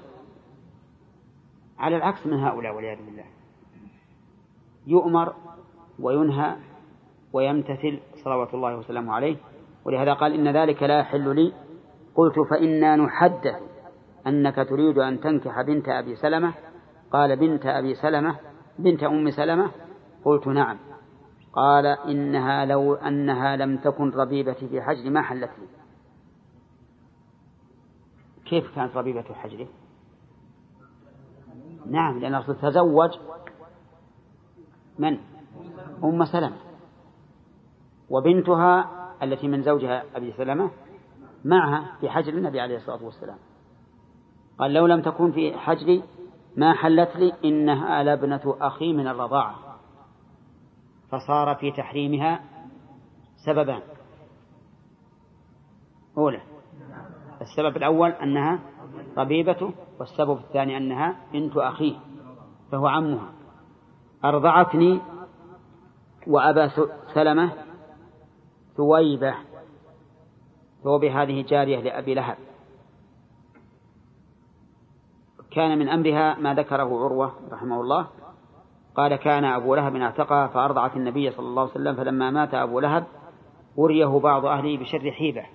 على 1.80 1.98
العكس 1.98 2.28
من 2.28 2.40
هؤلاء 2.40 2.76
والعياذ 2.76 3.06
بالله. 3.06 3.26
يؤمر 4.88 5.34
وينهى 6.00 6.56
ويمتثل 7.34 8.00
صلوات 8.24 8.54
الله 8.54 8.78
وسلامه 8.78 9.14
عليه 9.14 9.38
ولهذا 9.86 10.14
قال 10.14 10.34
إن 10.34 10.56
ذلك 10.58 10.84
لا 10.84 11.00
يحل 11.00 11.36
لي. 11.36 11.54
قلت 12.16 12.36
فإنا 12.50 12.96
نحدث 12.96 13.62
أنك 14.28 14.56
تريد 14.56 14.98
أن 14.98 15.20
تنكح 15.20 15.62
بنت 15.62 15.90
أبي 15.90 16.16
سلمة. 16.16 16.54
قال 17.12 17.36
بنت 17.36 17.66
أبي 17.66 17.94
سلمة 17.96 18.40
بنت 18.80 19.04
أم 19.04 19.30
سلمة؟ 19.30 19.72
قلت 20.26 20.48
نعم. 20.48 20.78
قال 21.54 21.86
إنها 21.86 22.66
لو 22.66 22.94
أنها 22.94 23.56
لم 23.56 23.78
تكن 23.78 24.10
ربيبتي 24.10 24.68
في 24.68 24.82
حجر 24.82 25.10
ما 25.10 25.22
حلت 25.22 25.52
لي. 25.60 25.83
كيف 28.54 28.76
كانت 28.76 28.98
ربيبة 28.98 29.34
حجره؟ 29.34 29.68
نعم 31.86 32.20
لأن 32.20 32.36
الرسول 32.36 32.56
تزوج 32.56 33.10
من؟ 35.00 35.18
أم 36.04 36.26
سلمة. 36.26 36.58
وبنتها 38.10 38.90
التي 39.24 39.48
من 39.48 39.64
زوجها 39.64 40.04
أبي 40.16 40.32
سلمة 40.32 40.72
معها 41.46 41.98
في 42.00 42.10
حجر 42.10 42.34
النبي 42.34 42.62
عليه 42.62 42.76
الصلاة 42.76 43.04
والسلام. 43.04 43.38
قال 44.60 44.74
لو 44.74 44.86
لم 44.86 45.02
تكن 45.02 45.32
في 45.32 45.58
حجري 45.58 46.04
ما 46.58 46.74
حلت 46.74 47.16
لي 47.16 47.34
إنها 47.46 48.04
لابنة 48.04 48.58
أخي 48.62 48.94
من 48.94 49.08
الرضاعة. 49.08 49.80
فصار 51.10 51.56
في 51.56 51.72
تحريمها 51.72 52.40
سببان. 53.46 53.82
أولى 56.18 56.53
السبب 57.44 57.78
الأول 57.78 58.10
أنها 58.10 58.60
ربيبته 59.18 59.74
والسبب 60.00 60.38
الثاني 60.38 60.78
أنها 60.78 61.16
بنت 61.34 61.58
أخيه 61.58 61.96
فهو 62.72 62.88
عمها. 62.88 63.34
أرضعتني 64.26 65.02
وأبا 66.28 66.72
سلمة 67.14 67.52
ثويبة. 68.78 69.36
ثوبة 70.84 71.24
هذه 71.24 71.42
جارية 71.42 71.80
لأبي 71.80 72.14
لهب. 72.14 72.38
كان 75.52 75.80
من 75.80 75.90
أمرها 75.90 76.40
ما 76.40 76.54
ذكره 76.54 77.04
عروة 77.04 77.34
رحمه 77.52 77.82
الله. 77.82 78.08
قال 78.96 79.16
كان 79.16 79.46
أبو 79.46 79.76
لهب 79.76 79.96
اعتقها 79.96 80.48
فأرضعت 80.48 80.96
النبي 80.96 81.32
صلى 81.32 81.46
الله 81.46 81.62
عليه 81.62 81.72
وسلم 81.72 81.96
فلما 81.96 82.32
مات 82.32 82.54
أبو 82.54 82.80
لهب 82.80 83.06
وريه 83.76 84.20
بعض 84.20 84.46
أهله 84.46 84.78
بشر 84.78 85.12
حيبة. 85.12 85.46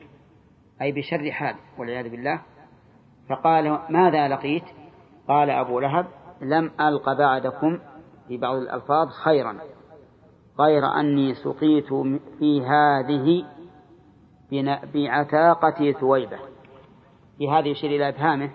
أي 0.83 0.93
بشر 0.93 1.33
حال 1.33 1.55
والعياذ 1.79 2.09
بالله. 2.09 2.43
فقال 3.29 3.79
ماذا 3.91 4.29
لقيت؟ 4.29 4.64
قال 5.29 5.51
أبو 5.51 5.81
لهب 5.81 6.07
لم 6.41 6.70
ألق 6.81 7.12
بعدكم 7.12 7.79
في 8.29 8.37
بعض 8.37 8.57
الألفاظ 8.57 9.09
خيرا 9.09 9.59
غير 10.61 10.87
أني 10.87 11.35
سقيت 11.35 11.93
في 12.39 12.62
هذه 12.62 13.45
بعتاقة 14.95 15.93
ثويبة. 15.93 16.39
في 17.39 17.51
هذه 17.51 17.68
يشير 17.68 17.91
إلى 17.91 18.09
إبهامه 18.09 18.51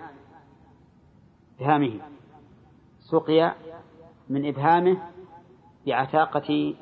إبهامه. 1.60 2.00
سقي 3.00 3.54
من 4.30 4.48
إبهامه 4.48 4.98
بعتاقة 5.88 6.76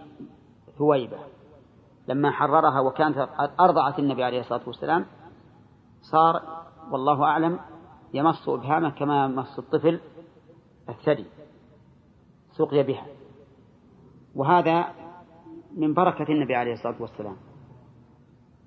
ثويبة. 0.77 1.17
لما 2.07 2.31
حررها 2.31 2.79
وكانت 2.79 3.29
أرضعت 3.59 3.99
النبي 3.99 4.23
عليه 4.23 4.39
الصلاة 4.39 4.61
والسلام 4.67 5.05
صار 6.01 6.41
والله 6.91 7.23
أعلم 7.23 7.59
يمص 8.13 8.49
إبهامه 8.49 8.89
كما 8.89 9.25
يمص 9.25 9.59
الطفل 9.59 9.99
الثدي 10.89 11.25
سقي 12.51 12.83
بها. 12.83 13.05
وهذا 14.35 14.85
من 15.77 15.93
بركة 15.93 16.31
النبي 16.31 16.55
عليه 16.55 16.73
الصلاة 16.73 17.01
والسلام. 17.01 17.35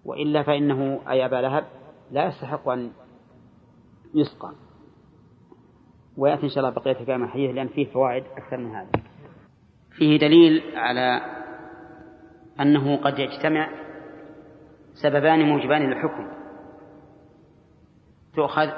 وإلا 0.04 0.42
فإنه 0.42 1.00
أي 1.10 1.24
أبا 1.24 1.36
لهب 1.36 1.64
لا 2.10 2.26
يستحق 2.26 2.68
أن 2.68 2.90
يسقى. 4.14 4.52
ويأتي 6.16 6.42
إن 6.42 6.48
شاء 6.48 6.58
الله 6.58 6.70
بقية 6.70 7.04
كلام 7.04 7.26
حديث 7.26 7.54
لأن 7.54 7.68
فيه 7.68 7.92
فوائد 7.92 8.24
أكثر 8.36 8.56
من 8.56 8.74
هذا. 8.74 8.90
فيه 9.90 10.18
دليل 10.18 10.76
على 10.76 11.20
أنه 12.60 12.96
قد 12.96 13.18
يجتمع 13.18 13.70
سببان 14.94 15.48
موجبان 15.48 15.90
للحكم. 15.90 16.43
تؤخذ؟ 18.36 18.70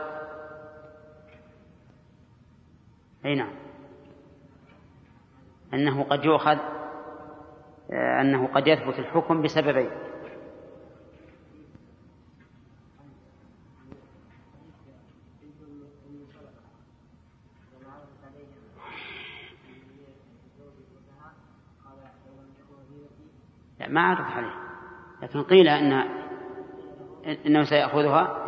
أي 3.25 3.35
نعم. 3.35 3.53
أنه 5.75 6.03
قد 6.03 6.25
يؤخذ 6.25 6.59
أنه 8.21 8.47
قد 8.47 8.67
يثبت 8.67 8.99
الحكم 8.99 9.43
بسببين. 9.43 9.91
لا 23.81 23.89
ما 23.89 24.01
عرف 24.01 24.37
عليه 24.37 24.55
لكن 25.23 25.43
قيل 25.43 25.69
أن 25.69 26.26
إنه 27.27 27.65
سيأخذها 27.65 28.47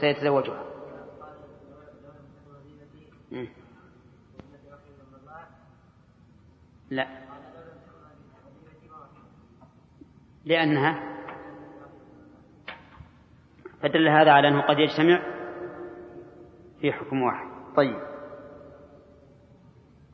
سيتزوجها. 0.00 0.64
لا. 6.90 7.06
لأنها 10.44 11.14
فدل 13.82 14.08
هذا 14.08 14.30
على 14.30 14.48
أنه 14.48 14.60
قد 14.60 14.78
يجتمع 14.78 15.22
في 16.80 16.92
حكم 16.92 17.22
واحد. 17.22 17.46
طيب. 17.76 18.00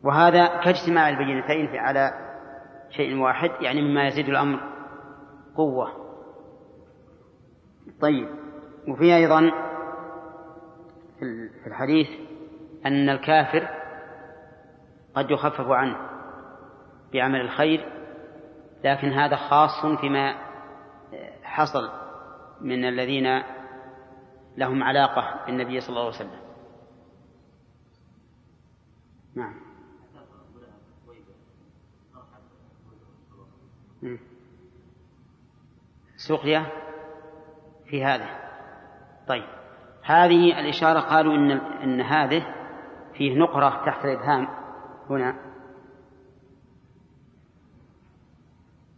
وهذا 0.03 0.47
كاجتماع 0.47 1.09
البينتين 1.09 1.77
على 1.77 2.13
شيء 2.91 3.19
واحد 3.19 3.51
يعني 3.61 3.83
مما 3.83 4.07
يزيد 4.07 4.29
الأمر 4.29 4.61
قوة. 5.57 6.10
طيب. 8.01 8.28
وفي 8.88 9.16
أيضا 9.16 9.51
في 11.62 11.66
الحديث 11.66 12.09
أن 12.86 13.09
الكافر 13.09 13.68
قد 15.14 15.30
يخفف 15.30 15.68
عنه 15.68 15.97
بعمل 17.12 17.41
الخير 17.41 17.93
لكن 18.84 19.09
هذا 19.09 19.36
خاص 19.36 19.86
فيما 20.01 20.34
حصل 21.43 21.91
من 22.61 22.84
الذين 22.84 23.43
لهم 24.57 24.82
علاقة 24.82 25.47
بالنبي 25.47 25.80
صلى 25.80 25.88
الله 25.88 26.01
عليه 26.01 26.16
وسلم. 26.16 26.41
نعم. 29.34 29.55
سقيا 36.16 36.66
في 37.91 38.05
هذا 38.05 38.26
طيب 39.28 39.45
هذه 40.05 40.61
الإشارة 40.61 41.01
قالوا 41.01 41.34
إن 41.34 41.51
إن 41.51 42.01
هذه 42.01 42.47
فيه 43.14 43.38
نقرة 43.38 43.84
تحت 43.86 44.05
الإبهام 44.05 44.49
هنا 45.11 45.36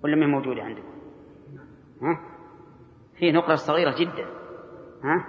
ولا 0.04 0.16
ما 0.16 0.26
موجودة 0.26 0.62
عندكم؟ 0.62 0.92
ها؟ 2.02 2.20
فيه 3.18 3.32
نقرة 3.32 3.54
صغيرة 3.54 3.94
جدا 3.98 4.26
ها؟ 5.04 5.24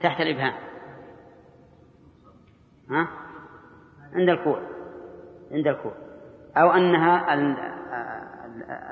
تحت 0.00 0.20
الإبهام 0.20 0.54
ها؟ 2.90 3.08
عند 4.12 4.28
الكوع 4.28 4.60
عند 5.52 5.66
الكوع 5.66 5.94
أو 6.56 6.70
أنها 6.70 7.34
ال 7.34 7.58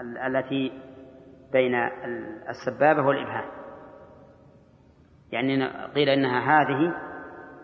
ال 0.00 0.18
التي 0.18 0.72
بين 1.52 1.74
السبابة 2.48 3.02
والإبهام 3.02 3.57
يعني 5.32 5.66
قيل 5.94 6.08
إنها 6.08 6.40
هذه 6.40 6.94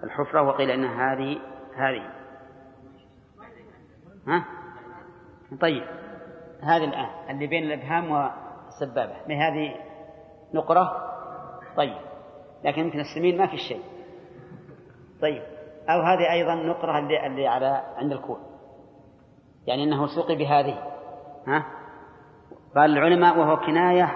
الحفرة 0.05 0.43
وقيل 0.43 0.71
إنها 0.71 1.13
هذه 1.13 1.39
هذه. 1.77 2.11
ها؟ 4.27 4.45
طيب. 5.61 5.83
هذه 6.63 6.85
الآن 6.85 7.31
اللي 7.31 7.47
بين 7.47 7.63
الإبهام 7.63 8.11
والسبابة. 8.11 9.13
ما 9.29 9.35
هذه 9.35 9.75
نقرة؟ 10.55 11.11
طيب. 11.77 11.97
لكن 12.65 12.81
يمكن 12.81 13.01
السمين 13.01 13.39
ما 13.39 13.47
في 13.47 13.57
شيء. 13.57 13.83
طيب. 15.23 15.43
أو 15.89 16.01
هذه 16.01 16.33
أيضا 16.33 16.55
نقرة 16.55 16.99
اللي, 16.99 17.27
اللي 17.27 17.47
على 17.47 17.83
عند 17.97 18.13
الكوع. 18.13 18.39
يعني 19.67 19.85
أنه 19.85 20.07
سقي 20.07 20.37
بهذه. 20.37 20.79
ها؟ 21.47 21.67
قال 22.77 22.91
العلماء 22.99 23.39
وهو 23.39 23.57
كناية 23.57 24.11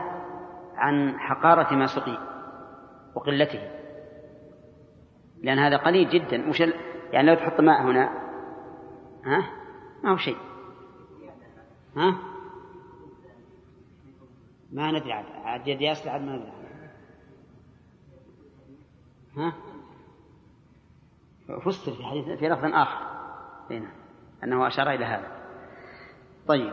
عن 0.76 1.18
حقارة 1.18 1.74
ما 1.74 1.86
سقي. 1.86 2.27
وقلته. 3.18 3.70
لأن 5.42 5.58
هذا 5.58 5.76
قليل 5.76 6.10
جدا. 6.10 6.48
وش 6.48 6.60
يعني 7.12 7.28
لو 7.28 7.34
تحط 7.34 7.60
ماء 7.60 7.82
هنا 7.82 8.04
ها؟ 9.24 9.50
ما 10.04 10.10
هو 10.10 10.16
شيء. 10.16 10.36
ها؟ 11.96 12.18
ما 14.72 14.90
ندري 14.90 15.12
عاد. 15.12 15.24
عاد 15.24 15.68
يد 15.68 15.80
ياسر 15.80 16.10
عاد 16.10 16.20
ما 16.20 16.36
ندري. 16.36 16.52
ها؟ 19.36 19.52
فسر 21.64 21.92
في 21.92 22.04
حديث 22.04 22.38
في 22.38 22.48
لفظ 22.48 22.64
آخر. 22.64 23.06
هنا 23.70 23.90
أنه 24.44 24.66
أشار 24.66 24.90
إلى 24.90 25.04
هذا. 25.04 25.38
طيب. 26.46 26.72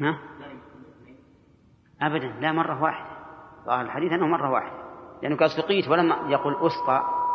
ها؟ 0.00 0.18
أبدا 2.02 2.26
لا 2.26 2.52
مرة 2.52 2.82
واحدة. 2.82 3.16
ظاهر 3.64 3.84
الحديث 3.84 4.12
أنه 4.12 4.26
مرة 4.26 4.50
واحدة. 4.50 4.86
لأنه 5.22 5.36
قال 5.36 5.50
سقيت 5.50 5.88
ولم 5.88 6.30
يقل 6.30 6.66
أسقى. 6.66 7.26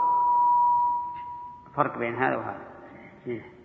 فرق 1.76 1.98
بين 1.98 2.16
هذا 2.16 2.36
وهذا. 2.38 2.68
إيه. 3.28 3.62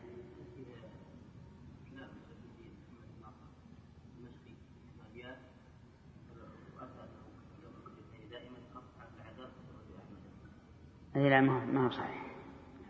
أي 11.17 11.31
لا 11.31 11.41
ما 11.41 11.87
هو 11.87 11.91
صحيح. 11.91 12.27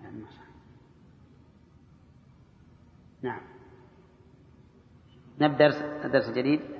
ما 0.02 0.24
هو 0.24 0.30
صحيح. 0.30 0.46
نعم. 3.22 3.40
نبدأ 5.40 5.66
الدرس 6.04 6.28
الجديد 6.28 6.75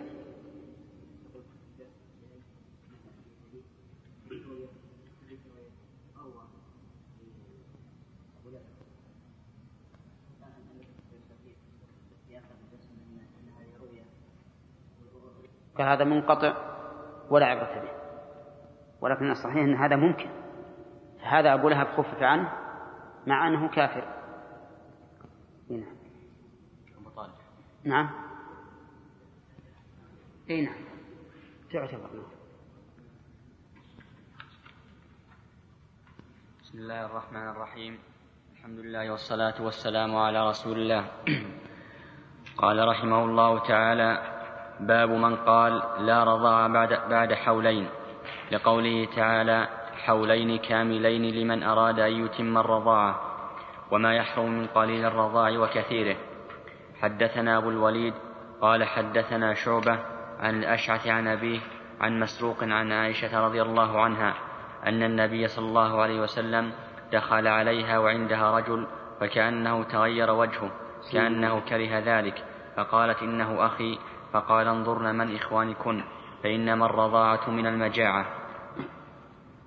هذا 15.82 16.04
منقطع 16.04 16.56
ولا 17.30 17.46
عبرة 17.46 17.80
به. 17.82 17.90
ولكن 19.00 19.30
الصحيح 19.30 19.56
أن 19.56 19.74
هذا 19.74 19.96
ممكن. 19.96 20.28
هذا 21.22 21.54
أبو 21.54 21.68
لهب 21.68 21.86
خفف 21.86 22.22
عنه 22.22 22.52
مع 23.26 23.48
أنه 23.48 23.68
كافر. 23.68 24.04
نعم. 25.70 25.96
نعم. 27.84 28.10
اي 30.50 30.60
نعم. 30.60 30.74
تعتبر. 31.72 32.10
نعم. 32.14 32.36
بسم 36.62 36.78
الله 36.78 37.06
الرحمن 37.06 37.48
الرحيم. 37.48 37.98
الحمد 38.52 38.78
لله 38.78 39.10
والصلاة 39.10 39.62
والسلام 39.62 40.16
على 40.16 40.48
رسول 40.48 40.78
الله. 40.78 41.10
قال 42.62 42.88
رحمه 42.88 43.24
الله 43.24 43.58
تعالى 43.58 44.35
باب 44.80 45.10
من 45.10 45.36
قال 45.36 45.82
لا 45.98 46.24
رضاع 46.24 46.66
بعد 46.66 46.98
بعد 47.10 47.34
حولين. 47.34 47.88
لقوله 48.52 49.08
تعالى 49.16 49.68
حولين 50.04 50.58
كاملين 50.58 51.34
لمن 51.34 51.62
أراد 51.62 52.00
أن 52.00 52.24
يتم 52.24 52.58
الرضاعة 52.58 53.20
وما 53.90 54.14
يحرم 54.14 54.50
من 54.50 54.66
قليل 54.66 55.04
الرضاع 55.04 55.58
وكثيره. 55.58 56.16
حدثنا 57.02 57.58
أبو 57.58 57.70
الوليد 57.70 58.14
قال 58.60 58.84
حدثنا 58.84 59.54
شعبة 59.54 59.98
عن 60.40 60.58
الأشعث 60.58 61.06
عن 61.06 61.28
أبيه 61.28 61.60
عن 62.00 62.20
مسروق 62.20 62.62
عن 62.62 62.92
عائشة 62.92 63.46
رضي 63.46 63.62
الله 63.62 64.00
عنها 64.00 64.34
أن 64.86 65.02
النبي 65.02 65.48
صلى 65.48 65.68
الله 65.68 66.02
عليه 66.02 66.20
وسلم 66.20 66.72
دخل 67.12 67.46
عليها 67.46 67.98
وعندها 67.98 68.58
رجل 68.58 68.86
فكأنه 69.20 69.84
تغير 69.84 70.30
وجهه 70.30 70.70
كأنه 71.12 71.60
كره 71.60 71.98
ذلك 71.98 72.44
فقالت 72.76 73.22
إنه 73.22 73.66
أخي 73.66 73.98
فقال 74.32 74.68
انظرن 74.68 75.14
من 75.14 75.36
إخوانكن 75.36 76.02
فإنما 76.42 76.86
الرضاعة 76.86 77.50
من 77.50 77.66
المجاعة. 77.66 78.26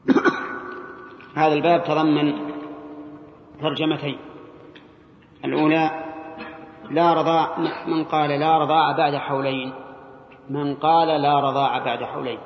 هذا 1.36 1.54
الباب 1.54 1.84
تضمن 1.84 2.34
ترجمتين. 3.62 4.18
الأولى 5.46 5.92
لا 6.90 7.14
رضاع 7.14 7.58
من 7.88 8.04
قال 8.04 8.30
لا 8.30 8.58
رضاع 8.58 8.92
بعد 8.92 9.16
حولين. 9.16 9.74
من 10.50 10.76
قال 10.76 11.22
لا 11.22 11.40
رضاع 11.40 11.78
بعد 11.78 12.04
حولين. 12.04 12.40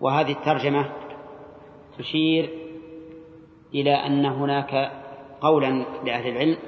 وهذه 0.00 0.32
الترجمة 0.32 0.92
تشير 1.98 2.50
إلى 3.74 3.94
أن 3.94 4.24
هناك 4.24 4.92
قولا 5.40 5.84
لأهل 6.04 6.28
العلم 6.28 6.58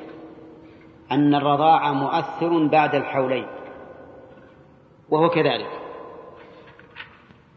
أن 1.12 1.34
الرضاعة 1.34 1.92
مؤثر 1.92 2.66
بعد 2.66 2.94
الحولين. 2.94 3.46
وهو 5.10 5.28
كذلك. 5.28 5.70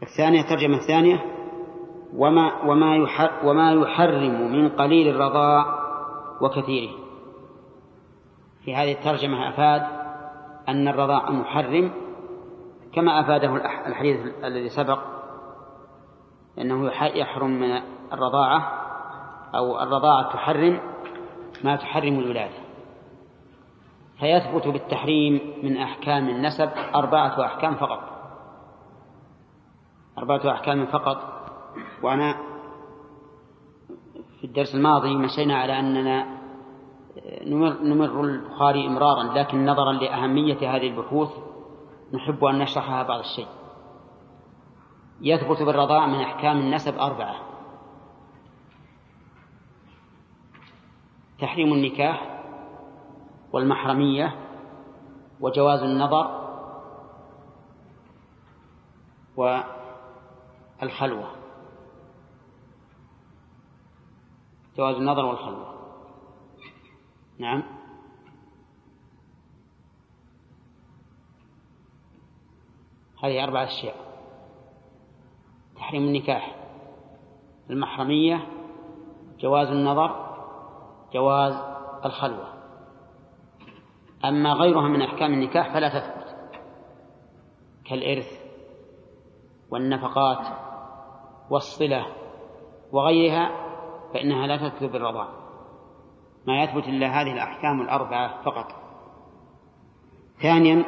الثانية 0.02 0.40
الترجمة 0.40 0.76
الثانية 0.76 1.24
وما 2.16 2.62
وما 2.64 3.08
وما 3.44 3.72
يحرم 3.72 4.52
من 4.52 4.68
قليل 4.68 5.08
الرضاع 5.08 5.66
وكثيره. 6.40 6.92
في 8.64 8.74
هذه 8.74 8.92
الترجمة 8.92 9.48
أفاد 9.48 9.82
أن 10.68 10.88
الرضاع 10.88 11.30
محرم 11.30 11.92
كما 12.94 13.20
أفاده 13.20 13.56
الحديث 13.86 14.20
الذي 14.44 14.68
سبق 14.68 14.98
أنه 16.58 16.90
يحرم 17.14 17.50
من 17.50 17.80
الرضاعة 18.12 18.82
أو 19.54 19.82
الرضاعة 19.82 20.32
تحرم 20.32 20.80
ما 21.64 21.76
تحرم 21.76 22.18
الولادة. 22.18 22.61
فيثبت 24.22 24.68
بالتحريم 24.68 25.40
من 25.62 25.76
أحكام 25.76 26.28
النسب 26.28 26.70
أربعة 26.94 27.46
أحكام 27.46 27.74
فقط. 27.74 28.00
أربعة 30.18 30.52
أحكام 30.52 30.86
فقط. 30.86 31.18
وأنا 32.02 32.34
في 34.40 34.44
الدرس 34.44 34.74
الماضي 34.74 35.16
مشينا 35.16 35.56
على 35.56 35.78
أننا 35.78 36.26
نمر, 37.46 37.82
نمر 37.82 38.20
البخاري 38.20 38.86
إمرارا 38.86 39.22
لكن 39.22 39.66
نظرا 39.66 39.92
لأهمية 39.92 40.76
هذه 40.76 40.88
البحوث 40.88 41.30
نحب 42.14 42.44
أن 42.44 42.58
نشرحها 42.58 43.02
بعض 43.02 43.18
الشيء. 43.18 43.48
يثبت 45.20 45.62
بالرضاع 45.62 46.06
من 46.06 46.20
أحكام 46.20 46.58
النسب 46.58 46.98
أربعة. 46.98 47.34
تحريم 51.38 51.72
النكاح 51.72 52.31
والمحرمية 53.52 54.34
وجواز 55.40 55.82
النظر 55.82 56.42
والخلوة 59.36 61.30
جواز 64.76 64.96
النظر 64.96 65.24
والخلوة 65.24 65.74
نعم. 67.38 67.62
هذه 73.22 73.44
أربعة 73.44 73.64
أشياء. 73.64 73.96
تحريم 75.76 76.02
النكاح. 76.02 76.56
المحرمية 77.70 78.48
جواز 79.38 79.68
النظر 79.68 80.36
جواز 81.14 81.54
الخلوة 82.04 82.51
أما 84.24 84.52
غيرها 84.52 84.88
من 84.88 85.02
أحكام 85.02 85.32
النكاح 85.32 85.72
فلا 85.72 85.88
تثبت. 85.88 86.36
كالإرث 87.84 88.42
والنفقات 89.70 90.46
والصلة 91.50 92.06
وغيرها 92.92 93.50
فإنها 94.14 94.46
لا 94.46 94.56
تثبت 94.56 94.90
بالرضاع. 94.92 95.28
ما 96.46 96.62
يثبت 96.62 96.84
إلا 96.84 97.06
هذه 97.06 97.32
الأحكام 97.32 97.80
الأربعة 97.80 98.42
فقط. 98.42 98.66
ثانيا 100.42 100.84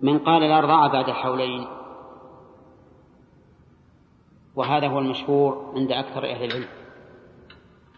من 0.00 0.18
قال 0.18 0.42
لا 0.42 0.60
رضاع 0.60 0.86
بعد 0.86 1.08
الحولين 1.08 1.66
وهذا 4.56 4.88
هو 4.88 4.98
المشهور 4.98 5.72
عند 5.76 5.92
أكثر 5.92 6.30
أهل 6.30 6.44
العلم 6.44 6.68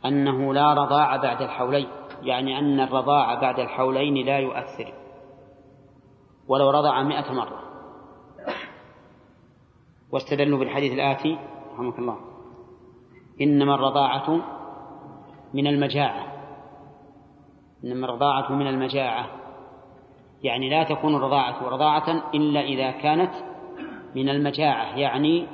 أنه 0.04 0.54
لا 0.54 0.74
رضاع 0.74 1.16
بعد 1.16 1.42
الحولين. 1.42 1.88
يعني 2.22 2.58
أن 2.58 2.80
الرضاع 2.80 3.34
بعد 3.40 3.60
الحولين 3.60 4.26
لا 4.26 4.38
يؤثر. 4.38 4.92
ولو 6.48 6.70
رضع 6.70 7.02
مئة 7.02 7.32
مرة. 7.32 7.60
واستدلوا 10.12 10.58
بالحديث 10.58 10.92
الآتي 10.92 11.38
رحمك 11.72 11.98
الله. 11.98 12.16
إنما 13.40 13.74
الرضاعة 13.74 14.40
من 15.54 15.66
المجاعة. 15.66 16.26
إنما 17.84 18.06
الرضاعة 18.06 18.52
من 18.52 18.66
المجاعة. 18.66 19.26
يعني 20.42 20.70
لا 20.70 20.84
تكون 20.84 21.14
الرضاعة 21.14 21.68
رضاعة 21.68 22.30
إلا 22.34 22.60
إذا 22.60 22.90
كانت 22.90 23.32
من 24.14 24.28
المجاعة 24.28 24.96
يعني 24.96 25.46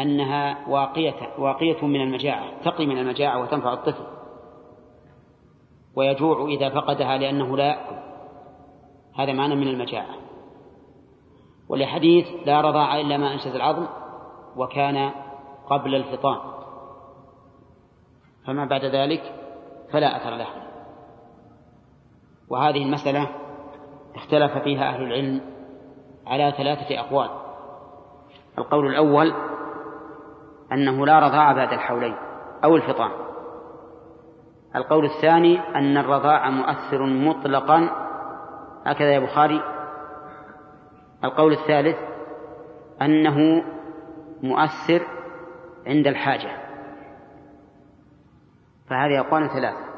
أنها 0.00 0.68
واقية 0.68 1.38
واقية 1.38 1.86
من 1.86 2.00
المجاعة 2.00 2.62
تقي 2.64 2.86
من 2.86 2.98
المجاعة 2.98 3.42
وتنفع 3.42 3.72
الطفل. 3.72 4.19
ويجوع 5.96 6.44
إذا 6.44 6.68
فقدها 6.68 7.18
لأنه 7.18 7.56
لا 7.56 7.64
يأكل 7.64 7.96
هذا 9.18 9.32
معنى 9.32 9.54
من 9.54 9.68
المجاعة. 9.68 10.14
ولحديث 11.68 12.26
لا 12.46 12.60
رضاع 12.60 13.00
إلا 13.00 13.16
ما 13.16 13.32
أنشز 13.32 13.54
العظم 13.54 13.86
وكان 14.56 15.10
قبل 15.70 15.94
الفطام. 15.94 16.40
فما 18.46 18.64
بعد 18.64 18.84
ذلك 18.84 19.34
فلا 19.92 20.16
أثر 20.16 20.36
له. 20.36 20.48
وهذه 22.48 22.82
المسألة 22.82 23.28
اختلف 24.14 24.58
فيها 24.58 24.88
أهل 24.88 25.02
العلم 25.02 25.40
على 26.26 26.54
ثلاثة 26.56 27.00
أقوال. 27.00 27.30
القول 28.58 28.86
الأول 28.86 29.32
أنه 30.72 31.06
لا 31.06 31.18
رضاع 31.18 31.52
بعد 31.52 31.72
الحولين 31.72 32.16
أو 32.64 32.76
الفطام. 32.76 33.29
القول 34.76 35.04
الثاني 35.04 35.60
أن 35.60 35.96
الرضاع 35.96 36.50
مؤثر 36.50 37.02
مطلقا. 37.02 37.90
هكذا 38.86 39.12
يا 39.12 39.18
بخاري. 39.18 39.62
القول 41.24 41.52
الثالث 41.52 41.96
أنه 43.02 43.64
مؤثر 44.42 45.06
عند 45.86 46.06
الحاجة. 46.06 46.50
فهذه 48.90 49.20
أقوال 49.20 49.50
ثلاثة 49.50 49.90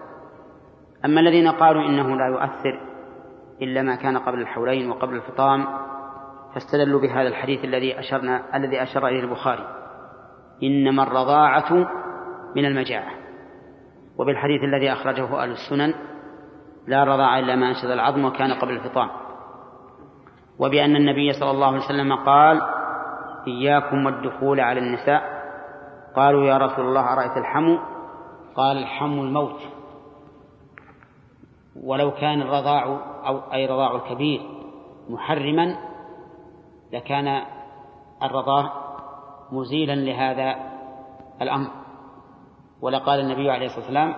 أما 1.04 1.20
الذين 1.20 1.48
قالوا 1.48 1.82
إنه 1.82 2.16
لا 2.16 2.26
يؤثر 2.26 2.80
إلا 3.62 3.82
ما 3.82 3.96
كان 3.96 4.18
قبل 4.18 4.40
الحولين 4.40 4.90
وقبل 4.90 5.14
الفطام 5.14 5.66
فاستدلوا 6.54 7.00
بهذا 7.00 7.28
الحديث 7.28 7.64
الذي 7.64 7.98
أشرنا 7.98 8.56
الذي 8.56 8.82
أشار 8.82 9.08
إليه 9.08 9.20
البخاري. 9.20 9.66
إنما 10.62 11.02
الرضاعة 11.02 11.72
من 12.56 12.64
المجاعة. 12.64 13.21
وبالحديث 14.18 14.62
الذي 14.64 14.92
أخرجه 14.92 15.42
أهل 15.42 15.50
السنن 15.50 15.94
لا 16.86 17.04
رضاع 17.04 17.38
إلا 17.38 17.56
ما 17.56 17.68
أنشد 17.68 17.90
العظم 17.90 18.24
وكان 18.24 18.52
قبل 18.52 18.70
الفطام. 18.70 19.10
وبأن 20.58 20.96
النبي 20.96 21.32
صلى 21.32 21.50
الله 21.50 21.66
عليه 21.66 21.78
وسلم 21.78 22.14
قال 22.14 22.60
إياكم 23.46 24.06
والدخول 24.06 24.60
على 24.60 24.80
النساء. 24.80 25.22
قالوا 26.16 26.44
يا 26.44 26.58
رسول 26.58 26.84
الله 26.84 27.12
أرأيت 27.12 27.36
الحمو؟ 27.36 27.78
قال 28.56 28.76
الحمو 28.76 29.22
الموت. 29.22 29.60
ولو 31.84 32.10
كان 32.10 32.42
الرضاع 32.42 32.84
أو 33.26 33.52
أي 33.52 33.66
رضاع 33.66 33.96
الكبير 33.96 34.40
محرما 35.08 35.76
لكان 36.92 37.42
الرضاع 38.22 38.72
مزيلا 39.52 39.94
لهذا 39.94 40.56
الأمر. 41.42 41.81
ولقال 42.82 43.20
النبي 43.20 43.50
عليه 43.50 43.66
الصلاة 43.66 43.80
والسلام 43.80 44.14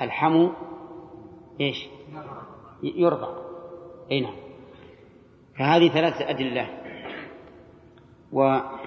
الحمو 0.00 0.52
إيش؟ 1.60 1.88
يرضى. 2.82 3.42
أي 4.10 4.20
نعم. 4.20 4.34
فهذه 5.58 5.88
ثلاثة 5.88 6.30
أدلة. 6.30 6.68
والقول 8.32 8.78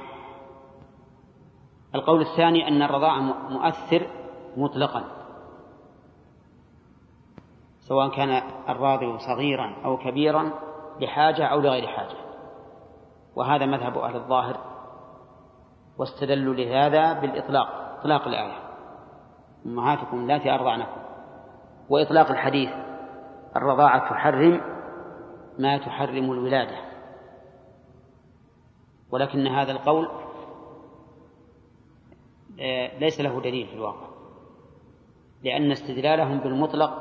الثاني 2.22 2.68
أن 2.68 2.82
الرضاعة 2.82 3.20
مؤثر 3.50 4.08
مطلقا. 4.58 5.04
سواء 7.80 8.10
كان 8.10 8.30
الراضع 8.70 9.18
صغيرا 9.18 9.76
أو 9.86 9.98
كبيرا 9.98 10.52
لحاجة 11.00 11.46
أو 11.46 11.60
لغير 11.60 11.88
حاجة. 11.88 12.18
وهذا 13.36 13.66
مذهب 13.66 13.98
أهل 13.98 14.16
الظاهر 14.16 14.58
واستدلوا 15.98 16.54
لهذا 16.54 17.14
بالإطلاق 17.14 17.68
إطلاق 18.00 18.28
الآية. 18.28 18.71
أمهاتكم 19.66 20.18
اللاتي 20.18 20.52
أرضعنكم 20.52 21.02
وإطلاق 21.90 22.32
الحديث 22.32 22.70
الرضاعة 23.56 24.10
تحرم 24.10 24.62
ما 25.60 25.78
تحرم 25.78 26.32
الولادة. 26.32 26.78
ولكن 29.12 29.48
هذا 29.48 29.72
القول 29.72 30.10
آه، 32.60 33.00
ليس 33.00 33.22
له 33.22 33.42
دليل 33.42 33.68
في 33.68 33.74
الواقع. 33.74 34.08
لأن 35.44 35.72
استدلالهم 35.72 36.40
بالمطلق 36.40 36.92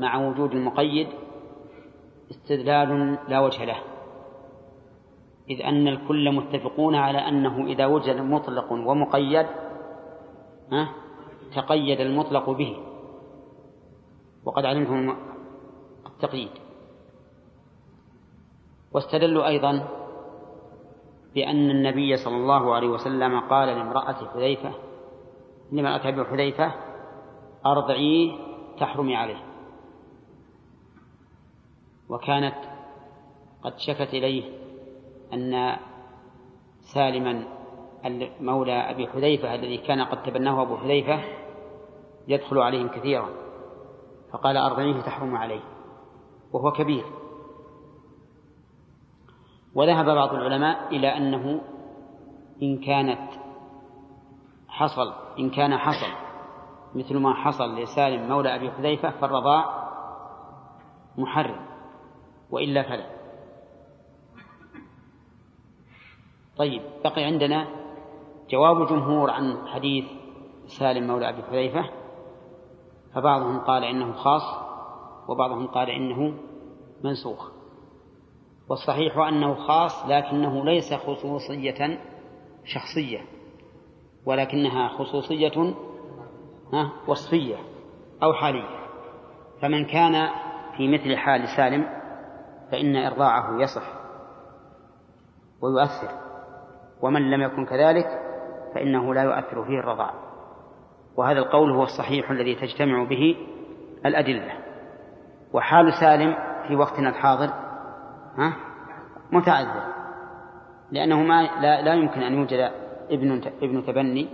مع 0.00 0.28
وجود 0.28 0.52
المقيد 0.52 1.08
استدلال 2.30 3.18
لا 3.28 3.40
وجه 3.40 3.64
له. 3.64 3.78
إذ 5.50 5.62
أن 5.62 5.88
الكل 5.88 6.32
متفقون 6.32 6.94
على 6.94 7.18
أنه 7.18 7.66
إذا 7.66 7.86
وجد 7.86 8.20
مطلق 8.20 8.72
ومقيد 8.72 9.46
ها 10.72 11.01
تقيد 11.56 12.00
المطلق 12.00 12.50
به. 12.50 12.76
وقد 14.44 14.64
علمتم 14.64 15.16
التقييد. 16.06 16.50
واستدلوا 18.92 19.46
أيضا 19.46 19.88
بأن 21.34 21.70
النبي 21.70 22.16
صلى 22.16 22.36
الله 22.36 22.74
عليه 22.74 22.88
وسلم 22.88 23.40
قال 23.40 23.68
لامرأة 23.68 24.12
حذيفة 24.34 24.72
لامرأة 25.72 26.08
أبي 26.08 26.24
حذيفة 26.24 26.74
أرضعيه 27.66 28.32
تحرمي 28.78 29.16
عليه. 29.16 29.42
وكانت 32.08 32.54
قد 33.62 33.78
شكت 33.78 34.14
إليه 34.14 34.44
أن 35.32 35.76
سالما 36.80 37.44
مولى 38.40 38.90
أبي 38.90 39.06
حذيفة 39.06 39.54
الذي 39.54 39.78
كان 39.78 40.00
قد 40.00 40.22
تبناه 40.22 40.62
أبو 40.62 40.76
حذيفة 40.76 41.41
يدخل 42.28 42.58
عليهم 42.58 42.88
كثيرا. 42.88 43.28
فقال 44.32 44.56
أرضعيه 44.56 45.00
تحرم 45.00 45.36
عليه 45.36 45.60
وهو 46.52 46.72
كبير. 46.72 47.04
وذهب 49.74 50.06
بعض 50.06 50.34
العلماء 50.34 50.88
إلى 50.96 51.16
أنه 51.16 51.60
إن 52.62 52.78
كانت 52.78 53.30
حصل 54.68 55.12
إن 55.38 55.50
كان 55.50 55.76
حصل 55.76 56.12
مثل 56.94 57.18
ما 57.18 57.34
حصل 57.34 57.74
لسالم 57.74 58.28
مولى 58.28 58.54
أبي 58.54 58.70
حذيفة 58.70 59.10
فالرضاع 59.10 59.88
محرم 61.18 61.66
وإلا 62.50 62.82
فلا. 62.82 63.06
طيب 66.56 66.82
بقي 67.04 67.24
عندنا 67.24 67.66
جواب 68.50 68.86
جمهور 68.86 69.30
عن 69.30 69.68
حديث 69.68 70.04
سالم 70.66 71.06
مولى 71.06 71.28
أبي 71.28 71.42
حذيفة. 71.42 72.01
فبعضهم 73.14 73.58
قال 73.58 73.84
إنه 73.84 74.12
خاص 74.12 74.42
وبعضهم 75.28 75.66
قال 75.66 75.90
إنه 75.90 76.34
منسوخ. 77.04 77.52
والصحيح 78.68 79.18
أنه 79.18 79.54
خاص 79.54 80.06
لكنه 80.06 80.64
ليس 80.64 80.94
خصوصية 80.94 81.98
شخصية 82.64 83.20
ولكنها 84.26 84.88
خصوصية 84.88 85.74
وصفية 87.08 87.56
أو 88.22 88.32
حالية. 88.32 88.82
فمن 89.62 89.84
كان 89.84 90.28
في 90.76 90.88
مثل 90.88 91.16
حال 91.16 91.48
سالم 91.48 91.86
فإن 92.70 92.96
إرضاعه 92.96 93.62
يصح 93.62 94.02
ويؤثر 95.62 96.10
ومن 97.02 97.30
لم 97.30 97.42
يكن 97.42 97.66
كذلك 97.66 98.06
فإنه 98.74 99.14
لا 99.14 99.22
يؤثر 99.22 99.64
فيه 99.64 99.78
الرضاع. 99.78 100.31
وهذا 101.16 101.38
القول 101.38 101.70
هو 101.70 101.82
الصحيح 101.82 102.30
الذي 102.30 102.54
تجتمع 102.54 103.04
به 103.04 103.36
الأدلة. 104.06 104.52
وحال 105.52 105.92
سالم 106.00 106.36
في 106.68 106.76
وقتنا 106.76 107.08
الحاضر 107.08 107.50
ها 108.38 108.56
متعذر 109.32 109.82
لأنه 110.90 111.22
ما 111.22 111.42
لا, 111.42 111.82
لا 111.82 111.94
يمكن 111.94 112.22
أن 112.22 112.34
يوجد 112.34 112.70
ابن 113.10 113.40
ابن 113.62 113.86
تبني 113.86 114.28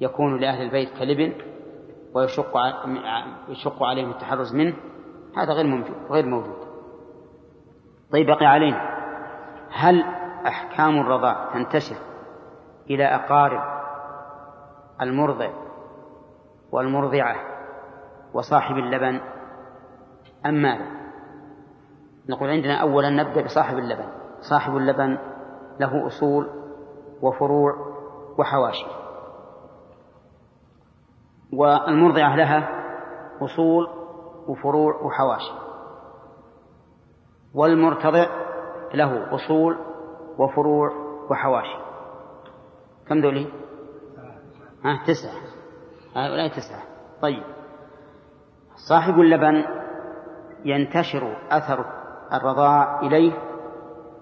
يكون 0.00 0.40
لأهل 0.40 0.62
البيت 0.62 0.98
كلبن 0.98 1.32
ويشق 2.14 2.56
يشق 3.48 3.82
عليهم 3.82 4.10
التحرز 4.10 4.54
منه. 4.54 4.76
هذا 5.36 5.52
غير 5.52 5.66
موجود 5.66 5.96
غير 6.10 6.26
موجود. 6.26 6.56
طيب 8.12 8.26
بقي 8.26 8.46
علينا. 8.46 9.00
هل 9.70 10.04
أحكام 10.46 11.00
الرضاع 11.00 11.52
تنتشر 11.52 11.96
إلى 12.90 13.04
أقارب 13.04 13.79
المرضع 15.02 15.50
والمرضعة 16.72 17.36
وصاحب 18.34 18.74
اللبن 18.76 19.20
أم 20.46 20.54
ماذا؟ 20.54 20.86
نقول 22.28 22.50
عندنا 22.50 22.74
أولا 22.82 23.10
نبدأ 23.10 23.44
بصاحب 23.44 23.78
اللبن 23.78 24.08
صاحب 24.40 24.76
اللبن 24.76 25.18
له 25.80 26.06
أصول 26.06 26.50
وفروع 27.22 27.74
وحواشي 28.38 28.86
والمرضعة 31.52 32.36
لها 32.36 32.68
أصول 33.42 33.88
وفروع 34.48 34.94
وحواشي 35.02 35.52
والمرتضع 37.54 38.26
له 38.94 39.34
أصول 39.34 39.78
وفروع 40.38 40.92
وحواشي 41.30 41.78
كم 43.08 43.20
ذولي؟ 43.20 43.59
ها 44.84 45.04
تسعة. 45.06 45.40
هؤلاء 46.16 46.48
تسعة. 46.48 46.82
طيب. 47.22 47.42
صاحب 48.88 49.14
اللبن 49.14 49.64
ينتشر 50.64 51.36
أثر 51.50 51.84
الرضاع 52.32 53.00
إليه 53.00 53.32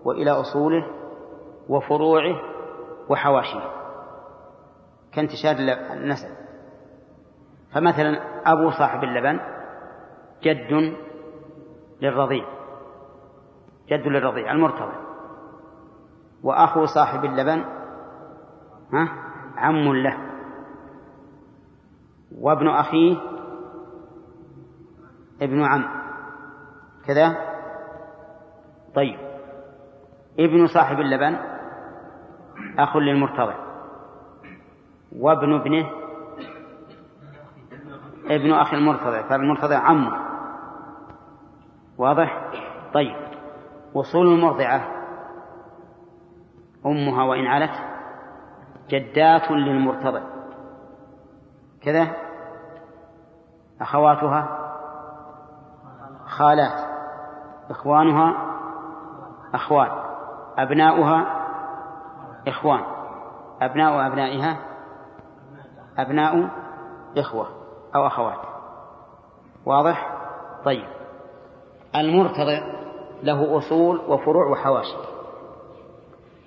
وإلى 0.04 0.30
أصوله 0.30 0.86
وفروعه 1.68 2.40
وحواشيه. 3.08 3.70
كانتشار 5.12 5.56
النسب. 5.92 6.28
فمثلا 7.74 8.22
أبو 8.52 8.70
صاحب 8.70 9.04
اللبن 9.04 9.40
جد 10.42 10.96
للرضيع. 12.00 12.44
جد 13.88 14.06
للرضيع 14.06 14.52
المرتضع. 14.52 15.08
وأخو 16.42 16.84
صاحب 16.84 17.24
اللبن 17.24 17.64
ها 18.92 19.08
عم 19.56 19.94
له. 19.94 20.27
وابن 22.32 22.68
أخيه 22.68 23.16
ابن 25.42 25.62
عم. 25.62 25.84
كذا؟ 27.06 27.36
طيب. 28.94 29.18
ابن 30.38 30.66
صاحب 30.66 31.00
اللبن 31.00 31.36
أخ 32.78 32.96
للمرتضع. 32.96 33.54
وابن 35.16 35.54
ابنه 35.54 35.90
ابن 38.30 38.52
أخي 38.52 38.76
المرتضع. 38.76 39.28
فالمرتضع 39.28 39.78
عمه 39.78 40.28
واضح؟ 41.98 42.50
طيب. 42.94 43.16
وصول 43.94 44.26
المرضعة 44.26 44.88
أمها 46.86 47.24
وإن 47.24 47.46
علت 47.46 47.70
جدات 48.88 49.50
للمرتضع. 49.50 50.37
كذا؟ 51.82 52.16
أخواتها؟ 53.80 54.48
خالات. 56.26 56.88
إخوانها؟ 57.70 58.34
أخوات 59.54 59.92
أبناؤها؟ 60.58 61.26
إخوان. 62.48 62.80
أبناء 63.62 64.06
أبنائها؟ 64.06 64.56
أبناء 65.98 66.50
إخوة 67.16 67.48
أو 67.94 68.06
أخوات. 68.06 68.38
واضح؟ 69.66 70.16
طيب. 70.64 70.88
المرتضع 71.96 72.60
له 73.22 73.58
أصول 73.58 73.96
وفروع 74.08 74.50
وحواشي. 74.50 74.96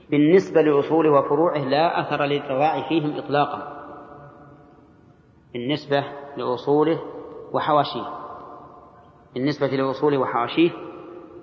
بالنسبة 0.09 0.61
لأصوله 0.61 1.11
وفروعه 1.11 1.57
لا 1.57 2.01
أثر 2.01 2.23
للرضاع 2.23 2.87
فيهم 2.89 3.17
إطلاقا. 3.17 3.80
بالنسبة 5.53 6.03
لأصوله 6.37 6.99
وحواشيه. 7.51 8.21
بالنسبة 9.33 9.67
لأصوله 9.67 10.17
وحواشيه 10.17 10.71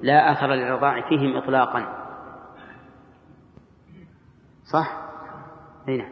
لا 0.00 0.32
أثر 0.32 0.46
للرضاع 0.46 1.08
فيهم 1.08 1.36
إطلاقا. 1.36 2.08
صح؟ 4.72 5.08
هنا 5.88 6.08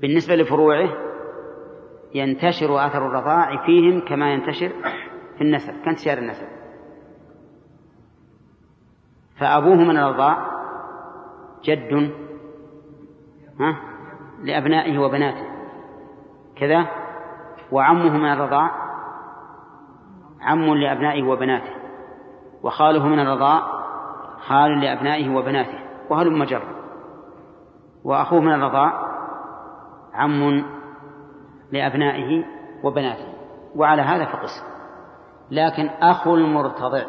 بالنسبة 0.00 0.36
لفروعه 0.36 0.88
ينتشر 2.14 2.86
أثر 2.86 3.06
الرضاع 3.06 3.66
فيهم 3.66 4.00
كما 4.08 4.32
ينتشر 4.32 4.72
في 5.36 5.40
النسب 5.40 5.72
كانتشار 5.84 6.18
النسب. 6.18 6.46
فأبوه 9.40 9.76
من 9.76 9.96
الرضاع 9.96 10.52
جد 11.64 12.12
ها؟ 13.60 13.80
لأبنائه 14.42 14.98
وبناته. 14.98 15.46
كذا؟ 16.56 17.01
وعمه 17.72 18.10
من 18.10 18.32
الرضاع 18.32 18.70
عم 20.40 20.74
لأبنائه 20.74 21.22
وبناته 21.22 21.72
وخاله 22.62 23.06
من 23.06 23.20
الرضاع 23.20 23.62
خال 24.38 24.80
لأبنائه 24.80 25.34
وبناته 25.34 25.78
وهل 26.10 26.32
مجر 26.32 26.62
وأخوه 28.04 28.40
من 28.40 28.52
الرضاع 28.52 28.92
عم 30.14 30.64
لأبنائه 31.72 32.44
وبناته. 32.84 33.32
وعلى 33.76 34.02
هذا 34.02 34.24
فقس. 34.24 34.64
لكن 35.50 35.88
أخو 35.88 36.34
المرتضع. 36.34 37.04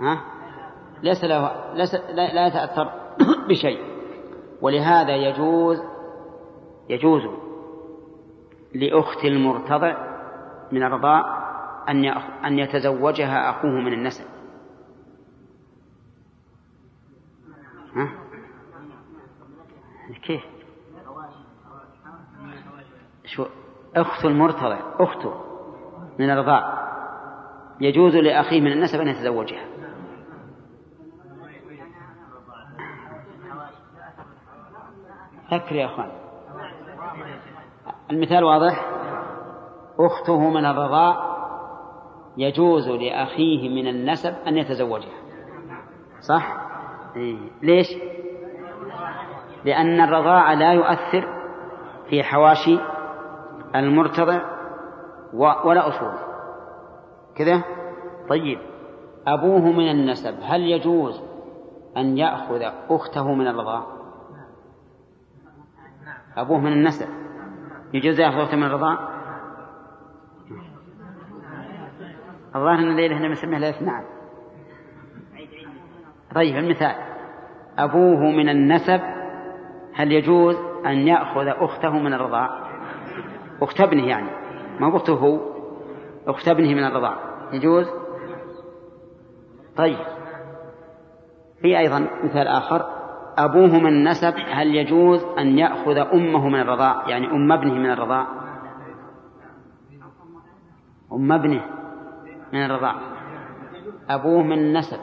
ها؟ 0.00 0.20
ليس 1.02 1.24
له 1.24 1.50
ليس 1.74 1.94
لا 1.94 2.46
يتأثر 2.46 2.90
بشيء. 3.48 3.78
ولهذا 4.62 5.16
يجوز 5.16 5.82
يجوز 6.88 7.22
لأخت 8.74 9.24
المرتضع 9.24 10.14
من 10.72 10.82
الرضاع 10.82 11.44
أن 11.88 12.04
أن 12.44 12.58
يتزوجها 12.58 13.50
أخوه 13.50 13.70
من 13.70 13.92
النسب 13.92 14.24
ها؟ 17.94 18.08
كيف؟ 20.22 20.42
شو؟ 23.24 23.46
أخت 23.96 24.24
المرتضع 24.24 24.78
أخته 24.98 25.44
من 26.18 26.30
الرضاع. 26.30 26.84
يجوز 27.80 28.16
لأخيه 28.16 28.60
من 28.60 28.72
النسب 28.72 29.00
أن 29.00 29.08
يتزوجها. 29.08 29.66
فكر 35.50 35.74
يا 35.74 35.86
أخوان. 35.86 36.23
المثال 38.14 38.44
واضح 38.44 38.86
أخته 39.98 40.50
من 40.50 40.64
الرضاع 40.64 41.34
يجوز 42.36 42.88
لأخيه 42.88 43.68
من 43.68 43.88
النسب 43.88 44.34
أن 44.46 44.56
يتزوجها 44.56 45.24
صح؟ 46.20 46.56
إيه. 47.16 47.38
ليش؟ 47.62 47.86
لأن 49.64 50.00
الرضاع 50.00 50.52
لا 50.52 50.72
يؤثر 50.72 51.28
في 52.10 52.22
حواشي 52.22 52.78
المرتضع 53.74 54.40
ولا 55.34 55.88
أصوله 55.88 56.18
كذا؟ 57.36 57.62
طيب 58.28 58.58
أبوه 59.26 59.60
من 59.60 59.90
النسب 59.90 60.34
هل 60.42 60.60
يجوز 60.60 61.22
أن 61.96 62.18
يأخذ 62.18 62.62
أخته 62.90 63.34
من 63.34 63.48
الرضاع؟ 63.48 63.82
أبوه 66.36 66.58
من 66.58 66.72
النسب 66.72 67.23
يجوز 67.92 68.20
يأخذ 68.20 68.38
أخته 68.38 68.56
من 68.56 68.62
الرضاع؟ 68.62 68.98
الظاهر 72.56 72.78
أن 72.78 72.90
الليلة 72.90 73.16
هنا 73.16 73.28
بنسميها 73.28 73.58
ليلة 73.58 73.82
نعم 73.82 74.04
طيب 76.34 76.56
المثال. 76.56 76.94
أبوه 77.78 78.20
من 78.20 78.48
النسب 78.48 79.00
هل 79.94 80.12
يجوز 80.12 80.56
أن 80.86 81.08
يأخذ 81.08 81.46
أخته 81.46 81.98
من 81.98 82.12
الرضاع؟ 82.14 82.64
أخت 83.62 83.80
ابنه 83.80 84.06
يعني 84.06 84.30
ما 84.80 84.96
أخته 84.96 85.12
هو؟ 85.12 85.40
أخت 86.26 86.48
ابنه 86.48 86.74
من 86.74 86.84
الرضاع. 86.84 87.16
يجوز؟ 87.52 87.86
طيب. 89.76 89.98
في 91.62 91.78
أيضا 91.78 92.08
مثال 92.24 92.48
آخر. 92.48 92.93
أبوه 93.38 93.78
من 93.78 93.86
النسب 93.86 94.34
هل 94.52 94.74
يجوز 94.74 95.24
أن 95.38 95.58
يأخذ 95.58 95.96
أمه 95.96 96.48
من 96.48 96.60
الرضاع؟ 96.60 97.08
يعني 97.08 97.26
أم 97.26 97.52
ابنه 97.52 97.74
من 97.74 97.90
الرضاع. 97.90 98.26
أم 101.12 101.32
ابنه 101.32 101.64
من 102.52 102.64
الرضاع. 102.64 102.94
أبوه 104.10 104.42
من 104.42 104.58
النسب 104.58 104.98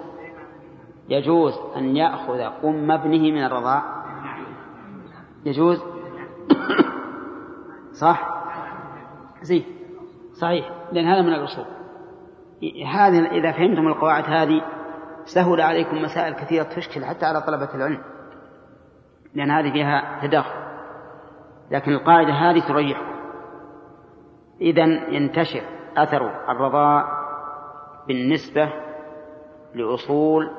يجوز 1.09 1.53
أن 1.77 1.95
يأخذ 1.97 2.39
أم 2.63 2.91
ابنه 2.91 3.31
من 3.31 3.45
الرضاع؟ 3.45 3.83
يجوز. 5.45 5.83
صح؟ 8.01 8.43
زين. 9.41 9.63
صحيح. 10.33 10.69
لأن 10.91 11.05
هذا 11.05 11.21
من 11.21 11.33
الأصول. 11.33 11.65
هذه 12.85 13.27
إذا 13.27 13.51
فهمتم 13.51 13.87
القواعد 13.87 14.23
هذه 14.23 14.61
سهل 15.25 15.61
عليكم 15.61 16.01
مسائل 16.01 16.33
كثيرة 16.33 16.63
تشكل 16.63 17.05
حتى 17.05 17.25
على 17.25 17.41
طلبة 17.41 17.75
العلم. 17.75 18.10
لأن 19.33 19.51
هذه 19.51 19.71
فيها 19.71 20.19
تداخل. 20.27 20.61
لكن 21.71 21.91
القاعدة 21.91 22.33
هذه 22.33 22.67
تريحكم 22.67 23.11
إذا 24.61 24.83
ينتشر 25.09 25.61
أثر 25.97 26.49
الرضاع 26.49 27.21
بالنسبة 28.07 28.69
لأصول 29.75 30.51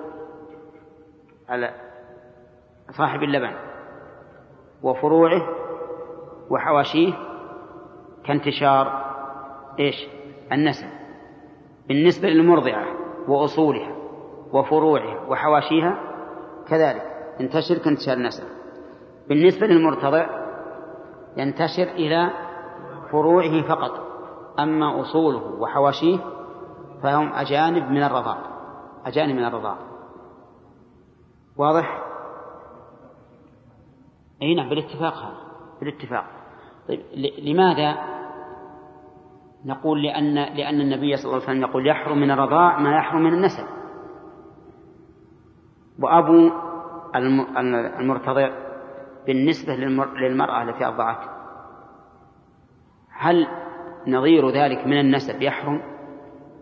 صاحب 2.90 3.22
اللبن 3.22 3.52
وفروعه 4.82 5.42
وحواشيه 6.50 7.12
كانتشار 8.24 9.12
إيش؟ 9.78 10.06
النسب. 10.52 10.86
بالنسبة 11.88 12.28
للمرضعة 12.28 12.86
وأصولها 13.28 13.96
وفروعها 14.52 15.20
وحواشيها 15.28 15.98
كذلك. 16.68 17.02
ينتشر 17.40 17.78
كانتشار 17.78 18.16
النسب. 18.16 18.61
بالنسبة 19.32 19.66
للمرتضع 19.66 20.26
ينتشر 21.36 21.82
إلى 21.82 22.30
فروعه 23.10 23.62
فقط 23.68 23.90
أما 24.58 25.00
أصوله 25.00 25.60
وحواشيه 25.60 26.18
فهم 27.02 27.32
أجانب 27.32 27.90
من 27.90 28.02
الرضاع 28.02 28.38
أجانب 29.06 29.36
من 29.36 29.44
الرضاع. 29.44 29.76
واضح؟ 31.56 32.02
أي 34.42 34.54
نعم 34.54 34.68
بالاتفاق 34.68 35.14
هذا 35.14 35.36
بالاتفاق. 35.80 36.24
طيب 36.88 37.00
لماذا 37.38 37.98
نقول 39.64 40.02
لأن 40.02 40.34
لأن 40.34 40.80
النبي 40.80 41.16
صلى 41.16 41.24
الله 41.24 41.34
عليه 41.34 41.44
وسلم 41.44 41.62
يقول 41.62 41.86
يحرم 41.86 42.18
من 42.18 42.30
الرضاع 42.30 42.78
ما 42.78 42.96
يحرم 42.96 43.22
من 43.22 43.34
النسب؟ 43.34 43.64
وأبو 45.98 46.50
المرتضع 48.00 48.71
بالنسبة 49.26 49.74
للمرأة 50.16 50.62
التي 50.62 50.84
أرضعته 50.86 51.30
هل 53.10 53.46
نظير 54.06 54.50
ذلك 54.50 54.86
من 54.86 55.00
النسب 55.00 55.42
يحرم؟ 55.42 55.82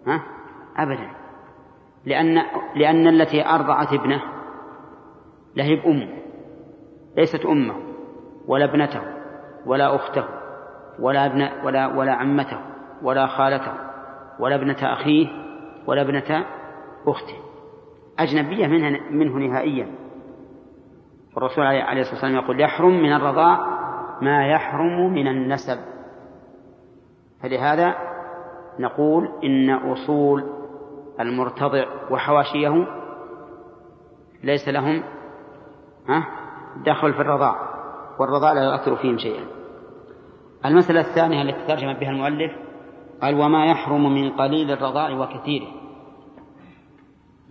ها؟ 0.06 0.22
أبدا. 0.76 1.10
لأن 2.06 2.42
لأن 2.74 3.08
التي 3.08 3.46
أرضعت 3.46 3.92
ابنه 3.92 4.22
لهب 5.56 5.78
أمه 5.86 6.08
ليست 7.16 7.46
أمه 7.46 7.76
ولا 8.46 8.64
ابنته 8.64 9.02
ولا 9.66 9.94
أخته 9.94 10.24
ولا 10.98 11.26
ابن 11.26 11.48
ولا 11.64 11.86
ولا 11.86 12.12
عمته 12.12 12.60
ولا 13.02 13.26
خالته 13.26 13.72
ولا 14.38 14.54
ابنة 14.54 14.78
أخيه 14.82 15.26
ولا 15.86 16.02
ابنة 16.02 16.46
أخته. 17.06 17.34
أجنبية 18.18 18.66
منه, 18.66 19.00
منه 19.10 19.38
نهائيا. 19.38 19.94
والرسول 21.36 21.64
عليه 21.64 22.00
الصلاة 22.00 22.14
والسلام 22.14 22.34
يقول 22.34 22.60
يحرم 22.60 23.02
من 23.02 23.12
الرضاع 23.12 23.80
ما 24.20 24.46
يحرم 24.46 25.12
من 25.12 25.28
النسب. 25.28 25.78
فلهذا 27.42 27.94
نقول 28.78 29.28
إن 29.44 29.70
أصول 29.70 30.44
المرتضع 31.20 31.84
وحواشيه 32.10 32.86
ليس 34.44 34.68
لهم 34.68 35.02
دخل 36.86 37.14
في 37.14 37.20
الرضاع 37.20 37.56
والرضاع 38.18 38.52
لا 38.52 38.64
يؤثر 38.64 38.96
فيهم 38.96 39.18
شيئا. 39.18 39.44
المسألة 40.64 41.00
الثانية 41.00 41.42
التي 41.42 41.66
ترجم 41.66 41.92
بها 41.92 42.10
المؤلف 42.10 42.52
قال 43.22 43.40
وما 43.40 43.66
يحرم 43.66 44.14
من 44.14 44.30
قليل 44.30 44.70
الرضاع 44.70 45.10
وكثيره. 45.10 45.68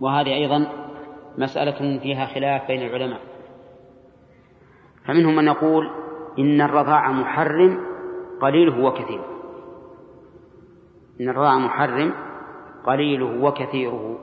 وهذه 0.00 0.34
أيضا 0.34 0.66
مسألة 1.38 1.98
فيها 1.98 2.26
خلاف 2.26 2.68
بين 2.68 2.82
العلماء. 2.82 3.29
فمنهم 5.04 5.36
من 5.36 5.46
يقول 5.46 5.90
إن 6.38 6.60
الرضاع 6.60 7.12
محرم 7.12 7.80
قليله 8.40 8.84
وكثيره. 8.84 9.26
إن 11.20 11.28
الرضاع 11.28 11.58
محرم 11.58 12.14
قليله 12.86 13.44
وكثيره. 13.44 14.18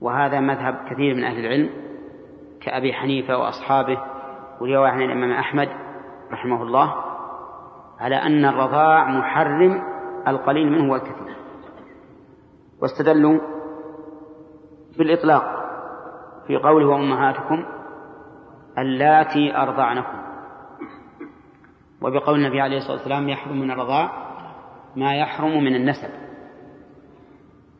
وهذا 0.00 0.40
مذهب 0.40 0.74
كثير 0.90 1.14
من 1.14 1.24
أهل 1.24 1.38
العلم 1.38 1.70
كأبي 2.60 2.92
حنيفة 2.92 3.38
وأصحابه 3.38 3.98
ورواية 4.60 4.90
عن 4.90 5.02
الإمام 5.02 5.32
أحمد 5.32 5.68
رحمه 6.32 6.62
الله 6.62 6.94
على 8.00 8.16
أن 8.16 8.44
الرضاع 8.44 9.08
محرم 9.08 9.82
القليل 10.28 10.72
منه 10.72 10.92
والكثير. 10.92 11.36
واستدلوا 12.82 13.40
بالإطلاق 14.98 15.44
في 16.46 16.56
قوله 16.56 16.86
وأمهاتكم 16.86 17.64
اللاتي 18.78 19.56
أرضعنكم. 19.56 20.22
وبقول 22.02 22.34
النبي 22.34 22.60
عليه 22.60 22.76
الصلاة 22.76 22.96
والسلام 22.96 23.28
يحرم 23.28 23.60
من 23.60 23.70
الرضاع 23.70 24.10
ما 24.96 25.14
يحرم 25.14 25.64
من 25.64 25.74
النسب. 25.74 26.08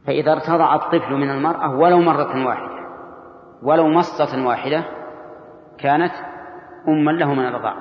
فإذا 0.07 0.33
ارتضع 0.33 0.75
الطفل 0.75 1.15
من 1.15 1.31
المرأة 1.31 1.77
ولو 1.77 1.99
مرة 1.99 2.47
واحدة 2.47 2.83
ولو 3.63 3.89
مصة 3.89 4.47
واحدة 4.47 4.85
كانت 5.79 6.13
أما 6.89 7.11
له 7.11 7.35
من 7.35 7.47
الرضاع 7.47 7.77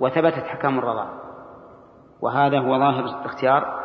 وثبتت 0.00 0.46
حكام 0.46 0.78
الرضاع. 0.78 1.08
وهذا 2.20 2.58
هو 2.58 2.78
ظاهر 2.78 3.24
اختيار 3.24 3.80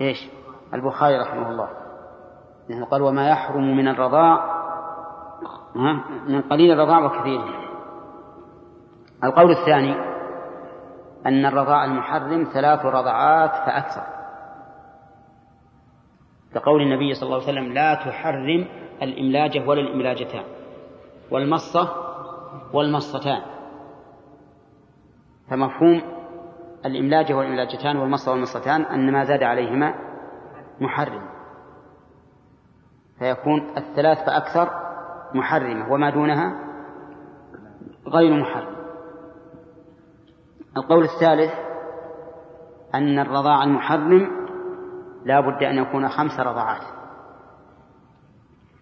إيش؟ 0.00 0.30
البخاري 0.74 1.18
رحمه 1.18 1.50
الله. 1.50 1.68
لأنه 2.68 2.86
قال 2.86 3.02
وما 3.02 3.28
يحرم 3.28 3.76
من 3.76 3.88
الرضاع 3.88 4.59
من 5.74 6.42
قليل 6.42 6.72
الرضاع 6.72 7.04
وكثيره 7.04 7.60
القول 9.24 9.50
الثاني 9.50 9.94
أن 11.26 11.46
الرضاع 11.46 11.84
المحرم 11.84 12.44
ثلاث 12.44 12.86
رضعات 12.86 13.50
فأكثر. 13.50 14.02
كقول 16.54 16.82
النبي 16.82 17.14
صلى 17.14 17.22
الله 17.22 17.34
عليه 17.34 17.52
وسلم 17.52 17.72
لا 17.72 17.94
تحرم 17.94 18.66
الإملاجة 19.02 19.68
ولا 19.68 19.80
الإملاجتان. 19.80 20.44
والمصة 21.30 21.88
والمصتان. 22.72 23.42
فمفهوم 25.50 26.02
الإملاجة 26.86 27.34
والإملاجتان 27.34 27.96
والمصة 27.96 28.32
والمصتان 28.32 28.82
أن 28.82 29.12
ما 29.12 29.24
زاد 29.24 29.42
عليهما 29.42 29.94
محرم. 30.80 31.28
فيكون 33.18 33.76
الثلاث 33.76 34.18
فأكثر 34.26 34.79
محرمة 35.34 35.92
وما 35.92 36.10
دونها 36.10 36.54
غير 38.06 38.40
محرم. 38.40 38.76
القول 40.76 41.04
الثالث 41.04 41.52
أن 42.94 43.18
الرضاع 43.18 43.64
المحرم 43.64 44.30
لا 45.24 45.40
بد 45.40 45.62
أن 45.62 45.76
يكون 45.76 46.08
خمس 46.08 46.40
رضعات 46.40 46.82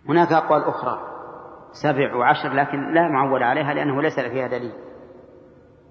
هناك 0.08 0.32
أقوال 0.32 0.64
أخرى 0.64 0.98
سبع 1.72 2.16
وعشر 2.16 2.52
لكن 2.52 2.94
لا 2.94 3.08
معول 3.08 3.42
عليها 3.42 3.74
لأنه 3.74 4.02
ليس 4.02 4.20
فيها 4.20 4.46
دليل. 4.46 4.72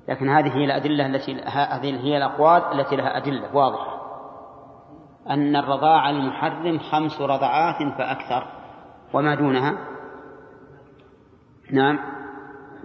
لكن 0.07 0.29
هذه 0.29 0.57
هي 0.57 0.65
الأدلة 0.65 1.05
التي 1.05 1.41
هذه 1.43 2.05
هي 2.05 2.17
الأقوال 2.17 2.79
التي 2.79 2.95
لها 2.95 3.17
أدلة 3.17 3.55
واضحة. 3.55 3.97
أن 5.29 5.55
الرضاع 5.55 6.09
المحرم 6.09 6.79
خمس 6.79 7.21
رضعات 7.21 7.75
فأكثر. 7.97 8.47
وما 9.13 9.35
دونها؟ 9.35 9.77
نعم. 11.71 11.99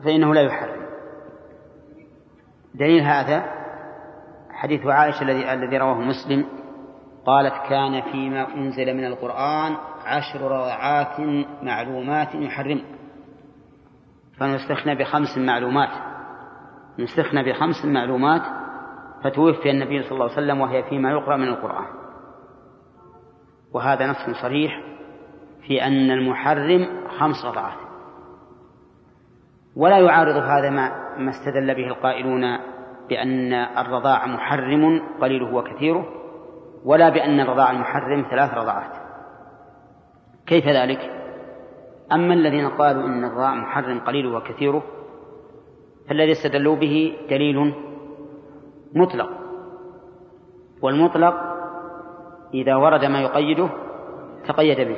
فإنه 0.05 0.35
لا 0.35 0.43
يحرم. 0.43 0.83
دليل 2.75 3.03
هذا 3.03 3.45
حديث 4.51 4.87
عائشة 4.87 5.23
الذي 5.23 5.53
الذي 5.53 5.79
رواه 5.79 6.01
مسلم 6.01 6.47
قالت 7.27 7.55
كان 7.69 8.03
فيما 8.13 8.55
أنزل 8.55 8.95
من 8.95 9.05
القرآن 9.05 9.77
عشر 10.07 10.41
رضعات 10.41 11.21
معلومات 11.63 12.35
يحرم. 12.35 12.83
فنستخنى 14.39 14.95
بخمس 14.95 15.39
معلومات. 15.39 15.91
نستخنى 16.99 17.53
بخمس 17.53 17.85
معلومات 17.85 18.43
فتوفي 19.25 19.71
النبي 19.71 20.03
صلى 20.03 20.13
الله 20.13 20.25
عليه 20.25 20.35
وسلم 20.35 20.61
وهي 20.61 20.83
فيما 20.83 21.11
يقرأ 21.11 21.37
من 21.37 21.49
القرآن. 21.49 21.87
وهذا 23.73 24.07
نص 24.07 24.41
صريح 24.43 24.83
في 25.67 25.83
أن 25.83 26.11
المحرم 26.11 27.09
خمس 27.19 27.45
رضعات 27.45 27.92
ولا 29.77 29.99
يعارض 29.99 30.37
هذا 30.37 30.71
ما 30.71 31.03
ما 31.19 31.31
استدل 31.31 31.75
به 31.75 31.87
القائلون 31.87 32.59
بأن 33.09 33.53
الرضاع 33.53 34.27
محرم 34.27 35.03
قليله 35.21 35.55
وكثيره 35.55 36.09
ولا 36.85 37.09
بأن 37.09 37.41
الرضاع 37.41 37.71
المحرم 37.71 38.27
ثلاث 38.31 38.55
رضعات 38.55 38.97
كيف 40.47 40.69
ذلك؟ 40.69 41.11
أما 42.13 42.35
الذين 42.35 42.69
قالوا 42.69 43.07
إن 43.07 43.25
الرضاع 43.25 43.55
محرم 43.55 44.01
قليله 44.01 44.37
وكثيره 44.37 44.83
فالذي 46.09 46.33
استدلوا 46.33 46.77
به 46.77 47.17
دليل 47.31 47.75
مطلق. 48.95 49.31
والمطلق 50.83 51.35
إذا 52.55 52.77
ورد 52.77 53.05
ما 53.05 53.21
يقيده 53.21 53.69
تقيد 54.49 54.89
به. 54.89 54.97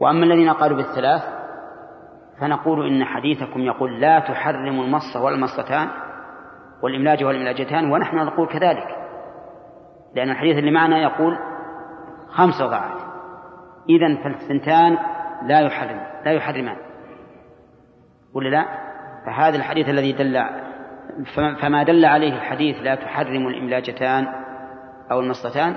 وأما 0.00 0.24
الذين 0.24 0.50
قالوا 0.50 0.76
بالثلاث 0.76 1.39
فنقول 2.40 2.86
إن 2.86 3.04
حديثكم 3.04 3.60
يقول 3.60 4.00
لا 4.00 4.18
تحرم 4.18 4.80
المصة 4.80 5.22
والمصتان 5.22 5.88
والإملاج 6.82 7.24
والإملاجتان 7.24 7.92
ونحن 7.92 8.16
نقول 8.16 8.48
كذلك. 8.48 8.86
لأن 10.14 10.30
الحديث 10.30 10.58
اللي 10.58 10.70
معنا 10.70 10.98
يقول 11.02 11.38
خمس 12.28 12.60
رضعات 12.60 13.00
إذا 13.88 14.22
فالثنتان 14.22 14.98
لا 15.46 15.60
يحرم 15.60 16.00
لا 16.24 16.32
يحرمان. 16.32 16.76
ولا 18.34 18.48
لا؟ 18.48 18.64
فهذا 19.26 19.56
الحديث 19.56 19.88
الذي 19.88 20.12
دل 20.12 20.44
فما 21.62 21.82
دل 21.82 22.04
عليه 22.04 22.32
الحديث 22.32 22.76
لا 22.82 22.94
تحرم 22.94 23.48
الإملاجتان 23.48 24.26
أو 25.12 25.20
المصتان 25.20 25.76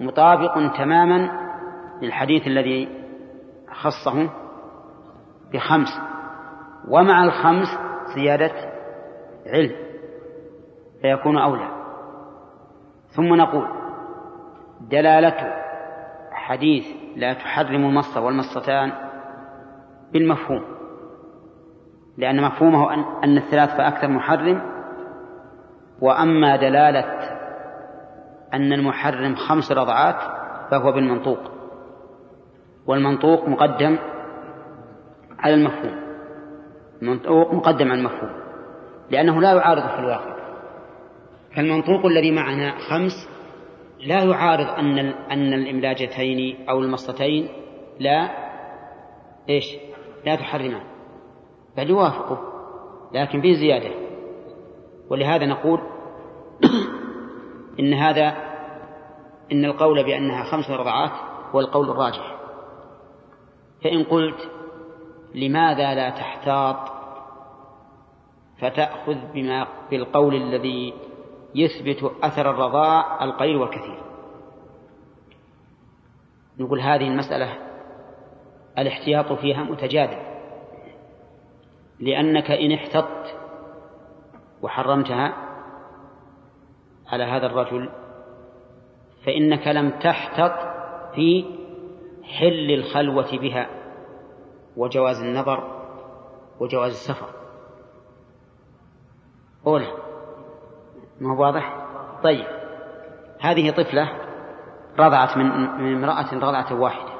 مطابق 0.00 0.76
تماما 0.78 1.30
للحديث 2.02 2.46
الذي 2.46 2.88
خصه 3.72 4.30
بخمس. 5.52 6.00
ومع 6.88 7.24
الخمس 7.24 7.68
زيادة 8.14 8.52
علم 9.46 9.76
فيكون 11.02 11.38
أولى. 11.38 11.68
ثم 13.08 13.34
نقول 13.34 13.68
دلالة 14.80 15.54
حديث 16.32 16.86
لا 17.16 17.34
تحرم 17.34 17.84
المص 17.84 18.16
والمصتان 18.16 18.92
بالمفهوم 20.12 20.64
لأن 22.18 22.42
مفهومه 22.42 22.94
أن 23.24 23.36
الثلاث 23.36 23.76
فأكثر 23.76 24.08
محرم. 24.08 24.62
وأما 26.00 26.56
دلالة 26.56 27.38
أن 28.54 28.72
المحرم 28.72 29.34
خمس 29.34 29.72
رضعات 29.72 30.16
فهو 30.70 30.92
بالمنطوق. 30.92 31.38
والمنطوق 32.86 33.48
مقدم 33.48 33.98
على 35.38 35.54
المفهوم. 35.54 36.08
المنطوق 37.02 37.54
مقدم 37.54 37.90
على 37.90 38.00
المفهوم. 38.00 38.30
لأنه 39.10 39.40
لا 39.40 39.52
يعارض 39.52 39.82
في 39.82 39.98
الواقع. 39.98 40.38
فالمنطوق 41.56 42.06
الذي 42.06 42.30
معنا 42.30 42.78
خمس 42.78 43.28
لا 44.00 44.24
يعارض 44.24 44.66
أن 44.66 44.98
أن 45.30 45.52
الإملاجتين 45.52 46.68
أو 46.68 46.80
المصتين 46.80 47.48
لا 48.00 48.30
إيش؟ 49.48 49.64
لا 50.26 50.36
تحرمان. 50.36 50.82
بل 51.76 51.90
يوافقه 51.90 52.38
لكن 53.12 53.40
في 53.40 53.54
زيادة. 53.54 53.90
ولهذا 55.10 55.46
نقول 55.46 55.80
إن 57.80 57.94
هذا 57.94 58.36
إن 59.52 59.64
القول 59.64 60.04
بأنها 60.04 60.44
خمس 60.44 60.70
رضعات 60.70 61.12
هو 61.54 61.60
القول 61.60 61.90
الراجح. 61.90 62.38
فإن 63.84 64.04
قلت 64.04 64.57
لماذا 65.34 65.94
لا 65.94 66.10
تحتاط؟ 66.10 66.98
فتأخذ 68.58 69.16
بما 69.34 69.66
بالقول 69.90 70.34
الذي 70.34 70.94
يثبت 71.54 72.12
أثر 72.22 72.50
الرضاع 72.50 73.24
القليل 73.24 73.56
والكثير. 73.56 73.98
نقول 76.58 76.80
هذه 76.80 77.08
المسألة 77.08 77.56
الاحتياط 78.78 79.32
فيها 79.32 79.62
متجادل 79.62 80.18
لأنك 82.00 82.50
إن 82.50 82.72
احتطت 82.72 83.36
وحرمتها 84.62 85.34
على 87.06 87.24
هذا 87.24 87.46
الرجل 87.46 87.90
فإنك 89.26 89.66
لم 89.68 89.90
تحتط 89.90 90.52
في 91.14 91.44
حل 92.22 92.70
الخلوة 92.70 93.38
بها. 93.38 93.77
وجواز 94.78 95.22
النظر 95.22 95.84
وجواز 96.60 96.90
السفر. 96.90 97.26
أولى 99.66 99.86
ما 101.20 101.34
هو 101.34 101.42
واضح؟ 101.42 101.86
طيب 102.22 102.46
هذه 103.40 103.70
طفلة 103.70 104.12
رضعت 104.98 105.36
من 105.36 105.94
امرأة 105.94 106.34
رضعة 106.34 106.80
واحدة. 106.80 107.12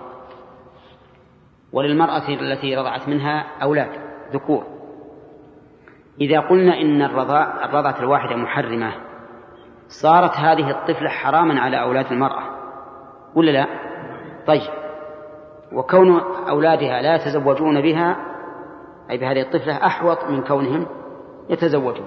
وللمرأة 1.72 2.28
التي 2.28 2.76
رضعت 2.76 3.08
منها 3.08 3.62
أولاد 3.62 3.90
ذكور. 4.32 4.64
إذا 6.20 6.40
قلنا 6.40 6.80
إن 6.80 7.02
الرضاع 7.02 7.64
الرضعة 7.64 7.98
الواحدة 8.00 8.36
محرمة 8.36 8.92
صارت 9.88 10.36
هذه 10.36 10.70
الطفلة 10.70 11.08
حراما 11.08 11.60
على 11.60 11.80
أولاد 11.80 12.12
المرأة 12.12 12.42
ولا 13.34 13.50
لا؟ 13.50 13.66
طيب. 14.46 14.77
وكون 15.72 16.20
أولادها 16.48 17.02
لا 17.02 17.14
يتزوجون 17.14 17.82
بها 17.82 18.16
أي 19.10 19.18
بهذه 19.18 19.40
الطفلة 19.40 19.86
أحوط 19.86 20.24
من 20.24 20.42
كونهم 20.42 20.86
يتزوجون. 21.50 22.06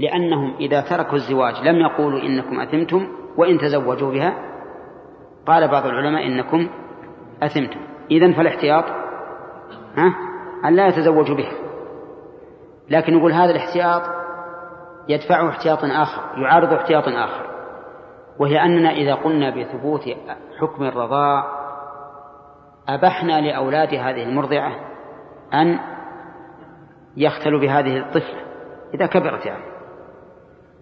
لأنهم 0.00 0.56
إذا 0.60 0.80
تركوا 0.80 1.14
الزواج 1.14 1.54
لم 1.68 1.76
يقولوا 1.76 2.20
إنكم 2.20 2.60
أثمتم 2.60 3.08
وإن 3.36 3.58
تزوجوا 3.58 4.12
بها. 4.12 4.34
قال 5.46 5.68
بعض 5.68 5.86
العلماء 5.86 6.26
إنكم 6.26 6.68
أثمتم. 7.42 7.80
إذن 8.10 8.32
فالاحتياط 8.32 8.84
ها 9.96 10.14
أن 10.64 10.76
لا 10.76 10.86
يتزوجوا 10.86 11.36
بها. 11.36 11.52
لكن 12.90 13.12
يقول 13.18 13.32
هذا 13.32 13.50
الاحتياط 13.50 14.02
يدفعه 15.08 15.48
احتياط 15.48 15.78
آخر 15.84 16.40
يعارض 16.40 16.72
احتياط 16.72 17.04
آخر. 17.08 17.48
وهي 18.38 18.62
أننا 18.62 18.90
إذا 18.90 19.14
قلنا 19.14 19.50
بثبوت 19.50 20.02
حكم 20.60 20.84
الرضاع 20.84 21.57
أبحنا 22.88 23.40
لأولاد 23.40 23.94
هذه 23.94 24.22
المرضعة 24.22 24.72
أن 25.54 25.78
يختلوا 27.16 27.60
بهذه 27.60 27.98
الطفلة 27.98 28.40
إذا 28.94 29.06
كبرت 29.06 29.46
يعني. 29.46 29.64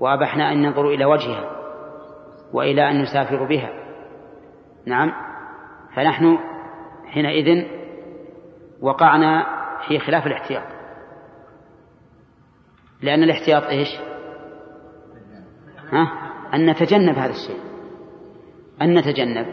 وأبحنا 0.00 0.52
أن 0.52 0.62
ننظر 0.62 0.88
إلى 0.88 1.04
وجهها 1.04 1.50
وإلى 2.52 2.90
أن 2.90 3.02
نسافر 3.02 3.44
بها. 3.44 3.70
نعم. 4.86 5.12
فنحن 5.94 6.38
حينئذ 7.06 7.66
وقعنا 8.80 9.46
في 9.88 9.98
خلاف 9.98 10.26
الاحتياط. 10.26 10.66
لأن 13.02 13.22
الاحتياط 13.22 13.62
إيش؟ 13.62 13.88
ها؟ 15.92 16.12
أن 16.54 16.70
نتجنب 16.70 17.18
هذا 17.18 17.32
الشيء. 17.32 17.60
أن 18.82 18.98
نتجنب. 18.98 19.46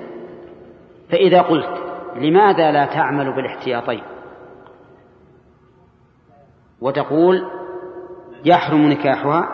فإذا 1.09 1.41
قلت 1.41 1.82
لماذا 2.15 2.71
لا 2.71 2.85
تعمل 2.85 3.35
بالاحتياطين؟ 3.35 4.03
وتقول 6.81 7.41
يحرم 8.45 8.81
نكاحها 8.81 9.49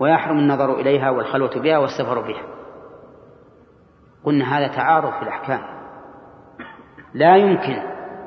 ويحرم 0.00 0.38
النظر 0.38 0.74
إليها 0.80 1.10
والخلوة 1.10 1.60
بها 1.60 1.78
والسفر 1.78 2.20
بها. 2.20 2.42
قلنا 4.24 4.58
هذا 4.58 4.68
تعارض 4.76 5.12
في 5.12 5.22
الأحكام. 5.22 5.60
لا 7.14 7.36
يمكن 7.36 7.76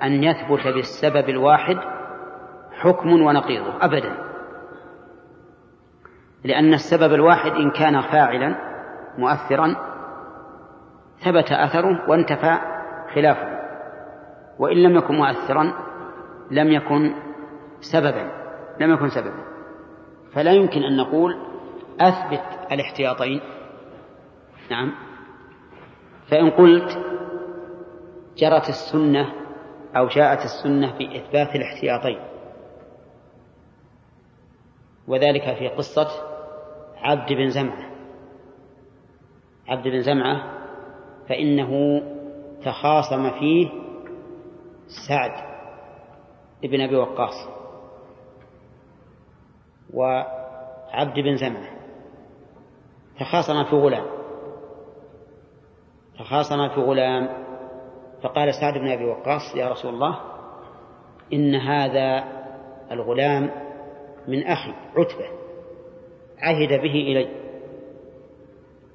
أن 0.04 0.24
يثبت 0.24 0.68
بالسبب 0.68 1.30
الواحد 1.30 1.78
حكم 2.72 3.10
ونقيضه 3.10 3.86
أبدا. 3.86 4.30
لأن 6.44 6.74
السبب 6.74 7.14
الواحد 7.14 7.52
إن 7.52 7.72
كان 7.72 8.02
فاعلا 8.02 8.56
مؤثرا 9.18 9.76
ثبت 11.26 11.52
أثره 11.52 12.10
وانتفى 12.10 12.79
خلافه. 13.20 13.60
وإن 14.60 14.78
لم 14.78 14.98
يكن 14.98 15.16
مؤثرا 15.16 15.74
لم 16.52 16.72
يكن 16.72 17.14
سببا 17.80 18.32
لم 18.80 18.94
يكن 18.94 19.10
سببا. 19.10 19.44
فلا 20.34 20.52
يمكن 20.52 20.84
أن 20.84 20.98
نقول 20.98 21.38
أثبت 22.00 22.72
الاحتياطين. 22.72 23.42
نعم. 24.72 24.96
فإن 26.28 26.50
قلت 26.50 26.98
جرت 28.38 28.70
السنة 28.70 29.34
أو 29.98 30.08
جاءت 30.08 30.40
السنة 30.40 30.98
في 30.98 31.16
إثبات 31.16 31.56
الاحتياطين. 31.56 32.20
وذلك 35.08 35.56
في 35.58 35.68
قصة 35.68 36.08
عبد 36.98 37.34
بن 37.34 37.50
زمعة. 37.50 37.90
عبد 39.68 39.88
بن 39.88 40.02
زمعة 40.02 40.60
فإنه 41.30 42.02
تخاصم 42.66 43.32
فيه 43.40 43.70
سعد 45.08 45.32
بن 46.64 46.82
أبي 46.82 46.96
وقاص 46.96 47.50
وعبد 49.94 51.20
بن 51.20 51.36
زمعة. 51.38 51.70
تخاصم 53.20 53.64
في 53.64 53.76
غلام. 53.76 54.06
تخاصم 56.20 56.70
في 56.70 56.82
غلام. 56.82 57.30
فقال 58.24 58.54
سعد 58.54 58.78
بن 58.78 58.88
أبي 58.88 59.06
وقاص 59.06 59.56
يا 59.56 59.70
رسول 59.70 59.94
الله 59.94 60.20
إن 61.34 61.56
هذا 61.56 62.24
الغلام 62.92 63.52
من 64.28 64.44
أخي 64.44 64.74
عتبة 64.98 65.30
عهد 66.40 66.70
به 66.70 66.94
إلي. 66.94 67.30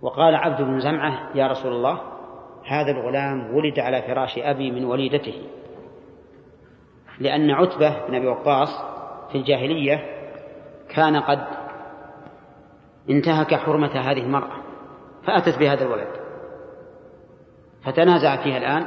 وقال 0.02 0.34
عبد 0.34 0.62
بن 0.62 0.80
زمعة 0.80 1.36
يا 1.36 1.46
رسول 1.46 1.72
الله 1.72 2.13
هذا 2.66 2.90
الغلام 2.90 3.54
ولد 3.56 3.78
على 3.78 4.02
فراش 4.02 4.38
أبي 4.38 4.70
من 4.70 4.84
وليدته. 4.84 5.34
لأن 7.20 7.50
عتبة 7.50 8.06
بن 8.06 8.14
أبي 8.14 8.26
وقاص 8.26 8.68
في 9.32 9.38
الجاهلية 9.38 10.04
كان 10.88 11.16
قد 11.16 11.46
انتهك 13.10 13.54
حرمة 13.54 13.92
هذه 13.92 14.22
المرأة 14.22 14.56
فأتت 15.26 15.58
بهذا 15.58 15.84
الولد. 15.84 16.08
فتنازع 17.84 18.42
فيها 18.42 18.58
الآن 18.58 18.86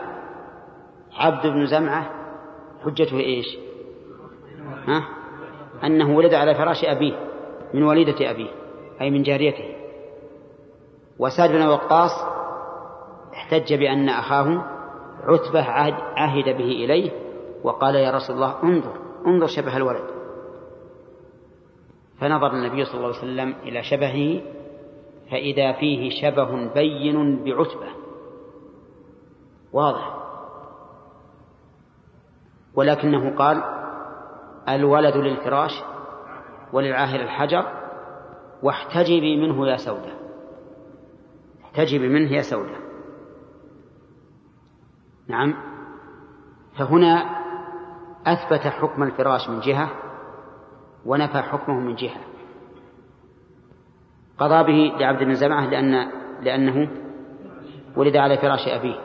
عبد 1.18 1.48
بن 1.48 1.66
زمعة 1.66 2.12
حجته 2.86 3.20
إيش؟ 3.20 3.58
ها؟ 4.88 5.04
أنه 5.84 6.16
ولد 6.18 6.34
على 6.34 6.56
فراش 6.56 6.86
أبيه 6.86 7.14
من 7.74 7.84
وليدة 7.84 8.32
أبيه 8.32 8.49
أي 9.02 9.10
من 9.10 9.24
جاريته. 9.24 9.76
وسعد 11.20 11.49
بن 11.49 11.68
وقاص 11.68 12.37
احتج 13.48 13.74
بأن 13.74 14.10
أخاه 14.10 14.65
عتبة 15.24 15.64
عهد 16.18 16.45
به 16.45 16.72
إليه 16.72 17.11
وقال 17.64 17.95
يا 17.95 18.11
رسول 18.11 18.36
الله 18.36 18.64
انظر 18.64 18.94
انظر 19.28 19.48
شبه 19.48 19.78
الولد. 19.78 20.03
فنظر 22.19 22.52
النبي 22.52 22.86
صلى 22.86 22.95
الله 22.95 23.07
عليه 23.07 23.18
وسلم 23.18 23.56
إلى 23.64 23.84
شبهه 23.84 24.41
فإذا 25.32 25.72
فيه 25.72 26.10
شبه 26.22 26.74
بين 26.74 27.44
بعتبة. 27.44 27.88
واضح. 29.74 30.18
ولكنه 32.76 33.36
قال 33.36 33.64
الولد 34.69 35.18
للفراش 35.18 35.72
وللعاهر 36.74 37.19
الحجر 37.19 37.65
واحتجبي 38.64 39.38
منه 39.38 39.68
يا 39.68 39.78
سودة. 39.78 40.14
احتجبي 41.64 42.10
منه 42.10 42.34
يا 42.34 42.41
سودة. 42.41 42.87
نعم. 45.28 45.54
فهنا 46.78 47.38
أثبت 48.26 48.60
حكم 48.60 49.04
الفراش 49.04 49.49
من 49.49 49.60
جهة 49.60 49.90
ونفى 51.06 51.38
حكمه 51.38 51.80
من 51.80 51.95
جهة. 51.95 52.22
قضى 54.38 54.64
به 54.64 54.98
لعبد 54.99 55.24
بن 55.24 55.34
زمعة 55.34 55.66
لأن 55.66 56.12
لأنه 56.41 56.90
ولد 57.95 58.16
على 58.16 58.38
فراش 58.38 58.68
أبيه. 58.68 58.99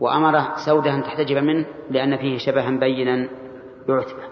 وأمر 0.00 0.56
سودة 0.56 0.94
أن 0.94 1.02
تحتجب 1.02 1.36
منه 1.36 1.66
لأن 1.90 2.16
فيه 2.16 2.38
شبها 2.38 2.70
بينا 2.70 3.28
بعتبة 3.88 4.22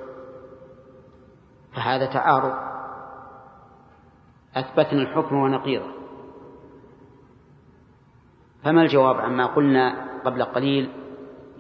فهذا 1.74 2.06
تعارض. 2.06 2.54
أثبتنا 4.56 5.02
الحكم 5.02 5.36
ونقيضه. 5.36 5.92
فما 8.64 8.82
الجواب 8.82 9.16
عما 9.16 9.46
قلنا 9.46 10.11
قبل 10.24 10.44
قليل 10.44 10.90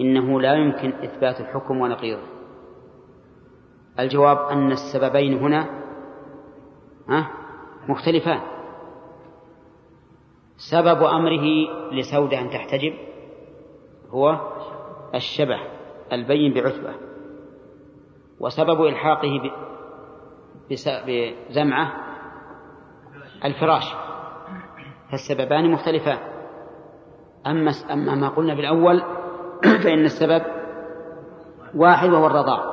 إنه 0.00 0.40
لا 0.40 0.54
يمكن 0.54 0.92
إثبات 0.92 1.40
الحكم 1.40 1.80
ونقيضه. 1.80 2.22
الجواب 3.98 4.38
أن 4.38 4.72
السببين 4.72 5.38
هنا 5.38 5.66
مختلفان. 7.88 8.40
سبب 10.56 11.02
أمره 11.02 11.44
لسودة 11.92 12.40
أن 12.40 12.50
تحتجب 12.50 12.94
هو 14.10 14.40
الشبه 15.14 15.58
البين 16.12 16.54
بعتبة 16.54 16.94
وسبب 18.40 18.84
إلحاقه 18.84 19.50
بزمعة 20.70 21.92
الفراش. 23.44 23.94
فالسببان 25.10 25.70
مختلفان. 25.70 26.31
أما 27.46 27.72
أما 27.92 28.14
ما 28.14 28.28
قلنا 28.28 28.54
بالأول 28.54 29.02
فإن 29.84 30.04
السبب 30.04 30.42
واحد 31.74 32.08
وهو 32.10 32.26
الرضاع. 32.26 32.72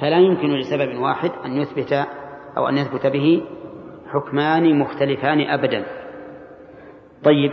فلا 0.00 0.18
يمكن 0.18 0.48
لسبب 0.48 0.98
واحد 0.98 1.30
أن 1.44 1.52
يثبت 1.52 2.06
أو 2.56 2.68
أن 2.68 2.78
يثبت 2.78 3.06
به 3.06 3.44
حكمان 4.12 4.78
مختلفان 4.78 5.40
أبدا. 5.40 5.86
طيب 7.24 7.52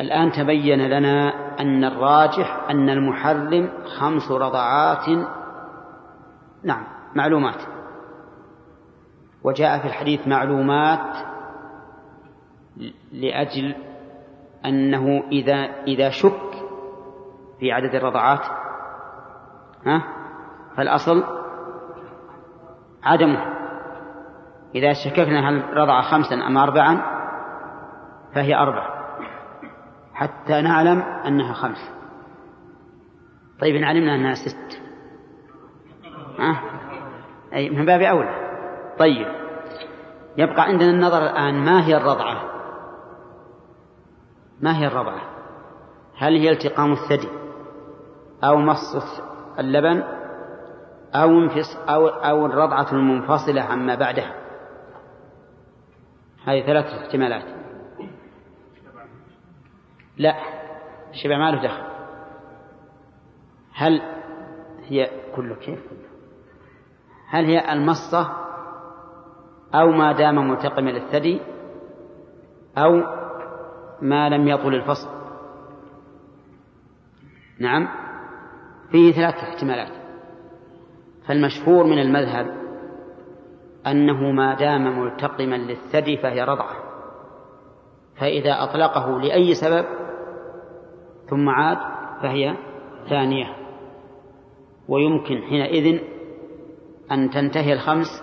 الآن 0.00 0.32
تبين 0.32 0.88
لنا 0.88 1.32
أن 1.60 1.84
الراجح 1.84 2.66
أن 2.70 2.90
المحرم 2.90 3.70
خمس 3.98 4.30
رضعات. 4.30 5.08
نعم 6.62 6.84
معلومات. 7.14 7.62
وجاء 9.44 9.78
في 9.78 9.84
الحديث 9.84 10.28
معلومات 10.28 11.16
لأجل 13.12 13.74
أنه 14.64 15.22
إذا 15.32 15.54
إذا 15.86 16.10
شك 16.10 16.48
في 17.60 17.72
عدد 17.72 17.94
الرضعات 17.94 18.46
ها 19.86 20.02
فالأصل 20.76 21.24
عدمه. 23.02 23.58
إذا 24.74 24.92
شككنا 24.92 25.48
هل 25.48 25.76
رضع 25.76 26.02
خمسا 26.02 26.34
أم 26.34 26.58
أربعا 26.58 27.02
فهي 28.34 28.54
أربع 28.54 28.88
حتى 30.14 30.60
نعلم 30.60 31.00
أنها 31.00 31.52
خمس. 31.52 31.90
طيب 33.60 33.76
إن 33.76 33.84
علمنا 33.84 34.14
أنها 34.14 34.34
ست. 34.34 34.82
ها؟ 36.38 36.60
أي 37.52 37.70
من 37.70 37.84
باب 37.86 38.00
أولى. 38.00 38.48
طيب 38.98 39.26
يبقى 40.36 40.62
عندنا 40.62 40.90
النظر 40.90 41.22
الآن 41.22 41.54
ما 41.64 41.86
هي 41.86 41.96
الرضعة؟ 41.96 42.57
ما 44.60 44.78
هي 44.78 44.86
الرضعة؟ 44.86 45.20
هل 46.16 46.36
هي 46.36 46.50
التقام 46.50 46.92
الثدي 46.92 47.28
أو 48.44 48.56
مص 48.56 48.96
اللبن 49.58 50.02
أو 51.14 51.30
انفص 51.30 51.76
أو 51.76 52.08
أو 52.08 52.46
الرضعة 52.46 52.92
المنفصلة 52.92 53.62
عما 53.62 53.94
بعدها؟ 53.94 54.34
هذه 56.44 56.66
ثلاثة 56.66 57.06
احتمالات. 57.06 57.44
لا 60.16 60.34
الشبع 61.10 61.38
ما 61.38 61.50
له 61.50 61.62
دخل. 61.62 61.82
هل 63.72 64.02
هي 64.82 65.10
كله 65.36 65.54
كيف؟ 65.54 65.80
هل 67.28 67.44
هي 67.44 67.72
المصة 67.72 68.32
أو 69.74 69.90
ما 69.90 70.12
دام 70.12 70.48
ملتقما 70.48 70.90
للثدي 70.90 71.40
أو 72.78 73.18
ما 74.02 74.28
لم 74.28 74.48
يطل 74.48 74.74
الفصل. 74.74 75.08
نعم. 77.58 77.88
فيه 78.90 79.12
ثلاثة 79.12 79.42
احتمالات. 79.42 79.92
فالمشهور 81.26 81.84
من 81.84 81.98
المذهب 81.98 82.46
أنه 83.86 84.30
ما 84.30 84.54
دام 84.54 85.00
ملتقما 85.00 85.56
للثدي 85.56 86.16
فهي 86.16 86.42
رضعة. 86.42 86.76
فإذا 88.16 88.62
أطلقه 88.62 89.20
لأي 89.20 89.54
سبب 89.54 89.84
ثم 91.30 91.48
عاد 91.48 91.78
فهي 92.22 92.56
ثانية. 93.08 93.56
ويمكن 94.88 95.42
حينئذ 95.42 96.00
أن 97.12 97.30
تنتهي 97.30 97.72
الخمس 97.72 98.22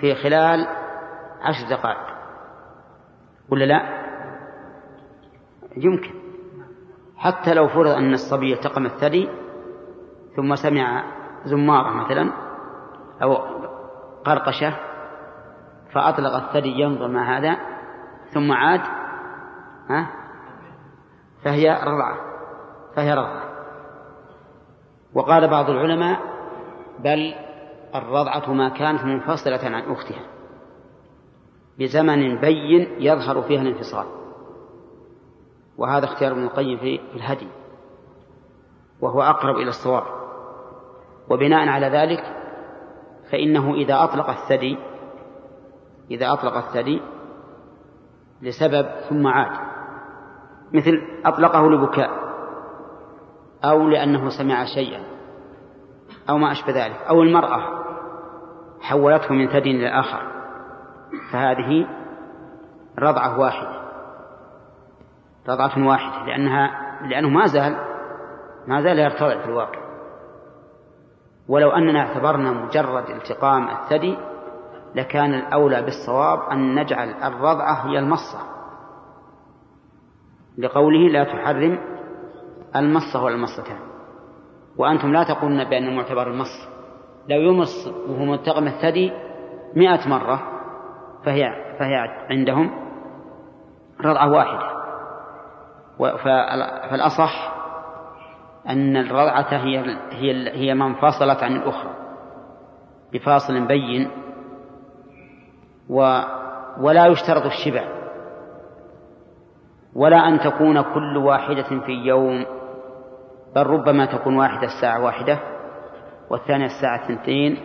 في 0.00 0.14
خلال 0.14 0.66
عشر 1.40 1.68
دقائق. 1.70 2.12
ولا 3.48 3.64
لا؟ 3.64 4.01
يمكن. 5.76 6.10
حتى 7.16 7.54
لو 7.54 7.68
فرض 7.68 7.90
أن 7.90 8.12
الصبي 8.12 8.52
التقم 8.52 8.86
الثدي 8.86 9.28
ثم 10.36 10.54
سمع 10.54 11.04
زمارة 11.44 11.90
مثلا 12.04 12.32
أو 13.22 13.36
قرقشة 14.24 14.76
فأطلق 15.92 16.34
الثدي 16.34 16.80
ينظر 16.80 17.08
ما 17.08 17.38
هذا 17.38 17.56
ثم 18.34 18.52
عاد 18.52 18.80
ها؟ 19.90 20.10
فهي 21.44 21.70
رضعة 21.70 22.16
فهي 22.96 23.14
رضعة. 23.14 23.42
وقال 25.14 25.48
بعض 25.48 25.70
العلماء 25.70 26.20
بل 26.98 27.34
الرضعة 27.94 28.52
ما 28.52 28.68
كانت 28.68 29.04
منفصلة 29.04 29.60
عن 29.64 29.92
أختها 29.92 30.22
بزمن 31.78 32.40
بين 32.40 32.88
يظهر 32.98 33.42
فيها 33.42 33.62
الانفصال. 33.62 34.21
وهذا 35.78 36.04
اختيار 36.04 36.32
ابن 36.32 36.44
القيم 36.44 36.78
في 36.78 37.00
الهدي 37.14 37.48
وهو 39.00 39.22
أقرب 39.22 39.56
إلى 39.56 39.68
الصواب. 39.68 40.04
وبناء 41.30 41.68
على 41.68 41.86
ذلك 41.86 42.24
فإنه 43.32 43.74
إذا 43.74 44.04
أطلق 44.04 44.30
الثدي 44.30 44.78
إذا 46.10 46.32
أطلق 46.32 46.56
الثدي 46.56 47.02
لسبب 48.42 48.86
ثم 49.08 49.26
عاد 49.26 49.72
مثل 50.72 51.02
أطلقه 51.24 51.70
لبكاء 51.70 52.10
أو 53.64 53.88
لأنه 53.88 54.28
سمع 54.38 54.64
شيئا 54.64 55.02
أو 56.28 56.38
ما 56.38 56.52
أشبه 56.52 56.86
ذلك 56.86 56.96
أو 57.08 57.22
المرأة 57.22 57.82
حولته 58.80 59.34
من 59.34 59.48
ثدي 59.48 59.70
إلى 59.70 59.88
آخر 59.88 60.22
فهذه 61.32 61.86
رضعة 62.98 63.40
واحدة. 63.40 63.81
رضعة 65.48 65.88
واحدة 65.88 66.26
لأنها 66.26 66.70
لأنه 67.06 67.28
ما 67.28 67.46
زال 67.46 67.76
ما 68.66 68.82
زال 68.82 68.98
يرتضع 68.98 69.38
في 69.38 69.44
الواقع. 69.44 69.82
ولو 71.48 71.70
أننا 71.70 72.00
اعتبرنا 72.00 72.52
مجرد 72.52 73.10
التقام 73.10 73.68
الثدي 73.68 74.18
لكان 74.94 75.34
الأولى 75.34 75.82
بالصواب 75.82 76.38
أن 76.38 76.74
نجعل 76.74 77.08
الرضعة 77.08 77.86
هي 77.86 77.98
المصة. 77.98 78.38
لقوله 80.58 81.08
لا 81.08 81.24
تحرم 81.24 81.78
المصة 82.76 83.22
ولا 83.22 83.34
المصتان 83.34 83.78
وأنتم 84.76 85.12
لا 85.12 85.24
تقولون 85.24 85.64
بأن 85.64 85.96
معتبر 85.96 86.30
المص. 86.30 86.68
لو 87.28 87.40
يمص 87.40 87.86
وهو 88.08 88.24
ملتقم 88.24 88.66
الثدي 88.66 89.12
مئة 89.76 90.08
مرة 90.08 90.42
فهي 91.24 91.42
فهي 91.78 91.94
عندهم 92.30 92.70
رضعة 94.00 94.30
واحدة. 94.30 94.71
فالأصح 96.90 97.52
أن 98.68 98.96
الرضعة 98.96 99.56
هي 99.56 99.96
هي 100.10 100.50
هي 100.54 100.74
ما 100.74 100.86
انفصلت 100.86 101.42
عن 101.42 101.56
الأخرى 101.56 101.90
بفاصل 103.12 103.66
بين 103.66 104.10
و 105.88 106.20
ولا 106.80 107.06
يشترط 107.06 107.46
الشبع 107.46 107.84
ولا 109.94 110.28
أن 110.28 110.40
تكون 110.40 110.82
كل 110.82 111.16
واحدة 111.16 111.62
في 111.62 111.92
يوم 111.92 112.46
بل 113.54 113.66
ربما 113.66 114.06
تكون 114.06 114.36
واحدة 114.36 114.66
الساعة 114.66 115.04
واحدة 115.04 115.38
والثانية 116.30 116.66
الساعة 116.66 117.04
اثنتين 117.04 117.56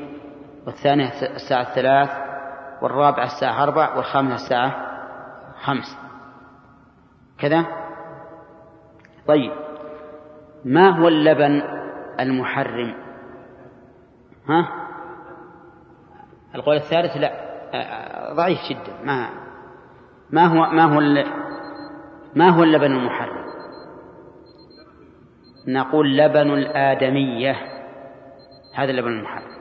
والثانية 0.65 1.11
الساعة 1.35 1.61
الثلاث 1.61 2.09
والرابعة 2.81 3.23
الساعة 3.23 3.63
أربع 3.63 3.95
والخامسة 3.95 4.35
الساعة 4.35 4.75
خمس. 5.63 5.97
كذا؟ 7.39 7.65
طيب 9.27 9.51
ما 10.65 10.89
هو 10.89 11.07
اللبن 11.07 11.61
المحرم؟ 12.19 12.95
ها؟ 14.49 14.67
القول 16.55 16.75
الثالث 16.75 17.17
لا 17.17 17.47
ضعيف 18.33 18.59
جدا. 18.69 19.03
ما 19.03 19.29
ما 20.29 20.45
هو 20.45 20.71
ما 20.71 20.83
هو 20.83 20.99
ما 22.35 22.49
هو 22.49 22.63
اللبن 22.63 22.91
المحرم؟ 22.91 23.47
نقول 25.67 26.17
لبن 26.17 26.53
الآدمية 26.53 27.55
هذا 28.75 28.91
اللبن 28.91 29.19
المحرم. 29.19 29.57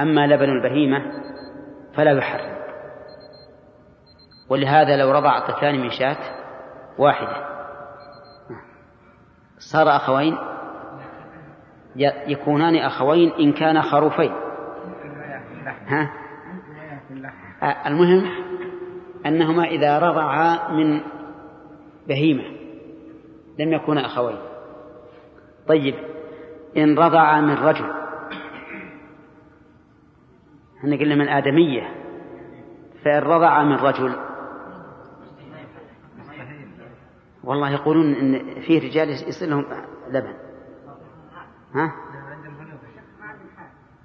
أما 0.00 0.26
لبن 0.26 0.48
البهيمة 0.48 1.02
فلا 1.94 2.10
يحرم. 2.10 2.56
ولهذا 4.50 4.96
لو 4.96 5.10
رضع 5.10 5.38
طفلان 5.38 5.80
من 5.80 5.90
شاة 5.90 6.16
واحدة 6.98 7.55
صار 9.58 9.96
أخوين؟ 9.96 10.38
يكونان 12.26 12.76
أخوين 12.76 13.32
إن 13.32 13.52
كان 13.52 13.82
خروفين. 13.82 14.32
ها؟ 15.86 16.12
المهم 17.86 18.30
أنهما 19.26 19.64
إذا 19.64 19.98
رضعا 19.98 20.72
من 20.72 21.00
بهيمة 22.08 22.44
لم 23.58 23.72
يكونا 23.72 24.06
أخوين. 24.06 24.38
طيب 25.68 25.94
إن 26.76 26.98
رضعا 26.98 27.40
من 27.40 27.54
رجل. 27.54 27.90
إحنا 30.78 30.96
قلنا 30.96 31.14
من 31.14 31.28
آدمية. 31.28 31.88
فإن 33.04 33.22
رضعا 33.22 33.64
من 33.64 33.76
رجل 33.76 34.16
والله 37.46 37.70
يقولون 37.70 38.14
إن 38.14 38.60
فيه 38.60 38.88
رجال 38.88 39.08
يصير 39.08 39.48
لهم 39.48 39.64
لبن. 40.08 40.34
ها؟ 41.74 41.92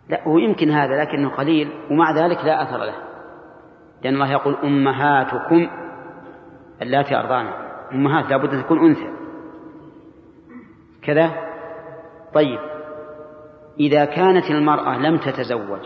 لا 0.09 0.27
هو 0.27 0.37
يمكن 0.37 0.71
هذا 0.71 1.01
لكنه 1.01 1.29
قليل 1.29 1.71
ومع 1.91 2.11
ذلك 2.11 2.45
لا 2.45 2.63
أثر 2.63 2.77
له. 2.77 2.95
لأن 4.03 4.13
الله 4.13 4.31
يقول 4.31 4.55
أمهاتكم 4.55 5.67
اللاتي 6.81 7.15
أرضعن 7.15 7.47
أمهات 7.93 8.29
لابد 8.29 8.53
أن 8.53 8.63
تكون 8.63 8.79
أنثى. 8.79 9.11
كذا؟ 11.03 11.31
طيب. 12.33 12.59
إذا 13.79 14.05
كانت 14.05 14.45
المرأة 14.45 14.97
لم 14.97 15.17
تتزوج 15.17 15.79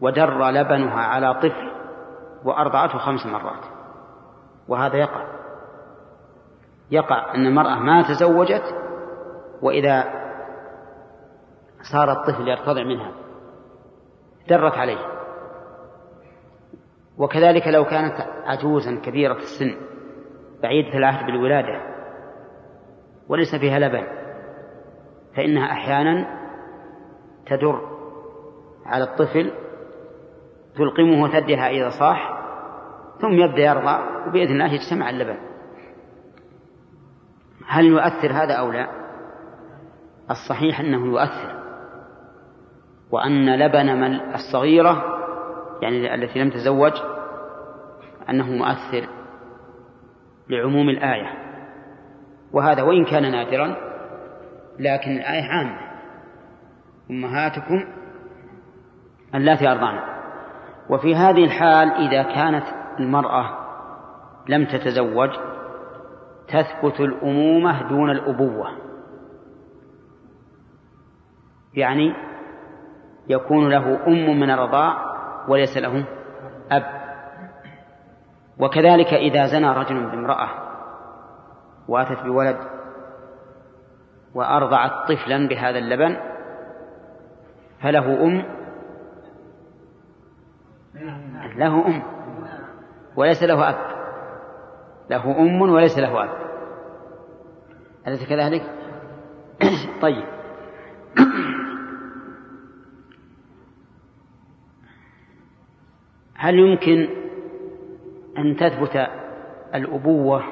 ودر 0.00 0.50
لبنها 0.50 1.00
على 1.00 1.34
طفل 1.34 1.72
وأرضعته 2.44 2.98
خمس 2.98 3.26
مرات 3.26 3.64
وهذا 4.68 4.96
يقع. 4.96 5.41
يقع 6.92 7.34
أن 7.34 7.46
المرأة 7.46 7.78
ما 7.78 8.02
تزوجت 8.02 8.62
وإذا 9.62 10.04
صار 11.92 12.12
الطفل 12.12 12.48
يرتضع 12.48 12.84
منها 12.84 13.12
درت 14.48 14.78
عليه. 14.78 14.98
وكذلك 17.18 17.68
لو 17.68 17.84
كانت 17.84 18.14
عجوزا 18.44 19.00
كبيرة 19.04 19.36
السن 19.36 19.74
بعيدة 20.62 20.98
العهد 20.98 21.26
بالولادة 21.26 21.80
وليس 23.28 23.54
فيها 23.54 23.78
لبن 23.78 24.06
فإنها 25.36 25.72
أحيانا 25.72 26.42
تدر 27.46 27.80
على 28.86 29.04
الطفل 29.04 29.52
تلقمه 30.76 31.28
ثدها 31.28 31.70
إذا 31.70 31.88
صاح 31.88 32.42
ثم 33.20 33.32
يبدأ 33.32 33.62
يرضع 33.62 34.26
وبإذن 34.26 34.52
الله 34.52 34.74
يجتمع 34.74 35.10
اللبن. 35.10 35.51
هل 37.68 37.84
يؤثر 37.84 38.32
هذا 38.32 38.54
أو 38.54 38.72
لا؟ 38.72 38.88
الصحيح 40.30 40.80
أنه 40.80 41.06
يؤثر. 41.06 41.62
وأن 43.10 43.58
لبن 43.58 44.00
من 44.00 44.20
الصغيرة 44.34 45.04
يعني 45.82 46.14
التي 46.14 46.38
لم 46.38 46.50
تزوج 46.50 46.92
أنه 48.30 48.50
مؤثر 48.50 49.08
لعموم 50.48 50.88
الآية. 50.88 51.32
وهذا 52.52 52.82
وإن 52.82 53.04
كان 53.04 53.32
نادرا 53.32 53.76
لكن 54.78 55.10
الآية 55.10 55.42
عامة. 55.42 55.78
أمهاتكم 57.10 57.84
اللاتي 59.34 59.68
أرضعن. 59.68 60.12
وفي 60.90 61.14
هذه 61.14 61.44
الحال 61.44 61.92
إذا 61.92 62.22
كانت 62.22 62.64
المرأة 63.00 63.58
لم 64.48 64.64
تتزوج 64.64 65.30
تثبت 66.48 67.00
الأمومة 67.00 67.88
دون 67.88 68.10
الأبوة. 68.10 68.68
يعني 71.74 72.14
يكون 73.28 73.68
له 73.68 74.06
أم 74.06 74.40
من 74.40 74.50
الرضاع 74.50 75.12
وليس 75.48 75.76
له 75.76 76.06
أب. 76.70 77.02
وكذلك 78.58 79.14
إذا 79.14 79.46
زنى 79.46 79.68
رجل 79.72 80.10
بامرأة 80.10 80.48
وأتت 81.88 82.22
بولد 82.22 82.58
وأرضعت 84.34 84.90
طفلا 85.08 85.48
بهذا 85.48 85.78
اللبن 85.78 86.16
فله 87.82 88.24
أم. 88.24 88.44
له 91.56 91.86
أم. 91.86 92.02
وليس 93.16 93.42
له 93.42 93.70
أب. 93.70 94.01
له 95.10 95.40
أم 95.40 95.62
وليس 95.62 95.98
له 95.98 96.24
أب 96.24 96.30
أليس 98.06 98.28
كذلك؟ 98.28 98.62
طيب 100.02 100.24
هل 106.34 106.58
يمكن 106.58 107.08
أن 108.38 108.56
تثبت 108.56 109.08
الأبوة 109.74 110.42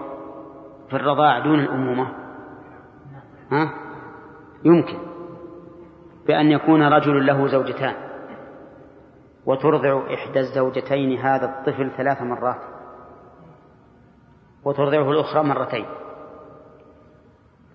في 0.88 0.96
الرضاع 0.96 1.38
دون 1.38 1.60
الأمومة؟ 1.60 2.12
ها؟ 3.52 3.74
يمكن 4.64 4.98
بأن 6.26 6.50
يكون 6.50 6.82
رجل 6.82 7.26
له 7.26 7.46
زوجتان 7.46 7.94
وترضع 9.46 10.14
إحدى 10.14 10.40
الزوجتين 10.40 11.18
هذا 11.18 11.44
الطفل 11.44 11.90
ثلاث 11.96 12.22
مرات 12.22 12.69
وترضعه 14.64 15.10
الأخرى 15.10 15.42
مرتين. 15.42 15.86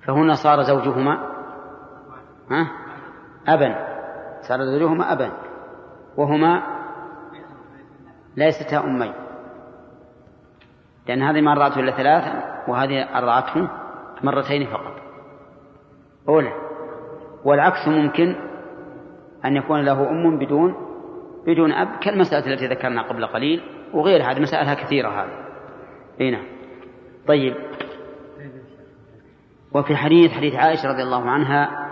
فهنا 0.06 0.34
صار 0.34 0.62
زوجهما 0.62 1.32
ها؟ 2.52 2.72
أبا 3.48 3.76
صار 4.42 4.66
زوجهما 4.66 5.14
أبا 5.14 5.32
وهما 6.18 6.64
ليستا 8.38 8.78
أمين. 8.78 9.14
لأن 11.08 11.22
هذه 11.22 11.42
ما 11.42 11.52
أرضعته 11.52 11.80
إلا 11.80 11.92
ثلاثا 11.92 12.64
وهذه 12.68 13.18
أرضعته 13.18 13.70
مرتين 14.24 14.68
فقط. 14.68 14.94
أولى. 16.30 16.54
والعكس 17.44 17.88
ممكن 17.88 18.36
أن 19.46 19.56
يكون 19.56 19.82
له 19.82 20.10
أم 20.10 20.40
بدون 20.40 20.76
بدون 21.48 21.72
أب 21.72 21.88
كالمسألة 22.02 22.54
التي 22.54 22.68
ذكرنا 22.68 23.02
قبل 23.02 23.26
قليل 23.26 23.62
وغير 23.94 24.32
هذه 24.32 24.40
مسائلها 24.40 24.74
كثيرة 24.74 25.10
هذه. 25.10 25.46
هنا 26.20 26.32
نعم. 26.32 26.55
طيب. 27.28 27.56
وفي 29.72 29.96
حديث 29.96 30.32
حديث 30.32 30.56
عائشة 30.56 30.90
رضي 30.90 31.04
الله 31.04 31.30
عنها 31.30 31.86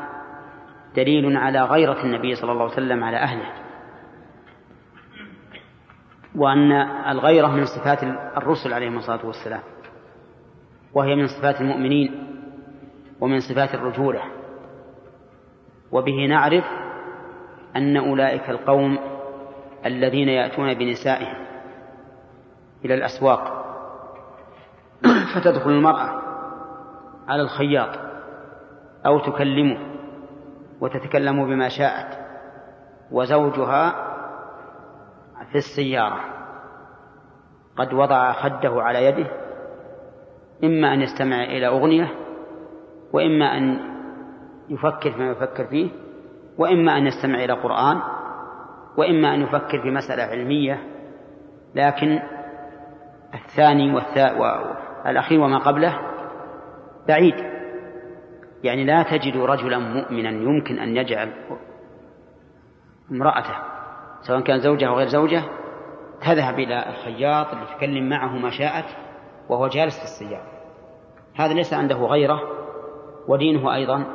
دليل 0.96 1.38
على 1.38 1.62
غيرة 1.62 2.04
النبي 2.04 2.36
صلى 2.36 2.52
الله 2.52 2.64
عليه 2.64 2.74
وسلم 2.74 3.04
على 3.04 3.18
أهله. 3.18 3.52
وأن 6.36 6.72
الغيرة 7.12 7.48
من 7.48 7.66
صفات 7.66 8.04
الرسل 8.38 8.74
عليهم 8.74 8.98
الصلاة 8.98 9.26
والسلام. 9.26 9.62
وهي 10.94 11.16
من 11.16 11.28
صفات 11.28 11.62
المؤمنين 11.62 12.40
ومن 13.22 13.40
صفات 13.40 13.74
الرجولة. 13.74 14.22
وبه 15.92 16.26
نعرف 16.26 16.66
أن 17.76 17.98
أولئك 17.98 18.50
القوم 18.50 19.00
الذين 19.86 20.30
يأتون 20.30 20.74
بنسائهم 20.74 21.46
إلى 22.86 22.94
الأسواق. 22.94 23.63
فتدخل 25.36 25.70
المرأة 25.70 26.22
على 27.28 27.42
الخياط 27.42 28.00
أو 29.06 29.20
تكلمه 29.20 29.78
وتتكلم 30.82 31.46
بما 31.46 31.70
شاءت 31.70 32.20
وزوجها 33.12 33.96
في 35.52 35.58
السيارة. 35.58 36.20
قد 37.78 37.94
وضع 37.94 38.32
خده 38.32 38.82
على 38.82 39.06
يده 39.06 39.28
إما 40.64 40.94
أن 40.94 41.02
يستمع 41.02 41.44
إلى 41.44 41.68
أغنية 41.68 42.08
وإما 43.14 43.58
أن 43.58 43.80
يفكر 44.70 45.12
فيما 45.12 45.32
يفكر 45.32 45.66
فيه 45.66 45.90
وإما 46.58 46.98
أن 46.98 47.08
يستمع 47.08 47.44
إلى 47.44 47.54
قرآن 47.54 48.02
وإما 48.98 49.34
أن 49.34 49.42
يفكر 49.42 49.82
في 49.82 49.92
مسألة 49.92 50.24
علمية. 50.24 50.84
لكن 51.76 52.20
الثاني 53.34 53.96
والأخير 55.06 55.40
وما 55.40 55.58
قبله 55.58 56.00
بعيد. 57.08 57.36
يعني 58.64 58.84
لا 58.86 59.04
تجد 59.04 59.38
رجلا 59.38 59.78
مؤمنا 59.78 60.30
يمكن 60.30 60.80
أن 60.80 60.98
يجعل 60.98 61.34
امرأته 63.12 63.56
سواء 64.22 64.40
كان 64.40 64.60
زوجة 64.60 64.88
أو 64.88 64.96
غير 64.96 65.08
زوجة 65.08 65.44
تذهب 66.22 66.60
إلى 66.60 66.90
الخياط 66.90 67.48
لتكلم 67.54 68.10
معه 68.10 68.38
ما 68.38 68.50
شاءت 68.50 68.86
وهو 69.50 69.68
جالس 69.68 69.98
في 69.98 70.04
السيارة. 70.04 70.48
هذا 71.36 71.54
ليس 71.54 71.74
عنده 71.74 71.96
غيرة 71.96 72.42
ودينه 73.28 73.76
أيضا 73.76 74.06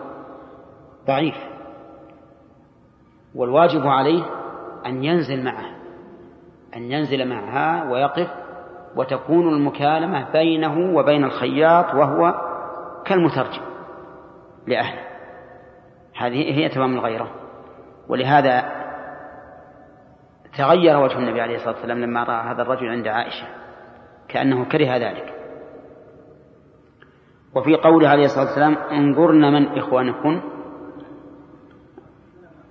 ضعيف. 1.07 1.37
والواجب 3.35 3.87
عليه 3.87 4.25
أن 4.87 5.05
ينزل 5.05 5.45
معه 5.45 5.79
أن 6.77 6.93
ينزل 6.93 7.29
معها 7.29 7.91
ويقف 7.91 8.48
وتكون 8.97 9.49
المكالمة 9.49 10.33
بينه 10.33 10.97
وبين 10.97 11.25
الخياط 11.25 11.95
وهو 11.95 12.35
كالمترجم 13.05 13.63
لأهله. 14.67 15.01
هذه 16.17 16.55
هي 16.55 16.69
تمام 16.69 16.95
الغيرة. 16.95 17.31
ولهذا 18.09 18.73
تغير 20.59 20.97
وجه 20.97 21.19
النبي 21.19 21.41
عليه 21.41 21.55
الصلاة 21.55 21.75
والسلام 21.75 21.99
لما 21.99 22.25
رأى 22.25 22.51
هذا 22.51 22.63
الرجل 22.63 22.89
عند 22.89 23.09
عائشة 23.09 23.47
كأنه 24.29 24.65
كره 24.65 24.97
ذلك. 24.97 25.35
وفي 27.55 27.75
قوله 27.75 28.09
عليه 28.09 28.25
الصلاة 28.25 28.45
والسلام 28.45 28.75
انظرن 28.75 29.53
من 29.53 29.79
إخوانكن. 29.79 30.41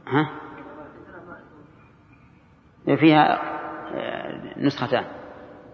ها؟ 0.07 0.29
فيها 2.95 3.39
نسختان. 4.57 5.03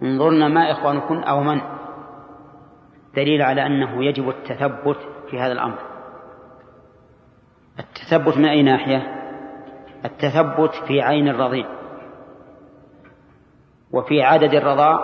انظرن 0.03 0.53
ما 0.53 0.71
إخوانكن 0.71 1.23
أو 1.23 1.43
من. 1.43 1.61
دليل 3.15 3.41
على 3.41 3.65
أنه 3.65 4.05
يجب 4.05 4.29
التثبت 4.29 4.97
في 5.29 5.39
هذا 5.39 5.51
الأمر. 5.51 5.79
التثبت 7.79 8.37
من 8.37 8.45
أي 8.45 8.63
ناحية؟ 8.63 9.23
التثبت 10.05 10.71
في 10.87 11.01
عين 11.01 11.27
الرضيع 11.27 11.65
وفي 13.91 14.21
عدد 14.21 14.53
الرضاع 14.53 14.99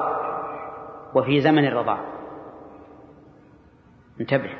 وفي 1.15 1.41
زمن 1.41 1.67
الرضاع. 1.67 1.99
انتبه. 4.21 4.51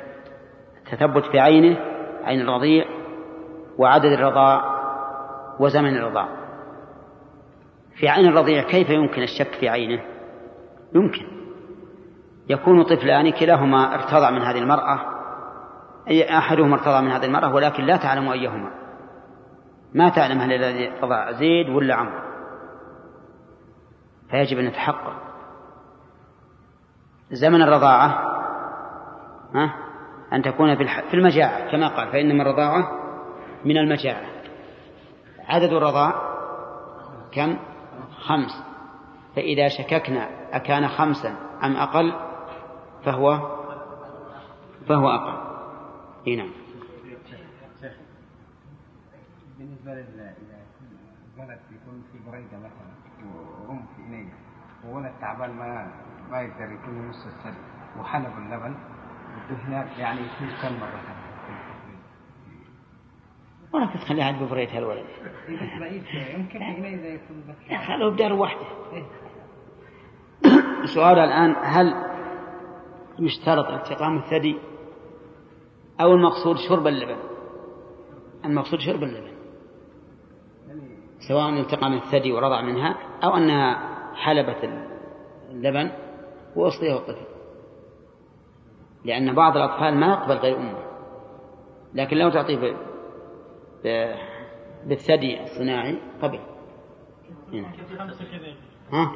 التثبت 0.78 1.24
في 1.24 1.40
عينه 1.40 1.76
عين 2.24 2.40
الرضيع 2.40 2.84
وعدد 3.78 4.12
الرضاع 4.12 4.80
وزمن 5.60 5.96
الرضاع. 5.96 6.28
في 7.94 8.08
عين 8.08 8.26
الرضيع 8.26 8.62
كيف 8.62 8.90
يمكن 8.90 9.22
الشك 9.22 9.52
في 9.60 9.68
عينه؟ 9.68 10.19
يمكن. 10.94 11.26
يكون 12.48 12.82
طفلان 12.82 13.32
كلاهما 13.32 13.94
ارتضع 13.94 14.30
من 14.30 14.42
هذه 14.42 14.58
المرأة 14.58 15.00
أي 16.08 16.38
أحدهما 16.38 16.74
ارتضع 16.74 17.00
من 17.00 17.10
هذه 17.10 17.24
المرأة 17.24 17.54
ولكن 17.54 17.84
لا 17.84 17.96
تعلم 17.96 18.28
أيهما. 18.28 18.70
ما 19.94 20.08
تعلم 20.08 20.38
هل 20.38 20.52
الذي 20.52 20.90
ارتضع 20.90 21.32
زيد 21.32 21.68
ولا 21.68 21.94
عمرو. 21.94 22.20
فيجب 24.30 24.58
أن 24.58 24.66
نتحقق 24.66 25.12
زمن 27.30 27.62
الرضاعة 27.62 28.08
ها 29.54 29.74
أن 30.32 30.42
تكون 30.42 30.76
في 31.10 31.14
المجاعة 31.14 31.70
كما 31.70 31.88
قال 31.88 32.12
فإنما 32.12 32.42
الرضاعة 32.42 32.88
من 33.64 33.76
المجاعة. 33.76 34.22
عدد 35.48 35.72
الرضاع 35.72 36.14
كم؟ 37.32 37.56
خمس. 38.20 38.69
فإذا 39.36 39.68
شككنا 39.68 40.56
أكان 40.56 40.88
خمسا 40.88 41.36
أم 41.62 41.76
أقل؟ 41.76 42.12
فهو؟ 43.04 43.38
فهو 44.88 45.08
أقل. 45.08 45.50
إيه 46.26 46.36
نعم. 46.36 46.50
بالنسبة 49.58 49.92
إذا 49.92 50.34
الولد 51.36 51.60
يكون 51.70 52.04
في 52.12 52.30
بريدة 52.30 52.58
مثلا 52.58 52.90
وام 53.68 53.86
في 53.96 54.02
إنية 54.02 54.32
وولد 54.84 55.12
تعبان 55.20 55.50
ما 55.50 55.92
ما 56.30 56.40
يقدر 56.40 56.72
يكون 56.72 57.08
نص 57.08 57.26
الثلج 57.26 57.58
وحلب 57.98 58.38
اللبن 58.38 58.74
هناك 59.50 59.98
يعني 59.98 60.20
يكون 60.20 60.48
كم 60.62 60.80
مرة؟ 60.80 61.19
ولا 63.72 63.86
تخليها 63.86 64.24
عاد 64.24 64.42
بفريتها 64.42 64.78
الولد 64.78 65.06
يمكن 66.34 66.62
يكون 67.72 67.78
خلوه 67.86 68.10
بدار 68.10 68.32
واحدة 68.32 68.66
السؤال 70.82 71.18
الآن 71.18 71.56
هل 71.62 71.94
يشترط 73.18 73.66
التقام 73.66 74.18
الثدي 74.18 74.58
أو 76.00 76.12
المقصود 76.12 76.56
شرب 76.56 76.86
اللبن؟ 76.86 77.16
المقصود 78.44 78.80
شرب 78.80 79.02
اللبن. 79.02 79.30
سواء 81.28 81.48
التقم 81.48 81.92
الثدي 81.92 82.32
ورضع 82.32 82.60
منها 82.60 82.96
أو 83.24 83.36
أنها 83.36 83.90
حلبت 84.14 84.70
اللبن 85.50 85.90
وأصليه 86.56 86.96
الطفل 86.96 87.26
لأن 89.04 89.34
بعض 89.34 89.56
الأطفال 89.56 89.94
ما 89.94 90.06
يقبل 90.06 90.34
غير 90.34 90.56
أمه. 90.56 90.78
لكن 91.94 92.16
لو 92.16 92.30
تعطيه. 92.30 92.89
بالثدي 94.86 95.42
الصناعي 95.42 95.98
قبل. 96.22 96.40
هنا. 97.52 97.72
ها؟ 98.92 99.12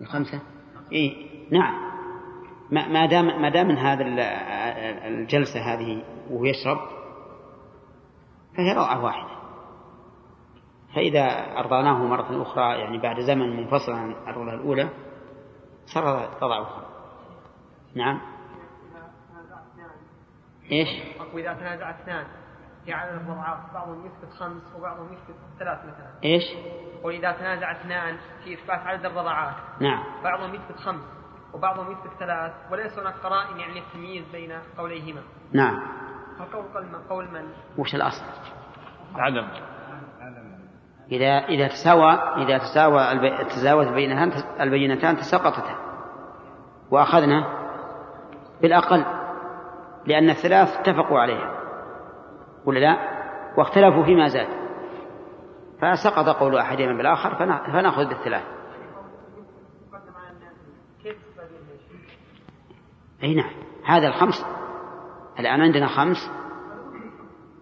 الخمسة؟ 0.00 0.40
إيه. 0.92 1.28
نعم. 1.50 1.94
ما 2.70 3.06
دام 3.06 3.42
ما 3.42 3.48
دام 3.48 3.68
من 3.68 3.78
هذا 3.78 4.02
ال- 4.02 4.20
الجلسة 5.14 5.60
هذه 5.60 6.02
وهو 6.30 6.44
يشرب 6.44 6.78
فهي 8.56 8.72
رضعة 8.72 9.04
واحدة. 9.04 9.34
فإذا 10.94 11.26
أرضعناه 11.58 12.04
مرة 12.06 12.42
أخرى 12.42 12.78
يعني 12.78 12.98
بعد 12.98 13.20
زمن 13.20 13.56
منفصل 13.56 13.92
عن 13.92 14.10
الرضعة 14.28 14.54
الأولى 14.54 14.88
صار 15.86 16.04
رضعة 16.42 16.62
أخرى. 16.62 16.86
نعم. 17.94 18.20
إيش؟ 20.72 20.88
وإذا 21.34 21.52
تنازع 21.52 21.90
أثنان. 21.90 22.26
في 22.84 22.92
عدد 22.92 23.12
الرضعات 23.14 23.58
بعضهم 23.74 24.06
يثبت 24.06 24.32
خمس 24.32 24.74
وبعضهم 24.76 25.12
يثبت 25.12 25.34
ثلاث 25.58 25.78
مثلا. 25.78 26.10
إيش؟ 26.24 26.42
وإذا 27.02 27.32
تنازع 27.32 27.72
اثنان 27.72 28.16
في 28.44 28.54
إثبات 28.54 28.78
عدد 28.78 29.04
الرضعات 29.06 29.54
نعم. 29.80 30.04
بعضهم 30.24 30.54
يثبت 30.54 30.76
خمس 30.76 31.04
وبعضهم 31.54 31.92
يثبت 31.92 32.12
ثلاث 32.18 32.52
وليس 32.72 32.98
هناك 32.98 33.14
قرائن 33.14 33.60
يعني 33.60 33.78
التمييز 33.78 34.24
بين 34.32 34.52
قوليهما. 34.78 35.22
نعم. 35.52 35.80
فقول 36.38 36.64
قول 36.74 36.84
من؟ 36.86 37.02
قول 37.08 37.24
من؟ 37.30 37.48
وش 37.78 37.94
الأصل؟ 37.94 38.24
عدم. 39.16 39.48
إذا 41.12 41.38
إذا 41.38 41.68
تساوى 41.68 42.12
إذا 42.12 42.58
تساوى 42.58 43.12
الب- 43.12 43.46
تساوت 43.48 43.86
البينتان 43.86 44.32
البينتان 44.60 45.16
تساقطتا 45.16 45.76
وأخذنا 46.90 47.44
بالأقل 48.62 49.04
لأن 50.06 50.30
الثلاث 50.30 50.76
اتفقوا 50.76 51.20
عليها. 51.20 51.63
ولا 52.66 52.78
لا؟ 52.78 52.96
واختلفوا 53.58 54.04
فيما 54.04 54.28
زاد. 54.28 54.48
فسقط 55.82 56.28
قول 56.36 56.58
أحدهما 56.58 56.96
بالآخر 56.96 57.34
فنأخذ 57.72 58.08
بالثلاث؟ 58.08 58.42
أي 63.22 63.34
نعم. 63.34 63.50
هذا 63.84 64.08
الخمس. 64.08 64.46
الآن 65.40 65.60
عندنا 65.60 65.86
خمس. 65.86 66.30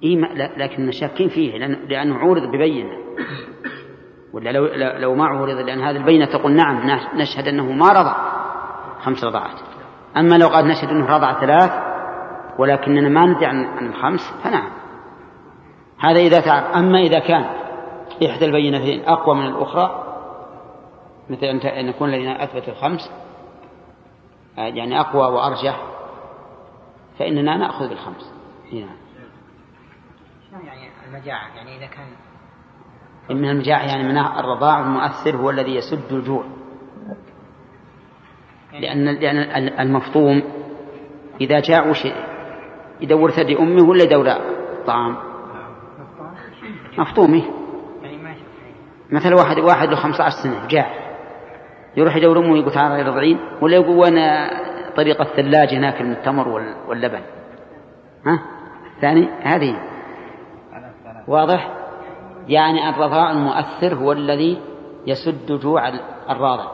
ما- 0.05 0.27
لا- 0.27 0.65
لكن 0.65 0.91
شاكين 0.91 1.29
فيه 1.29 1.53
لأن- 1.53 1.91
لأنه 1.91 2.19
عورض 2.19 2.43
ببينة 2.43 2.99
ولا 4.33 4.51
لو, 4.53 4.67
لو- 4.99 5.15
ما 5.15 5.25
عورض 5.27 5.57
لأن 5.57 5.81
هذه 5.81 5.97
البينة 5.97 6.27
تقول 6.27 6.53
نعم 6.53 6.91
نش- 6.91 7.15
نشهد 7.15 7.49
أنه 7.49 7.73
ما 7.73 7.89
رضع 7.89 8.15
خمس 9.01 9.25
رضعات 9.25 9.61
أما 10.17 10.35
لو 10.39 10.49
قد 10.49 10.65
نشهد 10.65 10.89
أنه 10.89 11.07
رضع 11.17 11.41
ثلاث 11.41 11.73
ولكننا 12.59 13.09
ما 13.09 13.27
ندري 13.27 13.47
عن 13.47 13.65
عن 13.65 13.87
الخمس 13.87 14.21
فنعم. 14.45 14.71
هذا 16.03 16.21
إذا 16.21 16.41
تعب 16.41 16.73
أما 16.73 16.99
إذا 16.99 17.19
كان 17.19 17.43
إحدى 18.27 18.45
البينتين 18.45 19.05
أقوى 19.05 19.35
من 19.35 19.47
الأخرى 19.47 20.05
مثل 21.31 21.47
أن 21.67 21.89
يكون 21.89 22.09
الذين 22.09 22.29
أثبتوا 22.29 22.73
الخمس 22.73 23.11
آه، 24.59 24.61
يعني 24.61 25.01
أقوى 25.01 25.23
وأرجح 25.23 25.83
فإننا 27.19 27.57
نأخذ 27.57 27.89
بالخمس. 27.89 28.35
هنا 28.73 28.89
شلون 30.51 30.67
يعني 30.67 30.91
المجاعة؟ 31.09 31.57
يعني 31.57 31.77
إذا 31.77 31.87
كان 31.87 32.07
من 33.31 33.51
المجاعة 33.51 33.83
يعني 33.83 34.03
من 34.03 34.19
الرضاع 34.19 34.81
المؤثر 34.81 35.37
هو 35.37 35.51
الذي 35.51 35.75
يسد 35.75 36.13
الجوع. 36.13 36.45
لأن 38.73 39.05
لأن 39.05 39.81
المفطوم 39.81 40.43
إذا 41.41 41.61
جاع 41.61 41.91
وش 41.91 42.07
يدور 43.01 43.31
ثدي 43.31 43.59
أمه 43.59 43.89
ولا 43.89 44.03
يدور 44.03 44.27
طعام؟ 44.87 45.32
مفطومه 46.99 47.43
يعني 48.03 48.17
ما 48.17 48.31
يشوف 48.31 48.47
مثلا 49.11 49.37
واحد 49.37 49.59
واحد 49.59 49.89
له 49.89 49.97
15 49.97 50.43
سنة 50.43 50.67
جاع. 50.67 50.87
يروح 51.97 52.17
يدور 52.17 52.39
أمه 52.39 52.53
ويقول 52.53 52.73
تعالى 52.73 53.03
رضعين 53.03 53.39
ولا 53.61 53.75
يقول 53.77 53.97
وأنا 53.97 54.51
طريقة 54.97 55.23
الثلاجة 55.23 55.79
ناكل 55.79 56.05
من 56.05 56.13
التمر 56.13 56.49
وال- 56.49 56.77
واللبن؟ 56.89 57.21
ها؟ 58.27 58.43
ثاني 59.01 59.29
هذه. 59.43 59.81
واضح؟ 61.29 61.73
يعني 62.49 62.89
الرضاع 62.89 63.31
المؤثر 63.31 63.95
هو 63.95 64.13
الذي 64.13 64.59
يسد 65.07 65.53
جوع 65.53 65.89
الراضع 66.31 66.71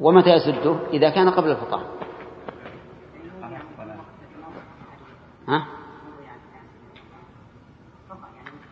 ومتى 0.00 0.30
يسده؟ 0.30 0.76
إذا 0.92 1.10
كان 1.10 1.30
قبل 1.30 1.50
الفطام. 1.50 1.80
ها؟ 5.48 5.66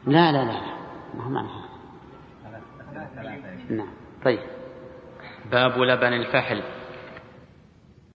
لا 0.06 0.32
لا 0.32 0.44
لا 0.44 0.52
لا. 0.52 0.74
ما 1.14 1.24
هو 1.24 1.31
معنى. 1.31 1.48
نعم. 3.70 3.89
طيب. 4.24 4.40
باب 5.51 5.78
لبن 5.78 6.12
الفحل. 6.12 6.62